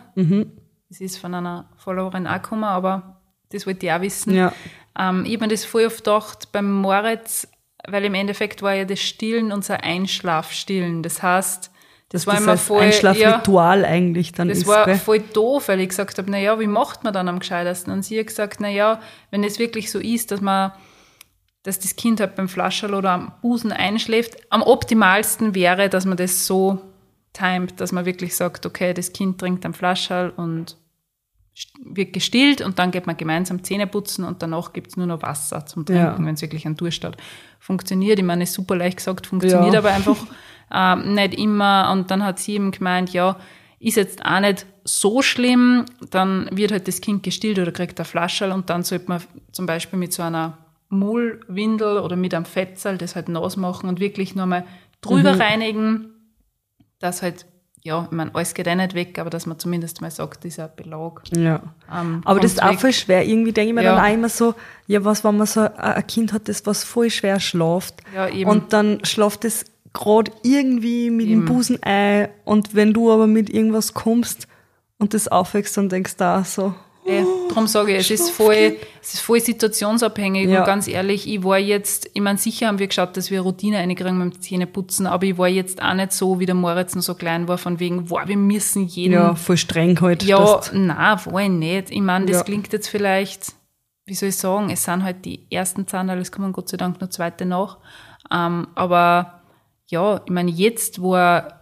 Das 0.88 1.00
ist 1.00 1.18
von 1.18 1.34
einer 1.34 1.68
Followerin 1.76 2.26
auch 2.26 2.40
gekommen, 2.40 2.64
aber 2.64 3.20
das 3.50 3.66
wollte 3.66 3.86
ich 3.86 3.92
auch 3.92 4.00
wissen. 4.00 4.34
Ja. 4.34 4.52
Ähm, 4.98 5.24
ich 5.26 5.34
habe 5.34 5.44
mir 5.44 5.50
das 5.50 5.64
voll 5.64 5.86
oft 5.86 5.98
gedacht 5.98 6.50
beim 6.52 6.72
Moritz, 6.72 7.48
weil 7.86 8.04
im 8.04 8.14
Endeffekt 8.14 8.62
war 8.62 8.74
ja 8.74 8.84
das 8.84 9.00
Stillen 9.00 9.52
unser 9.52 9.82
Einschlafstillen. 9.84 11.02
Das 11.02 11.22
heißt, 11.22 11.70
das, 12.08 12.24
Das 12.24 12.26
war 12.26 12.34
das 12.34 12.42
immer 12.42 12.52
als 12.52 12.62
voll. 12.62 12.78
Ja, 12.80 12.86
Einschlafritual 12.86 13.84
eigentlich 13.84 14.32
dann 14.32 14.48
das 14.48 14.58
ist. 14.58 14.66
war 14.66 14.84
gell? 14.84 14.96
voll 14.96 15.20
doof, 15.20 15.68
weil 15.68 15.80
ich 15.80 15.88
gesagt 15.88 16.18
habe, 16.18 16.30
naja, 16.30 16.58
wie 16.60 16.66
macht 16.68 17.02
man 17.04 17.12
dann 17.12 17.28
am 17.28 17.40
gescheitesten? 17.40 17.92
Und 17.92 18.04
sie 18.04 18.18
hat 18.18 18.28
gesagt, 18.28 18.60
naja, 18.60 19.00
wenn 19.30 19.42
es 19.44 19.58
wirklich 19.58 19.90
so 19.90 19.98
ist, 19.98 20.30
dass 20.30 20.40
man, 20.40 20.72
dass 21.64 21.80
das 21.80 21.96
Kind 21.96 22.20
halt 22.20 22.36
beim 22.36 22.48
Flascherl 22.48 22.94
oder 22.94 23.10
am 23.10 23.32
Busen 23.42 23.72
einschläft, 23.72 24.36
am 24.50 24.62
optimalsten 24.62 25.54
wäre, 25.56 25.88
dass 25.88 26.04
man 26.04 26.16
das 26.16 26.46
so 26.46 26.80
timet, 27.32 27.80
dass 27.80 27.90
man 27.92 28.04
wirklich 28.06 28.36
sagt, 28.36 28.64
okay, 28.66 28.94
das 28.94 29.12
Kind 29.12 29.38
trinkt 29.40 29.66
am 29.66 29.74
Flascherl 29.74 30.30
und 30.30 30.76
wird 31.82 32.12
gestillt 32.12 32.60
und 32.60 32.78
dann 32.78 32.90
geht 32.90 33.06
man 33.06 33.16
gemeinsam 33.16 33.64
Zähne 33.64 33.86
putzen 33.86 34.24
und 34.24 34.42
danach 34.42 34.72
gibt's 34.74 34.96
nur 34.96 35.06
noch 35.06 35.22
Wasser 35.22 35.64
zum 35.64 35.86
Trinken, 35.86 36.02
Ja. 36.04 36.16
wenn 36.18 36.34
es 36.34 36.42
wirklich 36.42 36.66
ein 36.66 36.76
Durst 36.76 37.02
hat. 37.02 37.16
Funktioniert, 37.58 38.18
ich 38.18 38.24
meine, 38.24 38.44
ist 38.44 38.52
super 38.52 38.76
leicht 38.76 38.98
gesagt, 38.98 39.26
funktioniert 39.26 39.72
Ja. 39.72 39.78
aber 39.80 39.90
einfach 39.90 40.16
ähm, 40.72 41.14
nicht 41.14 41.34
immer. 41.34 41.90
Und 41.92 42.10
dann 42.10 42.24
hat 42.24 42.38
sie 42.38 42.54
eben 42.54 42.70
gemeint, 42.70 43.12
ja, 43.12 43.36
ist 43.78 43.96
jetzt 43.96 44.24
auch 44.24 44.40
nicht 44.40 44.66
so 44.84 45.20
schlimm, 45.22 45.84
dann 46.10 46.48
wird 46.52 46.72
halt 46.72 46.88
das 46.88 47.00
Kind 47.00 47.22
gestillt 47.22 47.58
oder 47.58 47.72
kriegt 47.72 47.98
eine 47.98 48.04
Flasche 48.04 48.52
und 48.52 48.70
dann 48.70 48.82
sollte 48.84 49.08
man 49.08 49.20
zum 49.52 49.66
Beispiel 49.66 49.98
mit 49.98 50.12
so 50.12 50.22
einer 50.22 50.58
Mullwindel 50.88 51.98
oder 51.98 52.16
mit 52.16 52.34
einem 52.34 52.44
Fettzal 52.44 52.98
das 52.98 53.16
halt 53.16 53.28
nass 53.28 53.56
machen 53.56 53.88
und 53.88 54.00
wirklich 54.00 54.34
nur 54.34 54.46
mal 54.46 54.64
drüber 55.00 55.34
Mhm. 55.34 55.40
reinigen, 55.40 56.06
dass 57.00 57.22
halt, 57.22 57.46
ja, 57.82 58.04
ich 58.04 58.10
meine, 58.16 58.34
alles 58.34 58.54
geht 58.54 58.66
eh 58.66 58.74
nicht 58.74 58.94
weg, 58.94 59.18
aber 59.18 59.30
dass 59.30 59.46
man 59.46 59.58
zumindest 59.58 60.00
mal 60.00 60.10
sagt, 60.10 60.44
dieser 60.44 60.68
Belag. 60.68 61.22
Ja. 61.36 61.62
ähm, 61.92 62.22
Aber 62.24 62.40
das 62.40 62.52
ist 62.52 62.58
kommt 62.60 62.68
auch 62.68 62.72
weg. 62.74 62.80
voll 62.80 62.92
schwer. 62.92 63.26
Irgendwie 63.26 63.52
denke 63.52 63.68
ich 63.70 63.74
mir 63.74 63.82
Ja. 63.82 63.96
dann 63.96 64.04
auch 64.04 64.12
immer 64.14 64.28
so, 64.28 64.54
ja, 64.86 65.04
was, 65.04 65.22
wenn 65.24 65.36
man 65.36 65.46
so 65.46 65.60
ein 65.60 65.74
ein 65.78 66.06
Kind 66.06 66.32
hat, 66.32 66.48
das 66.48 66.64
was 66.66 66.84
voll 66.84 67.10
schwer 67.10 67.40
schlaft. 67.40 67.94
Ja, 68.14 68.28
eben. 68.28 68.48
Und 68.50 68.72
dann 68.72 69.04
schlaft 69.04 69.44
es 69.44 69.64
gerade 69.98 70.30
irgendwie 70.42 71.10
mit 71.10 71.26
Eben. 71.26 71.40
dem 71.40 71.44
Busen 71.46 71.82
ein. 71.82 72.28
Und 72.44 72.74
wenn 72.74 72.92
du 72.92 73.10
aber 73.12 73.26
mit 73.26 73.50
irgendwas 73.50 73.94
kommst 73.94 74.46
und 74.98 75.14
das 75.14 75.28
aufwächst, 75.28 75.76
dann 75.76 75.88
denkst 75.88 76.16
du 76.16 76.24
auch 76.24 76.44
so, 76.44 76.74
Eh, 77.08 77.22
darum 77.48 77.68
sage 77.68 77.92
ich, 77.92 78.10
es 78.10 78.20
ist 78.20 78.30
voll, 78.30 78.78
es 79.00 79.14
ist 79.14 79.20
voll 79.20 79.38
situationsabhängig 79.38 80.48
Ja. 80.48 80.58
und 80.58 80.66
ganz 80.66 80.88
ehrlich, 80.88 81.28
ich 81.32 81.44
war 81.44 81.56
jetzt, 81.56 82.10
ich 82.14 82.20
meine, 82.20 82.36
sicher 82.36 82.66
haben 82.66 82.80
wir 82.80 82.88
geschaut, 82.88 83.16
dass 83.16 83.30
wir 83.30 83.42
Routine 83.42 83.76
reinkriegen 83.78 84.18
mit 84.18 84.34
dem 84.34 84.40
Zähneputzen, 84.40 85.06
aber 85.06 85.24
ich 85.24 85.38
war 85.38 85.46
jetzt 85.46 85.80
auch 85.80 85.94
nicht 85.94 86.10
so, 86.10 86.40
wie 86.40 86.46
der 86.46 86.56
Moritz 86.56 86.96
noch 86.96 87.02
so 87.02 87.14
klein 87.14 87.46
war, 87.46 87.58
von 87.58 87.78
wegen, 87.78 88.10
wow, 88.10 88.22
wir 88.26 88.36
müssen 88.36 88.86
jeden, 88.88 89.12
ja, 89.12 89.36
voll 89.36 89.56
streng 89.56 90.00
halt. 90.00 90.24
ja, 90.24 90.60
nein, 90.72 90.96
war 91.26 91.40
ich 91.42 91.48
nicht. 91.48 91.90
Ich 91.92 92.00
meine, 92.00 92.26
das 92.26 92.38
Ja. 92.38 92.42
klingt 92.42 92.72
jetzt 92.72 92.88
vielleicht, 92.88 93.52
wie 94.06 94.14
soll 94.14 94.30
ich 94.30 94.36
sagen, 94.36 94.70
es 94.70 94.82
sind 94.82 95.04
halt 95.04 95.24
die 95.24 95.46
ersten 95.48 95.86
Zahnräder, 95.86 96.20
es 96.20 96.32
kommen 96.32 96.52
Gott 96.52 96.68
sei 96.68 96.76
Dank 96.76 97.00
noch 97.00 97.10
zweite 97.10 97.46
nach, 97.46 97.78
ähm, 98.32 98.66
aber 98.74 99.35
ja, 99.88 100.20
ich 100.24 100.32
meine, 100.32 100.50
jetzt, 100.50 101.00
wo 101.00 101.14
er 101.14 101.56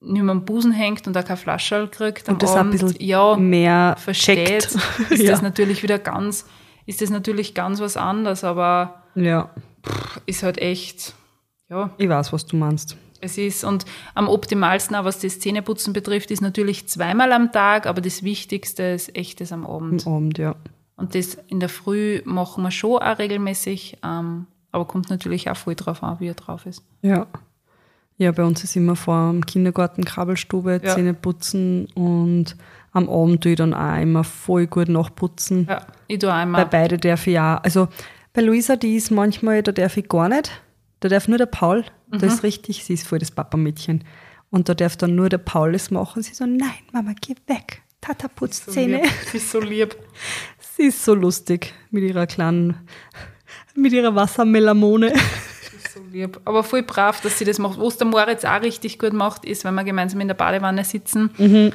nicht 0.00 0.22
mehr 0.22 0.32
am 0.32 0.44
Busen 0.44 0.72
hängt 0.72 1.06
und 1.06 1.16
auch 1.16 1.24
keine 1.24 1.36
Flasche 1.36 1.88
kriegt, 1.88 2.28
am 2.28 2.34
und 2.34 2.42
das 2.42 2.50
auch 2.50 2.56
ein 2.56 2.60
Abend, 2.68 2.80
bisschen 2.80 3.04
ja, 3.04 3.36
mehr 3.36 3.96
versteht, 3.98 4.68
checkt. 4.68 5.10
ist 5.10 5.22
ja. 5.22 5.30
das 5.32 5.42
natürlich 5.42 5.82
wieder 5.82 5.98
ganz, 5.98 6.46
ist 6.86 7.02
das 7.02 7.10
natürlich 7.10 7.54
ganz 7.54 7.80
was 7.80 7.96
anderes, 7.96 8.44
aber 8.44 9.02
ja, 9.14 9.50
ist 10.26 10.42
halt 10.42 10.58
echt, 10.58 11.14
ja, 11.68 11.90
ich 11.98 12.08
weiß, 12.08 12.32
was 12.32 12.46
du 12.46 12.56
meinst. 12.56 12.96
es 13.20 13.38
ist, 13.38 13.64
und 13.64 13.84
am 14.14 14.28
optimalsten 14.28 14.94
auch, 14.94 15.04
was 15.04 15.18
das 15.18 15.40
Zähneputzen 15.40 15.92
betrifft, 15.92 16.30
ist 16.30 16.42
natürlich 16.42 16.88
zweimal 16.88 17.32
am 17.32 17.50
Tag, 17.50 17.86
aber 17.86 18.00
das 18.00 18.22
Wichtigste 18.22 18.84
ist 18.84 19.16
echt 19.16 19.40
das 19.40 19.50
am 19.50 19.66
Abend. 19.66 20.06
Am 20.06 20.12
Abend, 20.14 20.38
ja. 20.38 20.54
Und 20.96 21.14
das 21.14 21.34
in 21.46 21.60
der 21.60 21.68
Früh 21.68 22.22
machen 22.24 22.62
wir 22.62 22.70
schon 22.70 23.00
auch 23.00 23.18
regelmäßig, 23.18 23.98
ähm, 24.04 24.46
aber 24.70 24.84
kommt 24.84 25.10
natürlich 25.10 25.48
auch 25.50 25.56
voll 25.56 25.74
drauf 25.74 26.02
an, 26.02 26.20
wie 26.20 26.28
er 26.28 26.34
drauf 26.34 26.66
ist. 26.66 26.84
Ja. 27.02 27.26
Ja, 28.18 28.32
bei 28.32 28.44
uns 28.44 28.64
ist 28.64 28.74
immer 28.76 28.96
vor 28.96 29.30
dem 29.30 29.46
Kindergarten 29.46 30.04
Krabbelstube, 30.04 30.80
Ja. 30.82 30.94
Zähne 30.94 31.14
putzen 31.14 31.86
und 31.94 32.56
am 32.92 33.08
Abend 33.08 33.42
tue 33.42 33.52
ich 33.52 33.58
dann 33.58 33.72
auch 33.74 34.00
immer 34.00 34.24
voll 34.24 34.66
gut 34.66 34.88
nachputzen. 34.88 35.66
Ja, 35.68 35.86
ich 36.08 36.18
tue 36.18 36.28
Bei 36.28 36.34
einmal. 36.34 36.66
beide 36.66 36.98
darf 36.98 37.26
ich 37.26 37.38
auch. 37.38 37.62
Also 37.62 37.88
bei 38.32 38.42
Luisa, 38.42 38.76
die 38.76 38.96
ist 38.96 39.10
manchmal, 39.10 39.62
da 39.62 39.70
darf 39.72 39.96
ich 39.96 40.08
gar 40.08 40.28
nicht. 40.28 40.50
Da 41.00 41.08
darf 41.08 41.28
nur 41.28 41.38
der 41.38 41.46
Paul. 41.46 41.84
Mhm. 42.10 42.18
Das 42.18 42.34
ist 42.34 42.42
richtig, 42.42 42.84
sie 42.84 42.94
ist 42.94 43.06
voll 43.06 43.20
das 43.20 43.30
Papamädchen. 43.30 44.02
Und 44.50 44.68
da 44.68 44.74
darf 44.74 44.96
dann 44.96 45.14
nur 45.14 45.28
der 45.28 45.38
Paul 45.38 45.72
das 45.72 45.90
machen. 45.92 46.22
Sie 46.22 46.34
so, 46.34 46.44
nein, 46.44 46.70
Mama, 46.92 47.12
geh 47.20 47.34
weg. 47.46 47.82
Tata 48.00 48.26
putzt 48.28 48.64
So 48.66 48.72
Zähne. 48.72 49.02
lieb. 49.02 49.10
Sie 49.30 49.36
ist 49.36 49.50
so 49.50 49.60
lieb. 49.60 49.94
Sie 50.76 50.84
ist 50.84 51.04
so 51.04 51.14
lustig 51.14 51.72
mit 51.90 52.02
ihrer 52.04 52.26
kleinen, 52.26 52.76
mit 53.76 53.92
ihrer 53.92 54.14
Wassermelamone. 54.14 55.12
So 55.98 56.02
lieb. 56.12 56.40
Aber 56.44 56.62
voll 56.64 56.82
brav, 56.82 57.20
dass 57.20 57.38
sie 57.38 57.44
das 57.44 57.58
macht. 57.58 57.78
Was 57.80 57.96
der 57.98 58.06
Moritz 58.06 58.44
auch 58.44 58.60
richtig 58.62 58.98
gut 58.98 59.12
macht, 59.12 59.44
ist, 59.44 59.64
wenn 59.64 59.74
wir 59.74 59.84
gemeinsam 59.84 60.20
in 60.20 60.28
der 60.28 60.34
Badewanne 60.34 60.84
sitzen, 60.84 61.30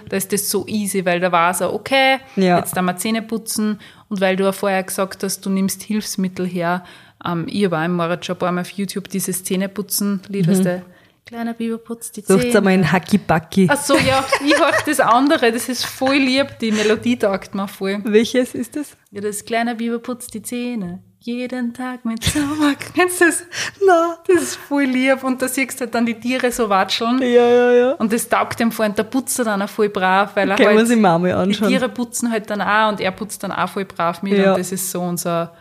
da 0.10 0.18
ist 0.18 0.32
das 0.34 0.50
so 0.50 0.66
easy, 0.68 1.06
weil 1.06 1.20
da 1.20 1.32
war 1.32 1.54
so, 1.54 1.72
okay, 1.74 2.18
Ja. 2.36 2.58
jetzt 2.60 2.76
dann 2.76 2.86
wir 2.86 2.98
Zähne 2.98 3.22
putzen. 3.22 3.80
Und 4.10 4.22
weil 4.22 4.36
du 4.36 4.44
ja 4.44 4.52
vorher 4.52 4.84
gesagt 4.84 5.24
hast, 5.24 5.46
du 5.46 5.50
nimmst 5.50 5.84
Hilfsmittel 5.84 6.46
her, 6.48 6.84
ähm, 7.26 7.46
ich 7.50 7.68
auch 7.68 7.84
im 7.84 7.96
Moritz 7.96 8.26
schon 8.26 8.36
ein 8.36 8.40
paar 8.40 8.52
Mal 8.52 8.62
auf 8.62 8.70
YouTube 8.72 9.08
dieses 9.10 9.44
Zähneputzen-Lied, 9.44 10.48
weißt 10.48 10.66
du, 10.66 10.82
kleiner 11.26 11.54
Biber 11.54 11.78
putzt 11.78 12.18
die 12.18 12.22
Sucht 12.22 12.42
Zähne. 12.42 12.58
einmal 12.58 12.74
in 12.74 12.92
Hacki-Backi. 12.92 13.68
Ach 13.72 13.82
so, 13.82 13.98
ja, 13.98 14.24
ich 14.46 14.60
höre 14.60 14.72
das 14.86 15.00
andere, 15.00 15.52
das 15.52 15.70
ist 15.70 15.86
voll 15.86 16.18
lieb, 16.18 16.60
die 16.60 16.72
Melodie 16.72 17.18
taugt 17.18 17.56
mir 17.56 17.68
voll. 17.68 18.02
Welches 18.04 18.54
ist 18.54 18.76
das? 18.76 18.98
Ja, 19.12 19.22
das 19.22 19.46
kleine 19.46 19.76
Biber 19.76 20.00
putzt 20.00 20.34
die 20.34 20.42
Zähne. 20.42 21.02
Jeden 21.26 21.74
Tag 21.74 22.04
mit 22.04 22.22
Sauer. 22.22 22.74
Kennst 22.94 23.22
du 23.22 23.26
das? 23.26 23.44
Na. 23.88 24.18
Das 24.28 24.44
ist 24.44 24.56
voll 24.58 24.84
lieb. 24.84 25.24
Und 25.24 25.42
da 25.42 25.48
siehst 25.48 25.80
du 25.80 25.86
halt 25.86 25.96
dann 25.96 26.06
die 26.06 26.20
Tiere 26.20 26.52
so 26.52 26.68
watscheln. 26.68 27.20
Ja, 27.22 27.28
ja, 27.48 27.72
ja. 27.72 27.92
Und 27.94 28.12
das 28.12 28.28
taugt 28.28 28.60
dem 28.60 28.74
vor. 28.74 28.86
Und 28.86 28.98
der 28.98 29.04
putzt 29.04 29.40
er 29.40 29.46
dann 29.46 29.62
auch 29.62 29.70
voll 29.70 29.88
brav, 29.88 30.36
weil 30.36 30.50
er 30.52 30.58
Können 30.58 30.72
wir 30.72 30.78
halt, 30.80 30.88
sie 30.90 30.96
mal 30.98 31.18
mal 31.20 31.28
die 31.30 31.34
anschauen. 31.34 31.70
Tiere 31.70 31.88
putzen 31.88 32.30
halt 32.30 32.50
dann 32.50 32.62
auch 32.62 32.90
und 32.92 33.00
er 33.00 33.12
putzt 33.12 33.42
dann 33.42 33.54
auch 33.54 33.70
voll 33.70 33.86
brav 33.86 34.22
mit. 34.22 34.34
Ja. 34.38 34.52
Und 34.52 34.60
das 34.60 34.74
ist 34.74 34.92
so 34.92 35.00
unser, 35.02 35.54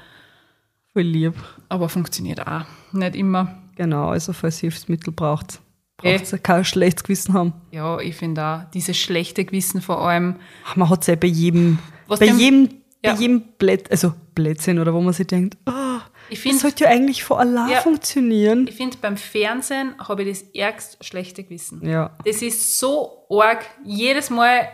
Voll 0.92 1.03
lieb. 1.03 1.35
aber 1.68 1.88
funktioniert 1.88 2.44
auch. 2.44 2.64
Nicht 2.90 3.14
immer. 3.14 3.57
Genau, 3.77 4.09
also 4.09 4.33
falls 4.33 4.57
ihr 4.64 4.70
Hilfsmittel 4.70 5.12
braucht, 5.12 5.61
Eh. 6.03 6.18
braucht 6.18 6.33
ihr 6.33 6.38
kein 6.38 6.64
schlechtes 6.64 7.05
Gewissen 7.05 7.35
haben. 7.35 7.53
Ja, 7.70 8.01
ich 8.01 8.16
finde 8.16 8.44
auch, 8.44 8.70
dieses 8.72 8.96
schlechte 8.96 9.44
Gewissen 9.44 9.81
vor 9.81 10.01
allem. 10.07 10.37
Man 10.75 10.90
hat 10.90 11.03
es 11.03 11.07
ja 11.07 11.14
bei 11.14 11.29
jedem, 11.29 11.79
bei 12.09 12.16
dem- 12.16 12.38
jedem, 12.38 12.68
Ja. 13.05 13.12
bei 13.12 13.18
jedem 13.20 13.42
Blät, 13.59 13.88
also 13.90 14.12
Blödsinn 14.35 14.79
oder 14.79 14.92
wo 14.95 15.01
man 15.01 15.12
sich 15.12 15.27
denkt, 15.27 15.57
oh, 15.66 15.99
Ich 16.29 16.37
das 16.38 16.42
finde, 16.42 16.59
sollte 16.59 16.85
ja 16.85 16.90
eigentlich 16.90 17.25
von 17.25 17.38
Allah 17.38 17.68
Ja. 17.71 17.81
funktionieren. 17.81 18.66
ich 18.68 18.75
find, 18.77 19.01
beim 19.01 19.16
Fernsehen 19.16 19.95
habe 19.99 20.23
ich 20.23 20.40
das 20.40 20.49
ärgst 20.55 21.05
schlechte 21.05 21.42
Gewissen. 21.45 21.87
Ja. 21.88 22.16
Das 22.25 22.42
ist 22.42 22.79
so 22.79 23.27
arg. 23.31 23.64
Jedes 23.85 24.31
Mal, 24.31 24.61
äh, 24.61 24.68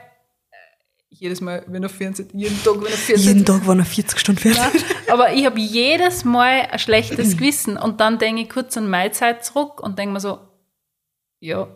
jedes 1.11 1.41
Mal, 1.41 1.65
wenn 1.67 1.83
er 1.83 1.89
Fernsehen, 1.89 2.29
jeden 2.33 2.63
Tag, 2.63 2.77
wenn 2.77 2.85
er 2.87 2.89
Fernsehen. 2.91 3.29
Jeden 3.29 3.45
Tag 3.45 3.67
waren 3.67 3.79
er 3.81 3.85
40 3.85 4.19
Stunden 4.19 4.41
fertig. 4.41 4.85
Aber 5.11 5.33
ich 5.33 5.45
habe 5.47 5.59
jedes 5.59 6.25
Mal 6.25 6.69
ein 6.71 6.79
schlechtes 6.79 7.37
Gewissen 7.37 7.77
und 7.77 8.01
dann 8.01 8.19
denke 8.19 8.43
ich 8.43 8.49
kurz 8.49 8.77
an 8.77 8.89
meine 8.91 9.11
Zeit 9.13 9.45
zurück 9.45 9.83
und 9.83 9.99
denke 9.99 10.13
mir 10.13 10.21
so, 10.21 10.39
ja, 11.41 11.69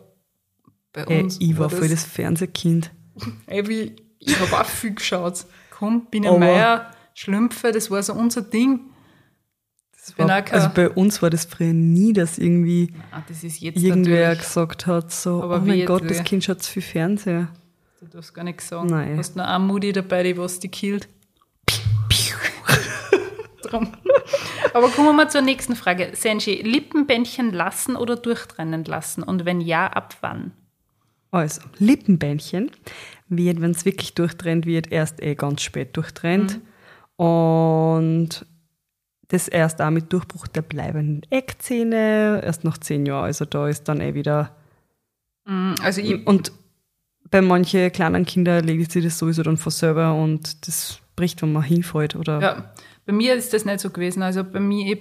bei 0.91 1.05
uns. 1.07 1.37
ich 1.39 1.57
war 1.57 1.69
das, 1.69 1.79
voll 1.79 1.89
das 1.89 2.03
Fernsehkind. 2.03 2.91
Ey, 3.47 3.95
ich 4.19 4.39
habe 4.39 4.59
auch 4.61 4.65
viel 4.65 4.93
geschaut. 4.93 5.45
Komm, 5.71 6.05
Biene 6.05 6.29
Aber- 6.29 6.39
Meier, 6.39 6.91
Schlümpfe, 7.13 7.71
das 7.71 7.91
war 7.91 8.01
so 8.03 8.13
unser 8.13 8.41
Ding. 8.41 8.79
Das 9.91 10.17
war, 10.17 10.29
also 10.29 10.69
bei 10.75 10.89
uns 10.89 11.21
war 11.21 11.29
das 11.29 11.45
früher 11.45 11.71
nie, 11.71 12.11
dass 12.11 12.37
irgendwie 12.37 12.93
Ah, 13.11 13.23
das 13.27 13.43
ist 13.43 13.61
jetzt 13.61 13.81
irgendwer 13.81 14.29
natürlich, 14.29 14.47
gesagt 14.47 14.85
hat, 14.85 15.13
so, 15.13 15.41
Aber 15.41 15.57
oh 15.57 15.65
mein 15.65 15.85
Gott, 15.85 16.09
das 16.09 16.23
Kind 16.25 16.43
schaut 16.43 16.61
zu 16.61 16.71
viel 16.73 16.81
Fernseher. 16.81 17.47
du 18.01 18.07
darfst 18.07 18.33
gar 18.33 18.43
nichts 18.43 18.67
sagen. 18.67 18.87
Nein. 18.87 19.13
Du 19.13 19.19
hast 19.19 19.37
noch 19.37 19.45
eine 19.45 19.63
Mutti 19.63 19.93
dabei, 19.93 20.23
die 20.23 20.37
was 20.37 20.59
die 20.59 20.67
killt. 20.67 21.07
Aber 24.73 24.89
kommen 24.89 25.07
wir 25.07 25.13
mal 25.13 25.29
zur 25.29 25.41
nächsten 25.41 25.75
Frage. 25.75 26.11
Senji, 26.13 26.61
Lippenbändchen 26.61 27.51
lassen 27.53 27.95
oder 27.95 28.15
durchtrennen 28.15 28.83
lassen? 28.85 29.23
Und 29.23 29.45
wenn 29.45 29.61
ja, 29.61 29.87
ab 29.87 30.15
wann? 30.21 30.51
Also, 31.31 31.61
Lippenbändchen 31.79 32.71
wird, 33.29 33.61
wenn 33.61 33.71
es 33.71 33.85
wirklich 33.85 34.13
durchtrennt 34.13 34.65
wird, 34.65 34.91
erst 34.91 35.21
eh 35.21 35.35
ganz 35.35 35.61
spät 35.61 35.95
durchtrennt. 35.97 36.59
Und 37.15 38.45
das 39.27 39.47
erst 39.47 39.81
auch 39.81 39.89
mit 39.89 40.11
Durchbruch 40.13 40.47
der 40.47 40.61
bleibenden 40.61 41.21
Eckzähne, 41.31 42.41
erst 42.43 42.63
nach 42.63 42.77
zehn 42.77 43.05
Jahren. 43.05 43.25
Also 43.25 43.45
da 43.45 43.67
ist 43.67 43.85
dann 43.85 44.01
eh 44.01 44.13
wieder. 44.13 44.55
Also 45.81 46.01
ich, 46.01 46.25
Und 46.25 46.51
bei 47.29 47.41
manchen 47.41 47.91
kleinen 47.91 48.25
Kindern 48.25 48.55
erledigt 48.55 48.91
sich 48.91 49.03
das 49.03 49.17
sowieso 49.17 49.41
dann 49.43 49.57
von 49.57 49.71
selber 49.71 50.13
und 50.13 50.67
das 50.67 50.99
bricht, 51.15 51.41
wenn 51.41 51.51
man 51.51 51.63
hinfällt. 51.63 52.15
Oder 52.15 52.41
ja, 52.41 52.73
bei 53.05 53.13
mir 53.13 53.33
ist 53.33 53.53
das 53.53 53.65
nicht 53.65 53.79
so 53.79 53.89
gewesen. 53.89 54.21
Also 54.21 54.43
bei 54.43 54.59
mir, 54.59 54.97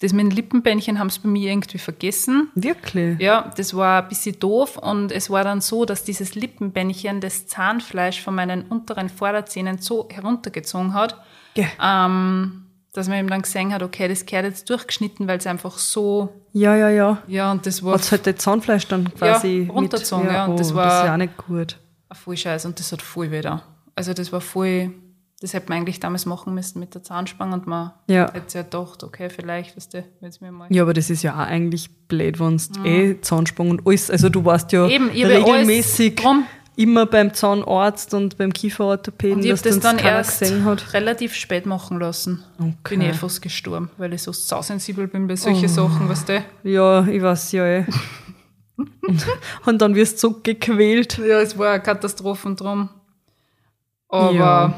das 0.00 0.14
mit 0.14 0.24
den 0.24 0.30
Lippenbändchen 0.30 0.98
haben 0.98 1.10
sie 1.10 1.20
bei 1.20 1.28
mir 1.28 1.50
irgendwie 1.50 1.76
vergessen. 1.76 2.48
Wirklich? 2.54 3.20
Ja, 3.20 3.52
das 3.56 3.74
war 3.74 4.02
ein 4.02 4.08
bisschen 4.08 4.38
doof 4.38 4.78
und 4.78 5.12
es 5.12 5.28
war 5.28 5.44
dann 5.44 5.60
so, 5.60 5.84
dass 5.84 6.02
dieses 6.02 6.34
Lippenbändchen 6.34 7.20
das 7.20 7.46
Zahnfleisch 7.46 8.22
von 8.22 8.34
meinen 8.34 8.62
unteren 8.62 9.10
Vorderzähnen 9.10 9.78
so 9.78 10.08
heruntergezogen 10.10 10.94
hat, 10.94 11.20
Ja. 11.56 12.06
ähm, 12.06 12.66
dass 12.92 13.08
man 13.08 13.18
eben 13.18 13.28
dann 13.28 13.42
gesehen 13.42 13.72
hat, 13.72 13.82
okay, 13.82 14.08
das 14.08 14.26
gehört 14.26 14.46
jetzt 14.46 14.68
durchgeschnitten, 14.68 15.28
weil 15.28 15.38
es 15.38 15.46
einfach 15.46 15.78
so, 15.78 16.28
Ja, 16.52 16.74
ja, 16.76 16.88
ja. 16.88 17.18
ja, 17.28 17.52
und 17.52 17.64
das 17.66 17.82
war 17.84 17.94
Hat 17.94 18.10
halt 18.10 18.26
das 18.26 18.36
Zahnfleisch 18.36 18.86
dann 18.88 19.12
quasi 19.14 19.66
Ja, 19.68 19.72
runtergezogen, 19.72 20.24
mit, 20.26 20.34
ja, 20.34 20.44
und 20.46 20.58
das 20.58 20.72
oh, 20.72 20.74
war- 20.76 20.84
das 20.86 20.98
ist 21.00 21.06
ja 21.06 21.12
auch 21.12 21.16
nicht 21.18 21.36
gut. 21.36 21.78
ein 22.08 22.16
voll 22.16 22.36
Scheiß 22.36 22.64
und 22.66 22.78
das 22.80 22.90
hat 22.92 23.02
voll 23.02 23.30
wieder. 23.30 23.62
Also 23.94 24.12
das 24.14 24.32
war 24.32 24.40
voll, 24.40 24.90
das 25.40 25.54
hätte 25.54 25.68
man 25.68 25.78
eigentlich 25.78 26.00
damals 26.00 26.26
machen 26.26 26.52
müssen 26.54 26.80
mit 26.80 26.92
der 26.94 27.02
Zahnspange 27.04 27.54
und 27.54 27.66
man 27.68 27.92
Ja. 28.08 28.32
hätte 28.32 28.58
ja 28.58 28.62
gedacht, 28.64 29.04
okay, 29.04 29.30
vielleicht, 29.30 29.76
weißt 29.76 29.94
du, 29.94 30.04
wenn 30.20 30.28
es 30.30 30.40
mir 30.40 30.50
mal... 30.50 30.66
Ja, 30.70 30.82
aber 30.82 30.92
das 30.94 31.10
ist 31.10 31.22
ja 31.22 31.34
auch 31.34 31.38
eigentlich 31.46 31.90
blöd, 32.08 32.40
wenn 32.40 32.56
du 32.56 32.84
eh 32.84 33.20
Zahnsprung 33.20 33.70
und 33.70 33.86
alles, 33.86 34.10
also 34.10 34.28
du 34.28 34.44
warst 34.44 34.72
ja 34.72 34.84
Mhm. 34.86 34.90
Eben, 34.90 35.10
ja 35.14 35.28
regelmäßig 35.28 36.16
drum. 36.16 36.44
Immer 36.80 37.06
beim 37.06 37.34
Zahnarzt 37.34 38.14
und 38.14 38.38
beim 38.38 38.52
Kieferorthopäden, 38.52 39.38
Und 39.38 39.44
ich 39.44 39.50
dass 39.50 39.62
das 39.62 39.80
dann 39.80 39.98
erst 39.98 40.40
gesehen 40.40 40.64
hat. 40.64 40.92
relativ 40.94 41.34
spät 41.34 41.66
machen 41.66 41.98
lassen. 41.98 42.42
Okay. 42.58 42.96
Bin 42.96 43.00
ich 43.02 43.08
eh 43.08 43.12
fast 43.12 43.42
gestorben, 43.42 43.90
weil 43.98 44.12
ich 44.14 44.22
so 44.22 44.32
sausensibel 44.32 45.06
bin 45.06 45.26
bei 45.26 45.36
solchen 45.36 45.68
Sachen, 45.68 46.08
weißt 46.08 46.28
du? 46.28 46.44
Ja, 46.64 47.06
ich 47.06 47.20
weiß 47.22 47.52
ja 47.52 47.66
eh. 47.66 47.86
und, 48.76 49.26
und 49.66 49.82
dann 49.82 49.94
wirst 49.94 50.22
du 50.22 50.28
so 50.28 50.40
gequält. 50.42 51.18
Ja, 51.18 51.40
es 51.40 51.58
war 51.58 51.72
eine 51.72 51.82
Katastrophe 51.82 52.54
drum. 52.54 52.88
Aber 54.08 54.32
Ja. 54.32 54.74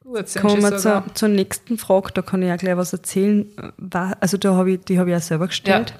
gut, 0.00 0.28
sind 0.28 0.42
Kommen 0.42 0.62
wir 0.62 0.76
zur, 0.76 1.04
zur 1.14 1.28
nächsten 1.28 1.78
Frage, 1.78 2.10
da 2.12 2.22
kann 2.22 2.42
ich 2.42 2.52
auch 2.52 2.56
gleich 2.58 2.76
was 2.76 2.92
erzählen. 2.92 3.46
Also 4.20 4.36
da 4.36 4.54
habe 4.54 4.72
ich, 4.72 4.80
die 4.80 4.98
habe 4.98 5.10
ich 5.10 5.16
auch 5.16 5.20
selber 5.22 5.46
gestellt. 5.46 5.94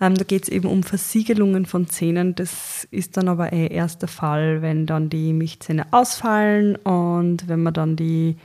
Ähm, 0.00 0.14
da 0.14 0.24
geht 0.24 0.44
es 0.44 0.48
eben 0.48 0.68
um 0.68 0.82
Versiegelungen 0.84 1.66
von 1.66 1.88
Zähnen. 1.88 2.34
Das 2.34 2.86
ist 2.90 3.16
dann 3.16 3.28
aber 3.28 3.52
eh 3.52 3.66
erst 3.66 4.02
der 4.02 4.08
Fall, 4.08 4.62
wenn 4.62 4.86
dann 4.86 5.10
die 5.10 5.32
Milchzähne 5.32 5.86
ausfallen 5.92 6.76
und 6.76 7.48
wenn 7.48 7.62
man 7.62 7.74
dann 7.74 7.96
die, 7.96 8.36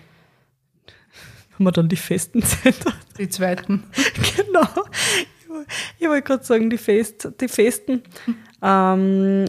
wenn 1.57 1.65
man 1.65 1.73
dann 1.73 1.89
die 1.89 1.95
festen 1.95 2.41
Zähne 2.41 2.75
die 3.17 3.29
zweiten. 3.29 3.83
genau. 4.35 4.67
Ich 5.39 5.49
woll- 5.49 5.65
Ich 5.99 6.07
wollte 6.07 6.23
gerade 6.27 6.43
sagen, 6.43 6.69
die, 6.71 6.77
Fest, 6.79 7.29
die 7.39 7.47
Festen. 7.47 8.01
Ähm, 8.61 9.45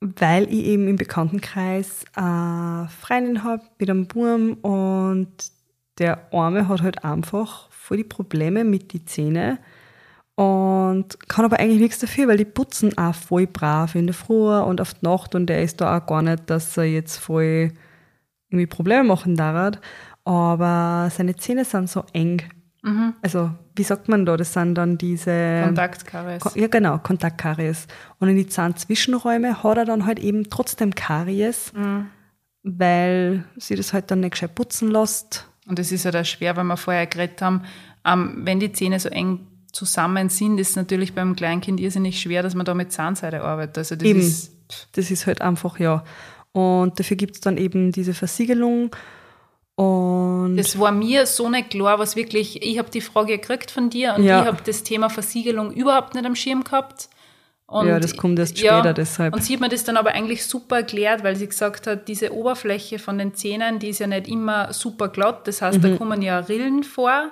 weil 0.00 0.44
ich 0.44 0.64
eben 0.64 0.88
im 0.88 0.96
Bekanntenkreis 0.96 2.04
eine 2.14 2.88
Freundin 3.00 3.44
habe 3.44 3.62
mit 3.78 3.88
einem 3.88 4.06
Burm 4.08 4.54
und 4.54 5.28
der 5.98 6.32
Arme 6.32 6.66
hat 6.66 6.82
halt 6.82 7.04
einfach 7.04 7.70
voll 7.70 7.98
die 7.98 8.04
Probleme 8.04 8.64
mit 8.64 8.92
den 8.94 9.06
Zähnen 9.06 9.58
und 10.34 11.28
kann 11.28 11.44
aber 11.44 11.58
eigentlich 11.60 11.80
nichts 11.80 11.98
dafür, 11.98 12.28
weil 12.28 12.36
die 12.38 12.44
putzen 12.44 12.96
auch 12.98 13.14
voll 13.14 13.46
brav 13.46 13.94
in 13.94 14.06
der 14.06 14.14
Früh 14.14 14.58
und 14.58 14.80
auf 14.80 14.94
die 14.94 15.04
Nacht 15.06 15.34
und 15.34 15.46
der 15.46 15.62
ist 15.62 15.80
da 15.80 15.98
auch 15.98 16.06
gar 16.06 16.22
nicht, 16.22 16.48
dass 16.48 16.76
er 16.76 16.84
jetzt 16.84 17.18
voll 17.18 17.72
irgendwie 18.48 18.66
Probleme 18.66 19.04
machen 19.04 19.36
darf. 19.36 19.78
Aber 20.24 21.10
seine 21.10 21.36
Zähne 21.36 21.64
sind 21.64 21.88
so 21.90 22.04
eng. 22.12 22.42
Also, 23.22 23.50
wie 23.76 23.82
sagt 23.84 24.08
man 24.08 24.26
da? 24.26 24.36
Das 24.36 24.52
sind 24.54 24.74
dann 24.74 24.98
diese. 24.98 25.62
Kontaktkaries. 25.66 26.40
Ko- 26.40 26.50
Ja, 26.58 26.66
genau, 26.66 26.98
Kontaktkaries. 26.98 27.86
Und 28.18 28.28
in 28.28 28.36
die 28.36 28.46
Zahnzwischenräume 28.48 29.62
hat 29.62 29.76
er 29.76 29.84
dann 29.84 30.04
halt 30.06 30.18
eben 30.18 30.50
trotzdem 30.50 30.94
Karies, 30.94 31.72
weil 32.62 33.44
sie 33.56 33.74
das 33.76 33.92
halt 33.92 34.10
dann 34.10 34.20
nicht 34.20 34.32
gescheit 34.32 34.54
putzen 34.54 34.90
lässt. 34.90 35.48
Und 35.66 35.78
das 35.78 35.92
ist 35.92 36.04
ja 36.04 36.10
da 36.10 36.24
schwer, 36.24 36.56
weil 36.56 36.64
wir 36.64 36.76
vorher 36.76 37.06
geredet 37.06 37.40
haben, 37.42 37.62
ähm, 38.04 38.40
wenn 38.44 38.58
die 38.60 38.72
Zähne 38.72 38.98
so 38.98 39.08
eng 39.08 39.46
zusammen 39.72 40.28
sind, 40.28 40.58
ist 40.58 40.76
natürlich 40.76 41.14
beim 41.14 41.34
Kleinkind 41.34 41.80
irrsinnig 41.80 42.20
schwer, 42.20 42.42
dass 42.42 42.54
man 42.54 42.64
da 42.66 42.74
mit 42.74 42.92
Zahnseide 42.92 43.42
arbeitet. 43.42 43.78
Also 43.78 43.96
das 43.96 44.06
Eben. 44.06 44.20
ist 44.20 44.52
Das 44.92 45.10
ist 45.10 45.26
halt 45.26 45.40
einfach, 45.42 45.78
ja. 45.78 46.04
Und 46.52 46.98
dafür 46.98 47.16
gibt 47.16 47.34
es 47.36 47.40
dann 47.40 47.56
eben 47.58 47.92
diese 47.92 48.14
Versiegelung. 48.14 48.90
Und 49.74 50.56
Das 50.56 50.78
war 50.78 50.92
mir 50.92 51.26
so 51.26 51.48
nicht 51.48 51.70
klar, 51.70 51.98
was 51.98 52.14
wirklich, 52.16 52.62
ich 52.62 52.78
habe 52.78 52.90
die 52.90 53.00
Frage 53.00 53.38
gekriegt 53.38 53.70
von 53.70 53.90
dir 53.90 54.14
und 54.16 54.24
Ja. 54.24 54.40
ich 54.42 54.46
habe 54.46 54.58
das 54.64 54.82
Thema 54.82 55.08
Versiegelung 55.08 55.72
überhaupt 55.72 56.14
nicht 56.14 56.26
am 56.26 56.36
Schirm 56.36 56.62
gehabt. 56.64 57.08
Und 57.66 57.86
Ja, 57.88 57.98
das 57.98 58.16
kommt 58.18 58.38
erst 58.38 58.58
später, 58.58 58.92
deshalb. 58.92 59.34
Und 59.34 59.42
sie 59.42 59.54
hat 59.54 59.60
mir 59.60 59.70
das 59.70 59.82
dann 59.84 59.96
aber 59.96 60.10
eigentlich 60.12 60.44
super 60.44 60.76
erklärt, 60.76 61.24
weil 61.24 61.36
sie 61.36 61.48
gesagt 61.48 61.86
hat, 61.86 62.06
diese 62.06 62.34
Oberfläche 62.34 62.98
von 62.98 63.16
den 63.16 63.34
Zähnen, 63.34 63.78
die 63.78 63.88
ist 63.88 63.98
ja 64.00 64.06
nicht 64.06 64.28
immer 64.28 64.74
super 64.74 65.08
glatt. 65.08 65.48
Das 65.48 65.62
heißt, 65.62 65.78
Mhm. 65.78 65.82
da 65.82 65.96
kommen 65.96 66.20
ja 66.20 66.38
Rillen 66.40 66.84
vor. 66.84 67.30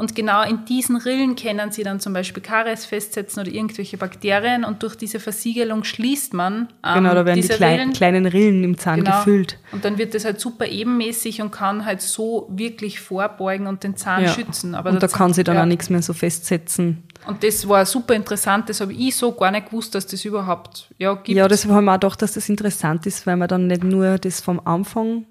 Und 0.00 0.14
genau 0.14 0.42
in 0.42 0.64
diesen 0.64 0.96
Rillen 0.96 1.36
können 1.36 1.70
sie 1.72 1.82
dann 1.82 2.00
zum 2.00 2.14
Beispiel 2.14 2.42
Karies 2.42 2.86
festsetzen 2.86 3.42
oder 3.42 3.52
irgendwelche 3.52 3.98
Bakterien. 3.98 4.64
Und 4.64 4.82
durch 4.82 4.96
diese 4.96 5.20
Versiegelung 5.20 5.84
schließt 5.84 6.32
man 6.32 6.68
ähm, 6.84 6.94
genau, 6.94 7.14
da 7.14 7.26
werden 7.26 7.36
die 7.36 7.42
diese 7.42 7.54
klein, 7.54 7.78
Rillen. 7.80 7.92
kleinen 7.92 8.26
Rillen 8.26 8.64
im 8.64 8.78
Zahn 8.78 9.04
Genau. 9.04 9.18
gefüllt. 9.18 9.58
Und 9.72 9.84
dann 9.84 9.98
wird 9.98 10.14
das 10.14 10.24
halt 10.24 10.40
super 10.40 10.66
ebenmäßig 10.66 11.42
und 11.42 11.50
kann 11.52 11.84
halt 11.84 12.00
so 12.00 12.48
wirklich 12.50 12.98
vorbeugen 12.98 13.66
und 13.66 13.84
den 13.84 13.96
Zahn 13.96 14.24
Ja. 14.24 14.30
schützen. 14.30 14.74
Aber 14.74 14.90
und 14.90 15.02
da 15.02 15.06
kann 15.06 15.34
sie 15.34 15.44
dann 15.44 15.56
ja. 15.56 15.62
auch 15.62 15.66
nichts 15.66 15.90
mehr 15.90 16.00
so 16.02 16.14
festsetzen. 16.14 17.02
Und 17.26 17.44
das 17.44 17.68
war 17.68 17.84
super 17.84 18.14
interessant. 18.14 18.70
Das 18.70 18.80
habe 18.80 18.94
ich 18.94 19.14
so 19.14 19.32
gar 19.32 19.50
nicht 19.50 19.66
gewusst, 19.66 19.94
dass 19.94 20.06
das 20.06 20.24
überhaupt 20.24 20.88
ja, 20.96 21.12
gibt. 21.14 21.28
Ja, 21.36 21.46
deshalb 21.46 21.74
haben 21.74 21.84
wir 21.84 21.92
auch 21.92 22.00
gedacht, 22.00 22.22
dass 22.22 22.32
das 22.32 22.48
interessant 22.48 23.04
ist, 23.04 23.26
weil 23.26 23.36
wir 23.36 23.46
dann 23.48 23.66
nicht 23.66 23.84
nur 23.84 24.16
das 24.18 24.40
vom 24.40 24.60
Anfang, 24.64 25.26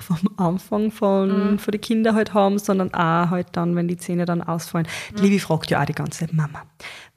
vom 0.00 0.18
Anfang 0.36 0.90
von, 0.90 1.52
Mhm. 1.52 1.58
von 1.58 1.72
den 1.72 1.80
Kindern 1.80 2.14
halt 2.16 2.34
haben, 2.34 2.58
sondern 2.58 2.92
auch 2.94 3.30
halt 3.30 3.48
dann, 3.52 3.76
wenn 3.76 3.86
die 3.88 3.96
Zähne 3.96 4.24
dann 4.24 4.42
ausfallen. 4.42 4.86
Die 5.10 5.14
Mhm. 5.14 5.22
Livi 5.22 5.38
fragt 5.38 5.70
ja 5.70 5.80
auch 5.80 5.86
die 5.86 5.92
ganze 5.94 6.20
Zeit, 6.20 6.32
Mama, 6.32 6.62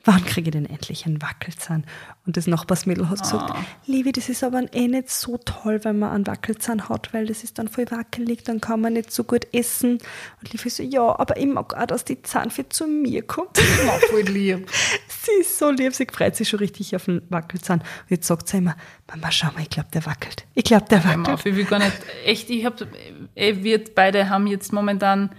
wann 0.06 0.24
kriege 0.24 0.50
ich 0.50 0.52
denn 0.54 0.66
endlich 0.68 1.06
einen 1.06 1.22
Wackelzahn? 1.22 1.86
Und 2.26 2.38
das 2.38 2.46
Nachbarsmädel 2.48 3.10
hat 3.10 3.22
gesagt, 3.24 3.50
Ah. 3.52 3.56
Livi, 3.88 4.12
das 4.12 4.30
ist 4.30 4.44
aber 4.44 4.62
eh 4.74 4.88
nicht 4.88 5.10
so 5.10 5.38
toll, 5.44 5.80
wenn 5.84 5.98
man 6.00 6.12
einen 6.12 6.28
Wackelzahn 6.28 6.88
hat, 6.88 7.14
weil 7.14 7.26
das 7.26 7.44
ist 7.44 7.58
dann 7.58 7.68
voll 7.68 7.90
wackelig, 7.90 8.44
dann 8.44 8.62
kann 8.62 8.80
man 8.80 8.94
nicht 8.94 9.12
so 9.12 9.24
gut 9.24 9.48
essen. 9.54 9.94
Und 10.42 10.54
Livi 10.54 10.70
so, 10.70 10.84
ja, 10.84 11.18
aber 11.20 11.36
ich 11.38 11.48
mag 11.48 11.74
auch, 11.74 11.86
dass 11.88 12.06
die 12.06 12.22
Zahnfee 12.22 12.70
zu 12.70 12.86
mir 12.88 13.24
kommt. 13.24 13.58
War 13.58 14.00
voll 14.12 14.22
lieb. 14.22 14.70
Sie 15.28 15.42
ist 15.42 15.58
so 15.60 15.70
lieb, 15.72 15.94
sie 15.94 16.08
freut 16.12 16.36
sich 16.38 16.48
schon 16.48 16.60
richtig 16.60 16.96
auf 16.96 17.06
den 17.06 17.22
Wackelzahn. 17.30 17.80
Und 17.80 17.86
jetzt 18.10 18.28
sagt 18.28 18.48
sie 18.48 18.58
immer, 18.60 18.76
Mama, 19.10 19.30
schau 19.32 19.48
mal, 19.48 19.62
ich 19.64 19.70
glaube, 19.70 19.90
der 19.94 20.06
wackelt. 20.06 20.46
Ich 20.54 20.64
glaube, 20.64 20.86
der 20.90 21.00
mal 21.00 21.18
wackelt. 21.20 21.30
auf, 21.30 21.46
ich 21.46 21.56
will 21.56 21.66
gar 21.66 21.80
nicht. 21.80 21.92
Echt, 22.26 22.50
ich 22.50 22.64
habe, 22.66 22.88
wir 23.36 23.84
beide 23.94 24.30
haben 24.30 24.48
jetzt 24.48 24.72
momentan 24.72 25.24
ein 25.24 25.30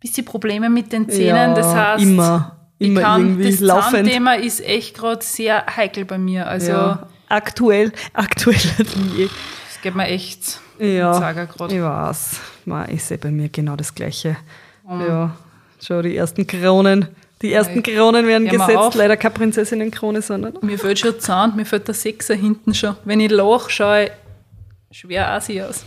bisschen 0.00 0.24
Probleme 0.26 0.68
mit 0.68 0.92
den 0.92 1.08
Zähnen. 1.08 1.28
Ja, 1.50 1.54
das 1.54 1.74
heißt, 1.74 2.02
immer, 2.04 2.56
ich 2.78 2.88
immer 2.88 3.00
kann, 3.00 3.20
irgendwie 3.22 3.50
das 3.52 3.60
laufend. 3.60 3.92
Zahnthema 4.06 4.34
ist 4.34 4.60
echt 4.60 4.96
gerade 4.98 5.24
sehr 5.24 5.64
heikel 5.76 6.04
bei 6.04 6.18
mir. 6.18 6.46
Also, 6.46 6.72
ja, 6.72 7.08
aktuell, 7.28 7.92
aktueller 8.12 8.60
denn 8.78 9.12
je. 9.16 9.28
es 9.70 9.80
geht 9.80 9.94
mir 9.94 10.06
echt 10.08 10.60
Ja, 10.78 11.32
gerade. 11.32 11.74
ich 11.74 11.80
weiß. 11.82 12.40
Man, 12.66 12.90
ich 12.90 13.02
sehe 13.02 13.16
bei 13.18 13.30
mir 13.30 13.48
genau 13.48 13.76
das 13.76 13.94
Gleiche. 13.94 14.36
Mhm. 14.86 15.00
Ja, 15.00 15.36
schon 15.82 16.02
die 16.02 16.16
ersten 16.16 16.46
Kronen. 16.46 17.08
Die 17.42 17.52
ersten. 17.52 17.82
Kronen 17.82 18.26
werden 18.26 18.50
Hör 18.50 18.58
gesetzt. 18.66 18.94
Leider 18.94 19.16
keine 19.16 19.34
Prinzessinnenkrone, 19.34 20.22
sondern 20.22 20.54
Mir 20.62 20.78
fällt 20.78 20.98
schon 20.98 21.20
Zahn, 21.20 21.54
mir 21.54 21.66
fällt 21.66 21.86
der 21.86 21.94
Sechser 21.94 22.34
hinten 22.34 22.74
schon. 22.74 22.96
Wenn 23.04 23.20
ich 23.20 23.30
lache, 23.30 23.70
schaue 23.70 24.04
ich 24.90 24.98
schwer 24.98 25.30
assi 25.32 25.60
aus. 25.60 25.84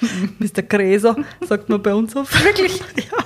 der 0.56 0.62
Gräser, 0.64 1.16
sagt 1.40 1.68
man 1.68 1.82
bei 1.82 1.94
uns 1.94 2.14
oft. 2.16 2.44
Wirklich? 2.44 2.80
Ja. 2.96 3.18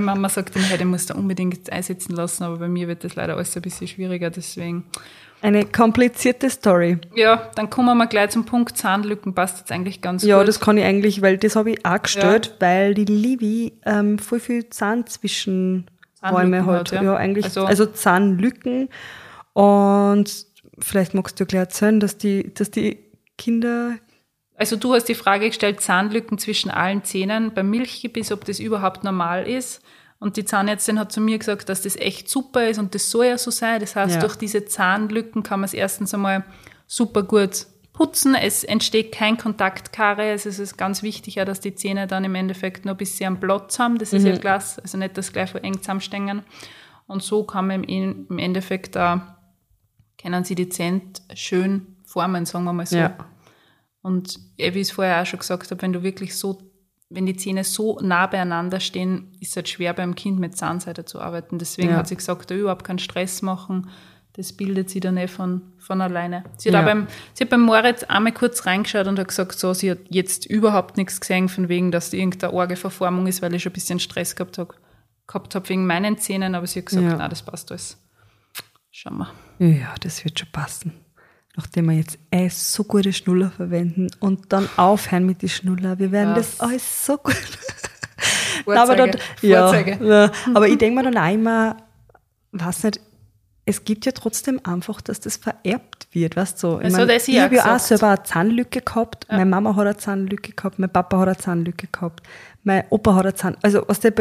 Meine 0.00 0.06
Mama 0.06 0.28
sagt 0.28 0.56
immer, 0.56 0.64
hey, 0.64 0.76
den 0.76 0.88
musst 0.88 1.10
du 1.10 1.14
unbedingt 1.14 1.70
einsetzen 1.70 2.16
lassen, 2.16 2.42
aber 2.42 2.56
bei 2.56 2.66
mir 2.66 2.88
wird 2.88 3.04
das 3.04 3.14
leider 3.14 3.36
alles 3.36 3.54
ein 3.54 3.62
bisschen 3.62 3.86
schwieriger, 3.86 4.28
deswegen. 4.28 4.82
Eine 5.40 5.66
komplizierte 5.66 6.50
Story. 6.50 6.98
Ja, 7.14 7.50
dann 7.54 7.70
kommen 7.70 7.96
wir 7.96 8.06
gleich 8.08 8.30
zum 8.30 8.44
Punkt 8.44 8.76
Zahnlücken, 8.76 9.34
passt 9.34 9.58
jetzt 9.58 9.70
eigentlich 9.70 10.00
ganz 10.00 10.24
Ja, 10.24 10.38
gut. 10.38 10.48
das 10.48 10.58
kann 10.58 10.78
ich 10.78 10.84
eigentlich, 10.84 11.22
weil 11.22 11.38
das 11.38 11.54
habe 11.54 11.72
ich 11.72 11.86
auch 11.86 12.02
gestellt, 12.02 12.56
weil 12.58 12.94
die 12.94 13.04
Livi 13.04 13.74
ähm, 13.86 14.18
voll 14.18 14.40
viel 14.40 14.68
Zahnzwischenräume 14.68 15.84
Zahnlücken 15.84 15.93
hat. 16.24 16.92
hat, 16.92 16.92
Ja, 16.92 17.02
ja. 17.02 17.16
eigentlich, 17.16 17.44
Also- 17.44 17.64
also, 17.64 17.86
Zahnlücken. 17.86 18.88
Und 19.52 20.46
vielleicht 20.78 21.14
magst 21.14 21.38
du 21.40 21.46
gleich 21.46 21.60
erzählen, 21.60 22.00
dass 22.00 22.18
die, 22.18 22.52
dass 22.54 22.70
die 22.70 22.98
Kinder, 23.38 23.94
Also 24.56 24.76
du 24.76 24.94
hast 24.94 25.04
die 25.08 25.14
Frage 25.14 25.48
gestellt, 25.48 25.80
Zahnlücken 25.80 26.38
zwischen 26.38 26.70
allen 26.70 27.02
Zähnen 27.04 27.52
beim 27.54 27.70
Milchgebiss, 27.70 28.30
ob 28.32 28.44
das 28.44 28.60
überhaupt 28.60 29.02
normal 29.04 29.48
ist. 29.48 29.82
Und 30.20 30.36
die 30.36 30.44
Zahnärztin 30.44 30.98
hat 30.98 31.10
zu 31.12 31.20
mir 31.20 31.38
gesagt, 31.38 31.68
dass 31.68 31.82
das 31.82 31.96
echt 31.96 32.30
super 32.30 32.68
ist 32.68 32.78
und 32.78 32.94
das 32.94 33.10
soll 33.10 33.26
ja 33.26 33.36
so 33.38 33.50
sein. 33.50 33.80
Das 33.80 33.96
heißt, 33.96 34.14
Ja. 34.14 34.20
durch 34.20 34.36
diese 34.36 34.64
Zahnlücken 34.64 35.42
kann 35.42 35.60
man 35.60 35.64
es 35.66 35.74
erstens 35.74 36.14
einmal 36.14 36.44
super 36.86 37.24
gut 37.24 37.66
putzen. 37.94 38.34
Es 38.34 38.64
entsteht 38.64 39.12
kein 39.12 39.38
Kontaktkaries. 39.38 40.44
Es 40.44 40.58
ist 40.58 40.76
ganz 40.76 41.02
wichtig, 41.02 41.36
ja, 41.36 41.46
dass 41.46 41.60
die 41.60 41.74
Zähne 41.74 42.06
dann 42.06 42.24
im 42.24 42.34
Endeffekt 42.34 42.84
noch 42.84 42.92
ein 42.94 42.98
bisschen 42.98 43.28
am 43.28 43.40
Platz 43.40 43.78
haben. 43.78 43.96
Das 43.98 44.12
ist 44.12 44.26
ja 44.26 44.36
Glas, 44.36 44.78
also 44.78 44.98
nicht 44.98 45.16
das 45.16 45.32
gleich 45.32 45.54
eng 45.54 45.78
zusammenstängen. 45.78 46.42
Und 47.06 47.22
so 47.22 47.44
kann 47.44 47.68
man 47.68 47.84
im 47.84 48.38
Endeffekt 48.38 48.96
da, 48.96 49.38
können 50.20 50.44
sie 50.44 50.54
die 50.54 50.68
Zähne 50.68 51.00
schön 51.34 51.96
formen, 52.04 52.44
sagen 52.44 52.64
wir 52.64 52.72
mal 52.72 52.84
so. 52.86 52.96
Ja. 52.98 53.16
Und 54.02 54.38
eh, 54.58 54.74
wie 54.74 54.80
ich 54.80 54.88
es 54.88 54.92
vorher 54.92 55.22
auch 55.22 55.26
schon 55.26 55.38
gesagt 55.38 55.70
habe, 55.70 55.80
wenn 55.80 55.92
du 55.94 56.02
wirklich 56.02 56.36
so 56.36 56.58
wenn 57.10 57.26
die 57.26 57.36
Zähne 57.36 57.64
so 57.64 57.98
nah 58.00 58.26
beieinander 58.26 58.80
stehen, 58.80 59.32
ist 59.40 59.50
es 59.50 59.56
halt 59.56 59.68
schwer 59.68 59.92
beim 59.92 60.14
Kind 60.14 60.40
mit 60.40 60.56
Zahnseide 60.56 61.04
zu 61.04 61.20
arbeiten. 61.20 61.58
Deswegen 61.58 61.90
Ja. 61.90 61.96
hat 61.98 62.08
sie 62.08 62.16
gesagt, 62.16 62.50
da 62.50 62.54
überhaupt 62.54 62.84
keinen 62.84 62.98
Stress 62.98 63.42
machen. 63.42 63.90
Das 64.36 64.52
bildet 64.52 64.90
sie 64.90 64.98
dann 65.00 65.16
eh 65.16 65.28
von, 65.28 65.62
von 65.78 66.00
alleine. 66.00 66.42
Sie 66.56 66.68
hat, 66.70 66.74
Ja. 66.74 66.82
beim, 66.82 67.06
sie 67.34 67.44
hat 67.44 67.50
beim 67.50 67.60
Moritz 67.62 68.02
einmal 68.04 68.32
kurz 68.32 68.66
reingeschaut 68.66 69.06
und 69.06 69.18
hat 69.18 69.28
gesagt, 69.28 69.56
so, 69.58 69.72
sie 69.74 69.92
hat 69.92 69.98
jetzt 70.08 70.44
überhaupt 70.46 70.96
nichts 70.96 71.20
gesehen, 71.20 71.48
von 71.48 71.68
wegen, 71.68 71.92
dass 71.92 72.12
irgendeine 72.12 72.52
arge 72.52 72.74
Verformung 72.76 73.26
ist, 73.28 73.42
weil 73.42 73.54
ich 73.54 73.62
schon 73.62 73.70
ein 73.70 73.74
bisschen 73.74 74.00
Stress 74.00 74.34
gehabt 74.34 74.58
habe 74.58 74.74
gehabt 75.26 75.54
hab 75.54 75.68
wegen 75.70 75.86
meinen 75.86 76.18
Zähnen, 76.18 76.54
aber 76.54 76.66
sie 76.66 76.80
hat 76.80 76.86
gesagt, 76.86 77.06
Ja. 77.06 77.16
nein, 77.16 77.30
das 77.30 77.42
passt 77.42 77.70
alles. 77.70 77.96
Schauen 78.90 79.18
wir. 79.58 79.66
Ja, 79.66 79.94
das 80.00 80.24
wird 80.24 80.38
schon 80.38 80.48
passen. 80.52 80.92
Nachdem 81.56 81.86
wir 81.88 81.96
jetzt 81.96 82.18
eh 82.32 82.48
so 82.48 82.82
gute 82.84 83.12
Schnuller 83.12 83.50
verwenden 83.52 84.08
und 84.18 84.52
dann 84.52 84.68
aufhören 84.76 85.24
mit 85.26 85.40
den 85.42 85.48
Schnuller. 85.48 85.98
Wir 86.00 86.10
werden 86.12 86.34
das, 86.34 86.56
Das- 86.58 86.60
alles 86.68 87.06
so 87.06 87.16
gut. 87.18 87.34
Vorzeige, 88.64 88.80
aber, 88.82 88.96
dann, 88.96 89.10
ja, 89.42 89.74
ja, 89.78 90.32
aber 90.54 90.68
ich 90.68 90.78
denke 90.78 90.96
mir 91.02 91.10
dann 91.10 91.16
auch 91.22 91.32
immer, 91.32 91.76
weiß 92.52 92.84
nicht, 92.84 93.00
es 93.66 93.84
gibt 93.84 94.04
ja 94.06 94.12
trotzdem 94.12 94.60
einfach, 94.64 95.00
dass 95.00 95.20
das 95.20 95.36
vererbt 95.38 96.06
wird, 96.12 96.36
weißt 96.36 96.62
du? 96.62 96.78
Ich, 96.80 96.84
Also, 96.94 96.98
mein, 97.06 97.08
ich 97.26 97.40
habe 97.40 97.54
ja 97.54 97.62
auch 97.62 97.64
gesagt. 97.74 97.80
selber 97.82 98.08
eine 98.08 98.22
Zahnlücke 98.22 98.80
gehabt, 98.82 99.26
meine 99.30 99.46
Mama 99.46 99.74
hat 99.76 99.86
eine 99.86 99.96
Zahnlücke 99.96 100.52
gehabt, 100.52 100.78
mein 100.78 100.90
Papa 100.90 101.18
hat 101.20 101.28
eine 101.28 101.36
Zahnlücke 101.38 101.86
gehabt, 101.90 102.22
mein 102.62 102.84
Opa 102.90 103.14
hat 103.14 103.24
eine 103.24 103.34
Zahnlücke, 103.34 103.64
also 103.64 103.82
was 103.86 104.00
der, 104.00 104.12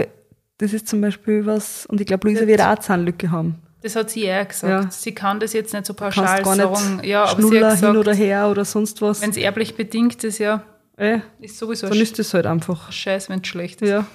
das 0.59 0.71
ist 0.73 0.87
zum 0.87 1.01
Beispiel 1.01 1.45
was, 1.45 1.85
und 1.87 1.99
ich 1.99 2.07
glaube, 2.07 2.27
Luisa 2.27 2.47
wird 2.47 2.61
auch 2.61 2.67
eine 2.67 2.79
Zahnlücke 2.79 3.31
haben. 3.31 3.55
Das 3.81 3.97
hat 3.97 4.09
sie 4.11 4.23
eher 4.23 4.45
gesagt. 4.45 4.85
Ja. 4.85 4.89
Sie 4.89 5.13
kann 5.13 5.41
das 5.41 5.51
jetzt 5.51 5.73
nicht 5.73 5.85
so 5.85 5.93
pauschal 5.93 6.41
gar 6.41 6.55
sagen. 6.55 6.95
nicht 6.97 7.05
Ja, 7.05 7.25
aber 7.25 7.41
Schnuller 7.41 7.71
hat 7.71 7.79
hin 7.79 7.89
oder 7.89 8.11
gesagt, 8.11 8.17
her 8.19 8.47
oder 8.49 8.63
sonst 8.63 9.01
was. 9.01 9.21
wenn 9.21 9.31
es 9.31 9.35
erblich 9.37 9.75
bedingt 9.75 10.23
ist, 10.23 10.37
ja, 10.37 10.63
Äh, 10.95 11.19
ist 11.41 11.57
sowieso 11.57 11.89
dann 11.89 11.97
ist 11.99 12.17
das 12.17 12.33
halt 12.33 12.45
einfach. 12.45 12.91
scheiß, 12.93 13.27
wenn 13.27 13.41
es 13.41 13.47
schlecht 13.47 13.81
ist. 13.81 13.89
Ja. 13.89 14.05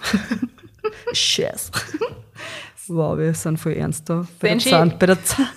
Scheiß. 1.13 1.71
Wow, 2.89 3.19
wir 3.19 3.35
sind 3.35 3.59
voll 3.59 3.73
ernst 3.73 4.09
da. 4.09 4.27
Bei 4.41 4.49
der 4.49 4.55
Benji. 4.55 4.71
Zahn, 4.71 4.99
bei 4.99 5.07
der 5.07 5.23
Zahn. 5.25 5.49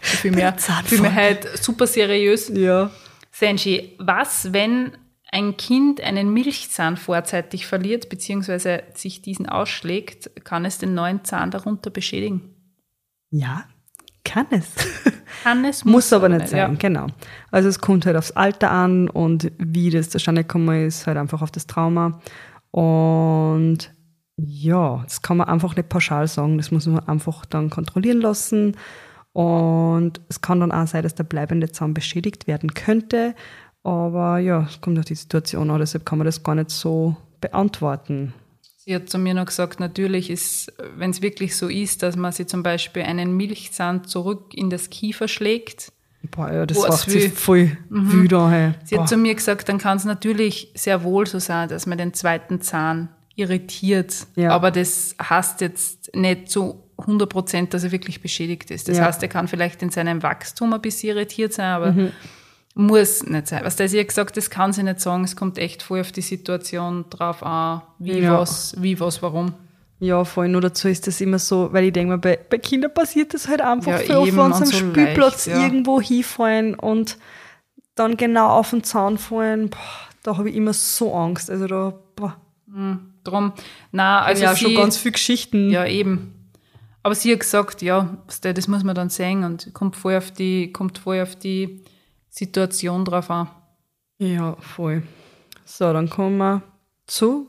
Viel 0.00 0.30
mehr, 0.32 0.54
viel 0.84 1.00
mehr 1.00 1.14
halt 1.14 1.46
super 1.62 1.86
seriös. 1.86 2.48
Ja. 2.54 2.90
Senji, 3.30 3.94
was, 3.98 4.52
wenn 4.52 4.92
ein 5.30 5.56
Kind 5.56 6.00
einen 6.00 6.32
Milchzahn 6.32 6.96
vorzeitig 6.96 7.66
verliert, 7.66 8.08
beziehungsweise 8.08 8.82
sich 8.94 9.20
diesen 9.22 9.48
ausschlägt, 9.48 10.30
kann 10.44 10.64
es 10.64 10.78
den 10.78 10.94
neuen 10.94 11.24
Zahn 11.24 11.50
darunter 11.50 11.90
beschädigen? 11.90 12.54
Ja, 13.30 13.64
kann 14.24 14.46
es. 14.50 14.66
Kann 15.44 15.64
es, 15.64 15.84
Muss 15.84 16.12
aber 16.12 16.28
nicht 16.30 16.48
sein, 16.48 16.58
Ja. 16.58 16.68
genau. 16.68 17.06
Also 17.52 17.68
es 17.68 17.78
kommt 17.80 18.06
halt 18.06 18.16
aufs 18.16 18.32
Alter 18.32 18.70
an 18.72 19.08
und 19.08 19.52
wie 19.58 19.90
das 19.90 20.08
zustande 20.10 20.42
gekommen 20.42 20.86
ist, 20.86 21.06
halt 21.06 21.16
einfach 21.16 21.42
auf 21.42 21.50
das 21.52 21.66
Trauma. 21.66 22.20
Und 22.72 23.92
ja, 24.38 25.02
das 25.04 25.20
kann 25.20 25.36
man 25.36 25.48
einfach 25.48 25.74
nicht 25.76 25.88
pauschal 25.88 26.28
sagen. 26.28 26.58
Das 26.58 26.70
muss 26.70 26.86
man 26.86 27.06
einfach 27.08 27.44
dann 27.44 27.70
kontrollieren 27.70 28.20
lassen. 28.20 28.76
Und 29.32 30.20
es 30.28 30.40
kann 30.40 30.60
dann 30.60 30.72
auch 30.72 30.86
sein, 30.86 31.02
dass 31.02 31.14
der 31.14 31.24
bleibende 31.24 31.70
Zahn 31.70 31.92
beschädigt 31.92 32.46
werden 32.46 32.72
könnte. 32.72 33.34
Aber 33.82 34.38
ja, 34.38 34.66
es 34.68 34.80
kommt 34.80 34.98
auf 34.98 35.04
die 35.04 35.14
Situation 35.14 35.70
an, 35.70 35.78
deshalb 35.80 36.06
kann 36.06 36.18
man 36.18 36.24
das 36.26 36.42
gar 36.42 36.54
nicht 36.54 36.70
so 36.70 37.16
beantworten. 37.40 38.32
Sie 38.76 38.94
hat 38.94 39.10
zu 39.10 39.18
mir 39.18 39.34
noch 39.34 39.46
gesagt, 39.46 39.80
natürlich 39.80 40.30
ist, 40.30 40.72
wenn 40.96 41.10
es 41.10 41.20
wirklich 41.20 41.56
so 41.56 41.68
ist, 41.68 42.02
dass 42.02 42.16
man 42.16 42.32
sie 42.32 42.46
zum 42.46 42.62
Beispiel 42.62 43.02
einen 43.02 43.36
Milchzahn 43.36 44.04
zurück 44.04 44.54
in 44.54 44.70
das 44.70 44.88
Kiefer 44.90 45.28
schlägt, 45.28 45.92
Boah, 46.32 46.52
ja, 46.52 46.66
das 46.66 46.78
macht 46.78 47.06
will- 47.12 47.30
voll 47.30 47.76
wüder. 47.90 48.50
Hey. 48.50 48.72
Sie 48.84 48.98
hat 48.98 49.08
zu 49.08 49.16
mir 49.16 49.34
gesagt, 49.34 49.68
dann 49.68 49.78
kann 49.78 49.98
es 49.98 50.04
natürlich 50.04 50.72
sehr 50.74 51.04
wohl 51.04 51.26
so 51.26 51.38
sein, 51.38 51.68
dass 51.68 51.86
man 51.86 51.96
den 51.96 52.12
zweiten 52.12 52.60
Zahn 52.60 53.08
irritiert. 53.38 54.26
Ja. 54.36 54.50
Aber 54.50 54.70
das 54.70 55.14
heißt 55.22 55.60
jetzt 55.60 56.14
nicht 56.14 56.50
zu 56.50 56.82
100 56.98 57.28
Prozent, 57.28 57.74
dass 57.74 57.84
er 57.84 57.92
wirklich 57.92 58.20
beschädigt 58.20 58.70
ist. 58.70 58.88
Das 58.88 58.98
Ja. 58.98 59.04
heißt, 59.04 59.22
er 59.22 59.28
kann 59.28 59.46
vielleicht 59.48 59.82
in 59.82 59.90
seinem 59.90 60.22
Wachstum 60.22 60.72
ein 60.72 60.80
bisschen 60.80 61.10
irritiert 61.16 61.52
sein, 61.52 61.66
aber 61.72 61.92
Mhm. 61.92 62.12
muss 62.74 63.22
nicht 63.24 63.46
sein. 63.48 63.60
Was 63.64 63.76
der 63.76 63.88
sie 63.88 64.00
hat 64.00 64.08
gesagt, 64.08 64.36
das 64.36 64.50
kann 64.50 64.72
sie 64.72 64.82
nicht 64.82 65.00
sagen. 65.00 65.22
Es 65.24 65.36
kommt 65.36 65.58
echt 65.58 65.82
voll 65.82 66.00
auf 66.00 66.10
die 66.12 66.20
Situation 66.22 67.04
drauf 67.10 67.42
an, 67.44 67.82
wie 67.98 68.18
Ja. 68.18 68.38
was, 68.40 68.74
wie 68.82 68.98
was, 68.98 69.22
warum. 69.22 69.52
Ja, 70.00 70.24
voll. 70.24 70.48
Nur 70.48 70.60
dazu 70.60 70.86
ist 70.88 71.06
das 71.08 71.20
immer 71.20 71.38
so, 71.40 71.72
weil 71.72 71.84
ich 71.84 71.92
denke 71.92 72.12
mir, 72.12 72.18
bei, 72.18 72.38
bei 72.48 72.58
Kindern 72.58 72.94
passiert 72.94 73.34
das 73.34 73.48
halt 73.48 73.60
einfach 73.60 73.92
Ja, 73.92 73.98
viel 73.98 74.14
oft, 74.16 74.26
wenn 74.36 74.52
sie 74.52 74.62
am 74.62 74.64
so 74.66 74.76
Spielplatz 74.76 75.46
leicht, 75.46 75.60
irgendwo 75.60 76.00
hinfallen 76.00 76.74
und 76.76 77.18
dann 77.96 78.16
genau 78.16 78.48
auf 78.48 78.70
den 78.70 78.84
Zaun 78.84 79.18
fallen. 79.18 79.70
Boah, 79.70 79.78
da 80.22 80.36
habe 80.36 80.50
ich 80.50 80.56
immer 80.56 80.72
so 80.72 81.12
Angst. 81.14 81.50
Also 81.50 81.66
da, 81.66 81.94
boah, 82.14 82.36
Drum, 83.28 83.52
na, 83.92 84.22
also 84.22 84.42
ja 84.44 84.54
sie, 84.54 84.64
schon 84.64 84.74
ganz 84.74 84.96
viele 84.96 85.12
Geschichten. 85.12 85.70
Ja, 85.70 85.86
eben. 85.86 86.34
Aber 87.02 87.14
sie 87.14 87.32
hat 87.32 87.40
gesagt, 87.40 87.80
ja, 87.82 88.18
das 88.42 88.68
muss 88.68 88.84
man 88.84 88.94
dann 88.94 89.08
sehen 89.10 89.44
und 89.44 89.72
kommt 89.72 89.96
voll 89.96 90.16
auf 90.16 90.30
die, 90.30 90.72
kommt 90.72 90.98
voll 90.98 91.20
auf 91.20 91.36
die 91.36 91.82
Situation 92.28 93.04
drauf 93.04 93.30
an. 93.30 93.48
Ja, 94.18 94.56
voll. 94.60 95.02
So, 95.64 95.92
dann 95.92 96.10
kommen 96.10 96.38
wir 96.38 96.62
zu 97.06 97.48